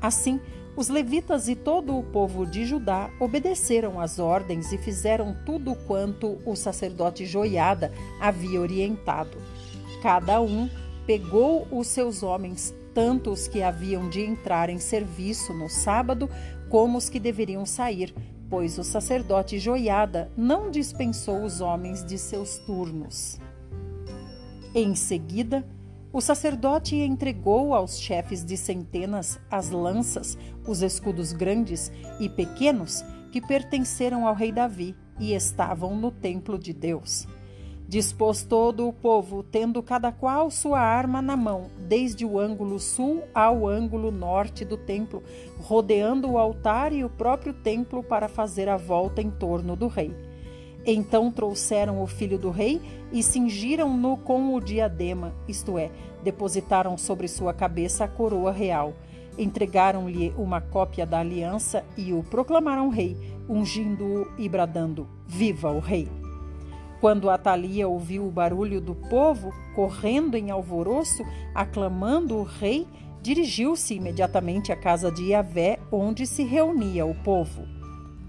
Assim, 0.00 0.40
os 0.80 0.88
levitas 0.88 1.46
e 1.46 1.54
todo 1.54 1.94
o 1.94 2.02
povo 2.02 2.46
de 2.46 2.64
Judá 2.64 3.10
obedeceram 3.20 4.00
às 4.00 4.18
ordens 4.18 4.72
e 4.72 4.78
fizeram 4.78 5.36
tudo 5.44 5.74
quanto 5.74 6.38
o 6.46 6.56
sacerdote 6.56 7.26
Joiada 7.26 7.92
havia 8.18 8.58
orientado. 8.58 9.36
Cada 10.02 10.40
um 10.40 10.70
pegou 11.06 11.68
os 11.70 11.86
seus 11.86 12.22
homens, 12.22 12.74
tanto 12.94 13.30
os 13.30 13.46
que 13.46 13.62
haviam 13.62 14.08
de 14.08 14.22
entrar 14.22 14.70
em 14.70 14.78
serviço 14.78 15.52
no 15.52 15.68
sábado, 15.68 16.30
como 16.70 16.96
os 16.96 17.10
que 17.10 17.20
deveriam 17.20 17.66
sair, 17.66 18.14
pois 18.48 18.78
o 18.78 18.82
sacerdote 18.82 19.58
Joiada 19.58 20.32
não 20.34 20.70
dispensou 20.70 21.44
os 21.44 21.60
homens 21.60 22.02
de 22.02 22.16
seus 22.16 22.56
turnos. 22.56 23.38
Em 24.74 24.94
seguida, 24.94 25.62
o 26.12 26.20
sacerdote 26.20 26.96
entregou 26.96 27.72
aos 27.72 28.00
chefes 28.00 28.44
de 28.44 28.56
centenas 28.56 29.38
as 29.50 29.70
lanças, 29.70 30.36
os 30.66 30.82
escudos 30.82 31.32
grandes 31.32 31.92
e 32.18 32.28
pequenos 32.28 33.04
que 33.30 33.40
pertenceram 33.40 34.26
ao 34.26 34.34
rei 34.34 34.50
Davi 34.50 34.96
e 35.18 35.34
estavam 35.34 35.94
no 35.94 36.10
templo 36.10 36.58
de 36.58 36.72
Deus. 36.72 37.28
Dispôs 37.86 38.44
todo 38.44 38.86
o 38.86 38.92
povo, 38.92 39.42
tendo 39.42 39.82
cada 39.82 40.12
qual 40.12 40.48
sua 40.48 40.78
arma 40.78 41.20
na 41.20 41.36
mão, 41.36 41.70
desde 41.88 42.24
o 42.24 42.38
ângulo 42.38 42.78
sul 42.78 43.22
ao 43.34 43.66
ângulo 43.66 44.12
norte 44.12 44.64
do 44.64 44.76
templo, 44.76 45.24
rodeando 45.58 46.30
o 46.30 46.38
altar 46.38 46.92
e 46.92 47.04
o 47.04 47.10
próprio 47.10 47.52
templo 47.52 48.02
para 48.02 48.28
fazer 48.28 48.68
a 48.68 48.76
volta 48.76 49.20
em 49.20 49.28
torno 49.28 49.74
do 49.74 49.88
rei. 49.88 50.14
Então 50.84 51.30
trouxeram 51.30 52.02
o 52.02 52.06
filho 52.06 52.38
do 52.38 52.50
rei 52.50 52.80
e 53.12 53.22
cingiram-no 53.22 54.16
com 54.16 54.54
o 54.54 54.60
diadema, 54.60 55.34
isto 55.46 55.76
é, 55.76 55.90
depositaram 56.22 56.96
sobre 56.96 57.28
sua 57.28 57.52
cabeça 57.52 58.04
a 58.04 58.08
coroa 58.08 58.52
real. 58.52 58.94
Entregaram-lhe 59.38 60.32
uma 60.36 60.60
cópia 60.60 61.06
da 61.06 61.20
aliança 61.20 61.84
e 61.96 62.12
o 62.12 62.22
proclamaram 62.22 62.88
rei, 62.88 63.16
ungindo-o 63.48 64.26
e 64.38 64.48
bradando: 64.48 65.06
Viva 65.26 65.70
o 65.70 65.80
rei! 65.80 66.08
Quando 67.00 67.30
Atalia 67.30 67.88
ouviu 67.88 68.26
o 68.26 68.30
barulho 68.30 68.80
do 68.80 68.94
povo 68.94 69.52
correndo 69.74 70.36
em 70.36 70.50
alvoroço, 70.50 71.24
aclamando 71.54 72.36
o 72.36 72.42
rei, 72.42 72.86
dirigiu-se 73.22 73.94
imediatamente 73.94 74.70
à 74.70 74.76
casa 74.76 75.10
de 75.10 75.24
Iavé, 75.24 75.78
onde 75.90 76.26
se 76.26 76.42
reunia 76.42 77.06
o 77.06 77.14
povo. 77.14 77.79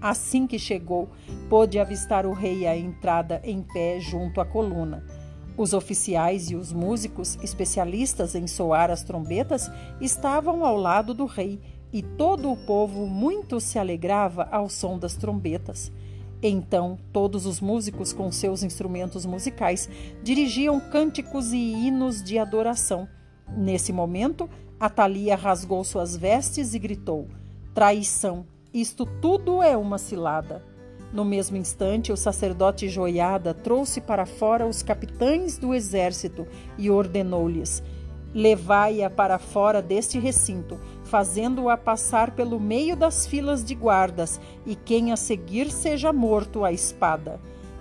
Assim 0.02 0.48
que 0.48 0.58
chegou, 0.58 1.08
pôde 1.48 1.78
avistar 1.78 2.26
o 2.26 2.32
rei 2.32 2.66
à 2.66 2.76
entrada 2.76 3.40
em 3.44 3.62
pé 3.62 4.00
junto 4.00 4.40
à 4.40 4.44
coluna. 4.44 5.06
Os 5.56 5.72
oficiais 5.72 6.50
e 6.50 6.56
os 6.56 6.72
músicos, 6.72 7.38
especialistas 7.40 8.34
em 8.34 8.48
soar 8.48 8.90
as 8.90 9.04
trombetas, 9.04 9.70
estavam 10.00 10.64
ao 10.64 10.76
lado 10.76 11.14
do 11.14 11.24
rei, 11.24 11.60
e 11.92 12.02
todo 12.02 12.50
o 12.50 12.56
povo 12.66 13.06
muito 13.06 13.60
se 13.60 13.78
alegrava 13.78 14.48
ao 14.50 14.68
som 14.68 14.98
das 14.98 15.14
trombetas. 15.14 15.92
Então, 16.42 16.98
todos 17.12 17.46
os 17.46 17.60
músicos, 17.60 18.12
com 18.12 18.32
seus 18.32 18.64
instrumentos 18.64 19.24
musicais, 19.24 19.88
dirigiam 20.20 20.80
cânticos 20.80 21.52
e 21.52 21.58
hinos 21.58 22.24
de 22.24 22.40
adoração. 22.40 23.06
Nesse 23.56 23.92
momento, 23.92 24.50
Atalia 24.80 25.36
rasgou 25.36 25.84
suas 25.84 26.16
vestes 26.16 26.74
e 26.74 26.78
gritou: 26.80 27.28
Traição! 27.72 28.51
Isto 28.74 29.04
tudo 29.04 29.62
é 29.62 29.76
uma 29.76 29.98
cilada. 29.98 30.64
No 31.12 31.26
mesmo 31.26 31.58
instante, 31.58 32.10
o 32.10 32.16
sacerdote 32.16 32.88
Joiada 32.88 33.52
trouxe 33.52 34.00
para 34.00 34.24
fora 34.24 34.66
os 34.66 34.82
capitães 34.82 35.58
do 35.58 35.74
exército 35.74 36.46
e 36.78 36.90
ordenou-lhes: 36.90 37.82
Levai-a 38.32 39.10
para 39.10 39.38
fora 39.38 39.82
deste 39.82 40.18
recinto, 40.18 40.80
fazendo-a 41.04 41.76
passar 41.76 42.30
pelo 42.30 42.58
meio 42.58 42.96
das 42.96 43.26
filas 43.26 43.62
de 43.62 43.74
guardas, 43.74 44.40
e 44.64 44.74
quem 44.74 45.12
a 45.12 45.16
seguir 45.16 45.70
seja 45.70 46.10
morto 46.10 46.64
à 46.64 46.72
espada. 46.72 47.38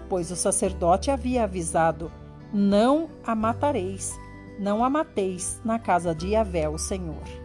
Pois 0.09 0.29
o 0.29 0.35
sacerdote 0.35 1.09
havia 1.09 1.45
avisado: 1.45 2.11
Não 2.53 3.09
a 3.23 3.33
matareis, 3.33 4.13
não 4.59 4.83
a 4.83 4.89
mateis 4.89 5.61
na 5.63 5.79
casa 5.79 6.13
de 6.13 6.31
Yahvé, 6.31 6.67
o 6.67 6.77
Senhor. 6.77 7.40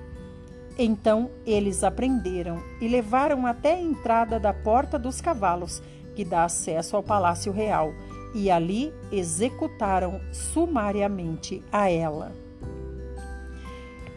Então 0.79 1.31
eles 1.47 1.83
aprenderam 1.83 2.62
e 2.81 2.89
levaram 2.89 3.47
até 3.47 3.74
a 3.74 3.81
entrada 3.81 4.39
da 4.39 4.53
porta 4.53 4.99
dos 4.99 5.20
cavalos, 5.20 5.83
que 6.14 6.24
dá 6.24 6.45
acesso 6.45 6.97
ao 6.97 7.03
palácio 7.03 7.51
real, 7.51 7.93
e 8.35 8.51
ali 8.51 8.93
executaram 9.11 10.20
sumariamente 10.31 11.62
a 11.72 11.91
ela. 11.91 12.33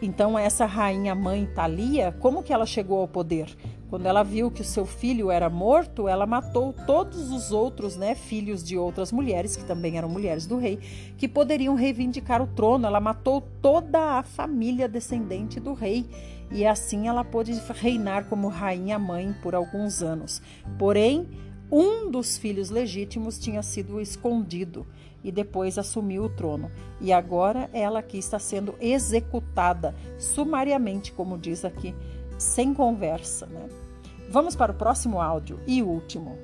Então 0.02 0.38
essa 0.38 0.66
rainha 0.66 1.14
mãe 1.14 1.46
Thalia, 1.46 2.14
como 2.20 2.42
que 2.42 2.52
ela 2.52 2.66
chegou 2.66 3.00
ao 3.00 3.08
poder? 3.08 3.54
Quando 3.88 4.06
ela 4.06 4.22
viu 4.22 4.52
que 4.52 4.60
o 4.60 4.64
seu 4.64 4.86
filho 4.86 5.32
era 5.32 5.50
morto, 5.50 6.06
ela 6.06 6.24
matou 6.24 6.72
todos 6.86 7.32
os 7.32 7.50
outros, 7.50 7.96
né, 7.96 8.14
filhos 8.14 8.62
de 8.62 8.78
outras 8.78 9.10
mulheres 9.10 9.56
que 9.56 9.64
também 9.64 9.98
eram 9.98 10.08
mulheres 10.08 10.46
do 10.46 10.58
rei, 10.58 10.78
que 11.18 11.26
poderiam 11.26 11.74
reivindicar 11.74 12.40
o 12.40 12.46
trono. 12.46 12.86
Ela 12.86 13.00
matou 13.00 13.42
toda 13.60 14.18
a 14.18 14.22
família 14.22 14.88
descendente 14.88 15.58
do 15.58 15.74
rei 15.74 16.06
e 16.50 16.66
assim 16.66 17.08
ela 17.08 17.24
pôde 17.24 17.52
reinar 17.74 18.24
como 18.26 18.48
rainha 18.48 18.98
mãe 18.98 19.34
por 19.42 19.54
alguns 19.54 20.02
anos. 20.02 20.42
Porém, 20.78 21.28
um 21.70 22.10
dos 22.10 22.36
filhos 22.36 22.70
legítimos 22.70 23.38
tinha 23.38 23.62
sido 23.62 24.00
escondido 24.00 24.86
e 25.22 25.30
depois 25.30 25.78
assumiu 25.78 26.24
o 26.24 26.28
trono. 26.28 26.70
E 27.00 27.12
agora 27.12 27.70
ela 27.72 28.00
aqui 28.00 28.18
está 28.18 28.38
sendo 28.38 28.74
executada 28.80 29.94
sumariamente, 30.18 31.12
como 31.12 31.38
diz 31.38 31.64
aqui, 31.64 31.94
sem 32.38 32.74
conversa. 32.74 33.46
Né? 33.46 33.68
Vamos 34.30 34.56
para 34.56 34.72
o 34.72 34.74
próximo 34.74 35.20
áudio 35.20 35.60
e 35.66 35.82
último. 35.82 36.36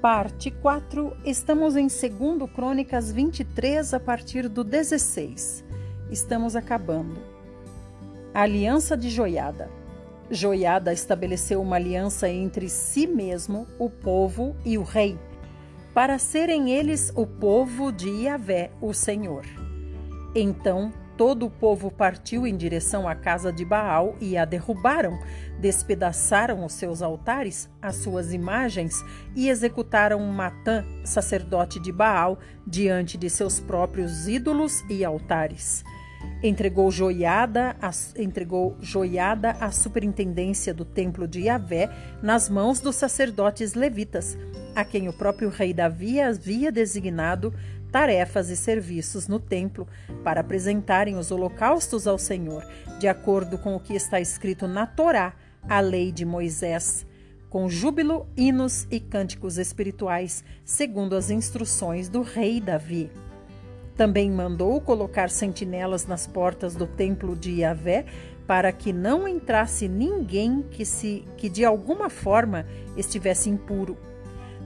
Parte 0.00 0.52
4, 0.52 1.16
estamos 1.24 1.74
em 1.74 1.88
2 1.88 2.48
Crônicas 2.54 3.10
23, 3.10 3.94
a 3.94 3.98
partir 3.98 4.48
do 4.48 4.62
16. 4.62 5.64
Estamos 6.08 6.54
acabando. 6.54 7.20
A 8.32 8.42
aliança 8.42 8.96
de 8.96 9.10
Joiada. 9.10 9.68
Joiada 10.30 10.92
estabeleceu 10.92 11.60
uma 11.60 11.74
aliança 11.74 12.28
entre 12.28 12.68
si 12.68 13.08
mesmo, 13.08 13.66
o 13.76 13.90
povo 13.90 14.54
e 14.64 14.78
o 14.78 14.84
rei, 14.84 15.18
para 15.92 16.16
serem 16.16 16.70
eles 16.70 17.12
o 17.16 17.26
povo 17.26 17.90
de 17.90 18.08
Yahvé, 18.08 18.70
o 18.80 18.94
Senhor. 18.94 19.44
Então 20.32 20.92
todo 21.18 21.46
o 21.46 21.50
povo 21.50 21.90
partiu 21.90 22.46
em 22.46 22.56
direção 22.56 23.08
à 23.08 23.14
casa 23.14 23.52
de 23.52 23.64
Baal 23.64 24.14
e 24.20 24.38
a 24.38 24.44
derrubaram, 24.44 25.18
despedaçaram 25.58 26.64
os 26.64 26.72
seus 26.74 27.02
altares, 27.02 27.68
as 27.82 27.96
suas 27.96 28.32
imagens 28.32 29.04
e 29.34 29.48
executaram 29.48 30.20
Matã, 30.20 30.84
sacerdote 31.04 31.80
de 31.80 31.90
Baal, 31.90 32.38
diante 32.64 33.18
de 33.18 33.28
seus 33.28 33.58
próprios 33.58 34.28
ídolos 34.28 34.84
e 34.88 35.04
altares. 35.04 35.82
Entregou 36.40 36.88
joiada, 36.88 37.74
a, 37.82 37.90
entregou 38.16 38.76
joiada 38.80 39.50
a 39.60 39.72
superintendência 39.72 40.72
do 40.72 40.84
templo 40.84 41.26
de 41.26 41.42
Yahvé 41.42 41.90
nas 42.22 42.48
mãos 42.48 42.78
dos 42.78 42.94
sacerdotes 42.94 43.74
levitas, 43.74 44.38
a 44.72 44.84
quem 44.84 45.08
o 45.08 45.12
próprio 45.12 45.48
rei 45.48 45.74
Davi 45.74 46.20
havia 46.20 46.70
designado 46.70 47.52
tarefas 47.98 48.48
e 48.48 48.56
serviços 48.56 49.26
no 49.26 49.40
templo 49.40 49.84
para 50.22 50.40
apresentarem 50.40 51.16
os 51.16 51.32
holocaustos 51.32 52.06
ao 52.06 52.16
Senhor, 52.16 52.64
de 53.00 53.08
acordo 53.08 53.58
com 53.58 53.74
o 53.74 53.80
que 53.80 53.92
está 53.92 54.20
escrito 54.20 54.68
na 54.68 54.86
Torá, 54.86 55.34
a 55.68 55.80
lei 55.80 56.12
de 56.12 56.24
Moisés, 56.24 57.04
com 57.50 57.68
júbilo, 57.68 58.24
hinos 58.36 58.86
e 58.88 59.00
cânticos 59.00 59.58
espirituais, 59.58 60.44
segundo 60.64 61.16
as 61.16 61.28
instruções 61.28 62.08
do 62.08 62.22
rei 62.22 62.60
Davi. 62.60 63.10
Também 63.96 64.30
mandou 64.30 64.80
colocar 64.80 65.28
sentinelas 65.28 66.06
nas 66.06 66.24
portas 66.24 66.76
do 66.76 66.86
templo 66.86 67.34
de 67.34 67.62
Yahvé 67.62 68.06
para 68.46 68.70
que 68.70 68.92
não 68.92 69.26
entrasse 69.26 69.88
ninguém 69.88 70.62
que 70.70 70.84
se 70.84 71.24
que 71.36 71.48
de 71.48 71.64
alguma 71.64 72.08
forma 72.08 72.64
estivesse 72.96 73.50
impuro 73.50 73.98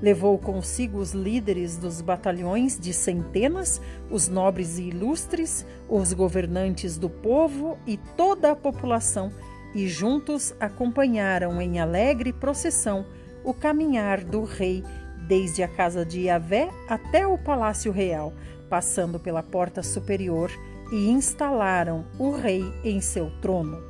Levou 0.03 0.36
consigo 0.36 0.98
os 0.98 1.12
líderes 1.12 1.76
dos 1.76 2.00
batalhões 2.00 2.76
de 2.76 2.92
centenas, 2.92 3.80
os 4.11 4.26
nobres 4.26 4.76
e 4.76 4.88
ilustres, 4.88 5.64
os 5.88 6.12
governantes 6.12 6.98
do 6.98 7.09
povo 7.09 7.78
e 7.86 7.96
toda 8.16 8.50
a 8.50 8.57
população, 8.57 9.32
e 9.72 9.86
juntos 9.86 10.53
acompanharam 10.59 11.62
em 11.62 11.78
alegre 11.78 12.32
procissão 12.32 13.07
o 13.44 13.55
caminhar 13.55 14.24
do 14.24 14.42
rei 14.42 14.82
desde 15.28 15.62
a 15.62 15.68
casa 15.68 16.05
de 16.05 16.22
Yahvé 16.22 16.68
até 16.88 17.24
o 17.24 17.38
palácio 17.38 17.92
real, 17.92 18.32
passando 18.68 19.20
pela 19.20 19.42
porta 19.42 19.84
superior, 19.84 20.50
e 20.92 21.11
instalaram 21.11 22.05
o 22.18 22.32
rei 22.32 22.64
em 22.84 23.00
seu 23.00 23.30
trono. 23.40 23.80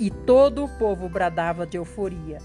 E 0.00 0.10
todo 0.10 0.64
o 0.64 0.68
povo 0.78 1.08
bradava 1.08 1.64
de 1.64 1.78
euforia. 1.78 2.38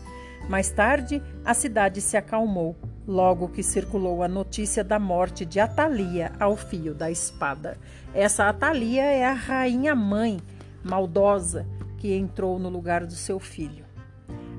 Mais 0.47 0.69
tarde, 0.69 1.21
a 1.43 1.53
cidade 1.53 2.01
se 2.01 2.15
acalmou, 2.15 2.75
logo 3.07 3.49
que 3.49 3.63
circulou 3.63 4.23
a 4.23 4.27
notícia 4.27 4.83
da 4.83 4.99
morte 4.99 5.45
de 5.45 5.59
Atalia 5.59 6.31
ao 6.39 6.55
fio 6.55 6.93
da 6.93 7.09
espada. 7.09 7.77
Essa 8.13 8.47
Atalia 8.47 9.03
é 9.03 9.25
a 9.25 9.33
rainha 9.33 9.95
mãe 9.95 10.39
maldosa 10.83 11.65
que 11.97 12.15
entrou 12.15 12.57
no 12.57 12.69
lugar 12.69 13.05
do 13.05 13.13
seu 13.13 13.39
filho. 13.39 13.85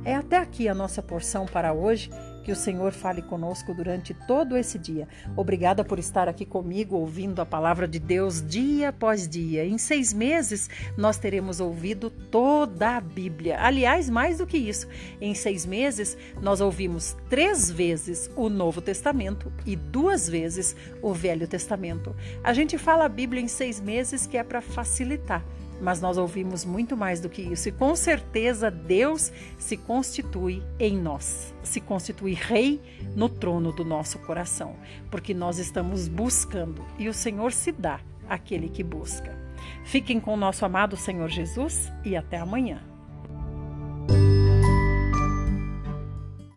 É 0.05 0.15
até 0.15 0.39
aqui 0.39 0.69
a 0.69 0.75
nossa 0.75 1.03
porção 1.03 1.47
para 1.47 1.73
hoje. 1.73 2.11
Que 2.43 2.53
o 2.53 2.57
Senhor 2.57 2.93
fale 2.93 3.23
conosco 3.23 3.75
durante 3.75 4.15
todo 4.15 4.57
esse 4.57 4.79
dia. 4.79 5.07
Obrigada 5.37 5.85
por 5.85 5.99
estar 5.99 6.29
aqui 6.29 6.45
comigo 6.45 6.97
ouvindo 6.97 7.41
a 7.41 7.47
palavra 7.47 7.87
de 7.87 7.99
Deus 7.99 8.45
dia 8.47 8.89
após 8.89 9.29
dia. 9.29 9.65
Em 9.65 9.79
seis 9.79 10.13
meses, 10.13 10.69
nós 10.97 11.19
teremos 11.19 11.61
ouvido 11.61 12.11
toda 12.11 12.97
a 12.97 13.01
Bíblia. 13.01 13.59
Aliás, 13.61 14.09
mais 14.09 14.39
do 14.39 14.47
que 14.47 14.57
isso, 14.57 14.89
em 15.21 15.35
seis 15.35 15.67
meses, 15.67 16.17
nós 16.41 16.61
ouvimos 16.61 17.17
três 17.29 17.71
vezes 17.71 18.31
o 18.37 18.49
Novo 18.49 18.81
Testamento 18.81 19.53
e 19.67 19.77
duas 19.77 20.29
vezes 20.29 20.75
o 21.03 21.13
Velho 21.13 21.47
Testamento. 21.47 22.15
A 22.43 22.53
gente 22.53 22.79
fala 22.79 23.05
a 23.05 23.09
Bíblia 23.09 23.43
em 23.43 23.49
seis 23.49 23.81
meses 23.81 24.27
que 24.27 24.37
é 24.37 24.43
para 24.43 24.61
facilitar 24.61 25.45
mas 25.81 26.01
nós 26.01 26.19
ouvimos 26.19 26.65
muito 26.65 26.97
mais 26.97 27.21
do 27.21 27.29
que 27.29 27.43
isso. 27.43 27.69
E 27.69 27.73
com 27.73 27.95
certeza 27.97 28.71
Deus 28.71 29.33
se 29.59 29.77
constitui 29.77 30.63
em 30.79 30.97
nós, 30.97 31.55
se 31.63 31.81
constitui 31.81 32.35
rei 32.35 32.81
no 33.15 33.29
trono 33.29 33.73
do 33.73 33.85
nosso 33.85 34.19
coração, 34.21 34.77
porque 35.11 35.33
nós 35.33 35.59
estamos 35.59 36.09
buscando 36.09 36.85
e 36.99 37.09
o 37.09 37.15
Senhor 37.15 37.53
se 37.53 37.73
dá 37.73 38.01
àquele 38.29 38.69
que 38.69 38.83
busca. 38.83 39.39
Fiquem 39.85 40.21
com 40.21 40.35
o 40.35 40.37
nosso 40.37 40.65
amado 40.65 40.97
Senhor 40.97 41.29
Jesus 41.29 41.91
e 42.05 42.17
até 42.17 42.39
amanhã. 42.39 42.90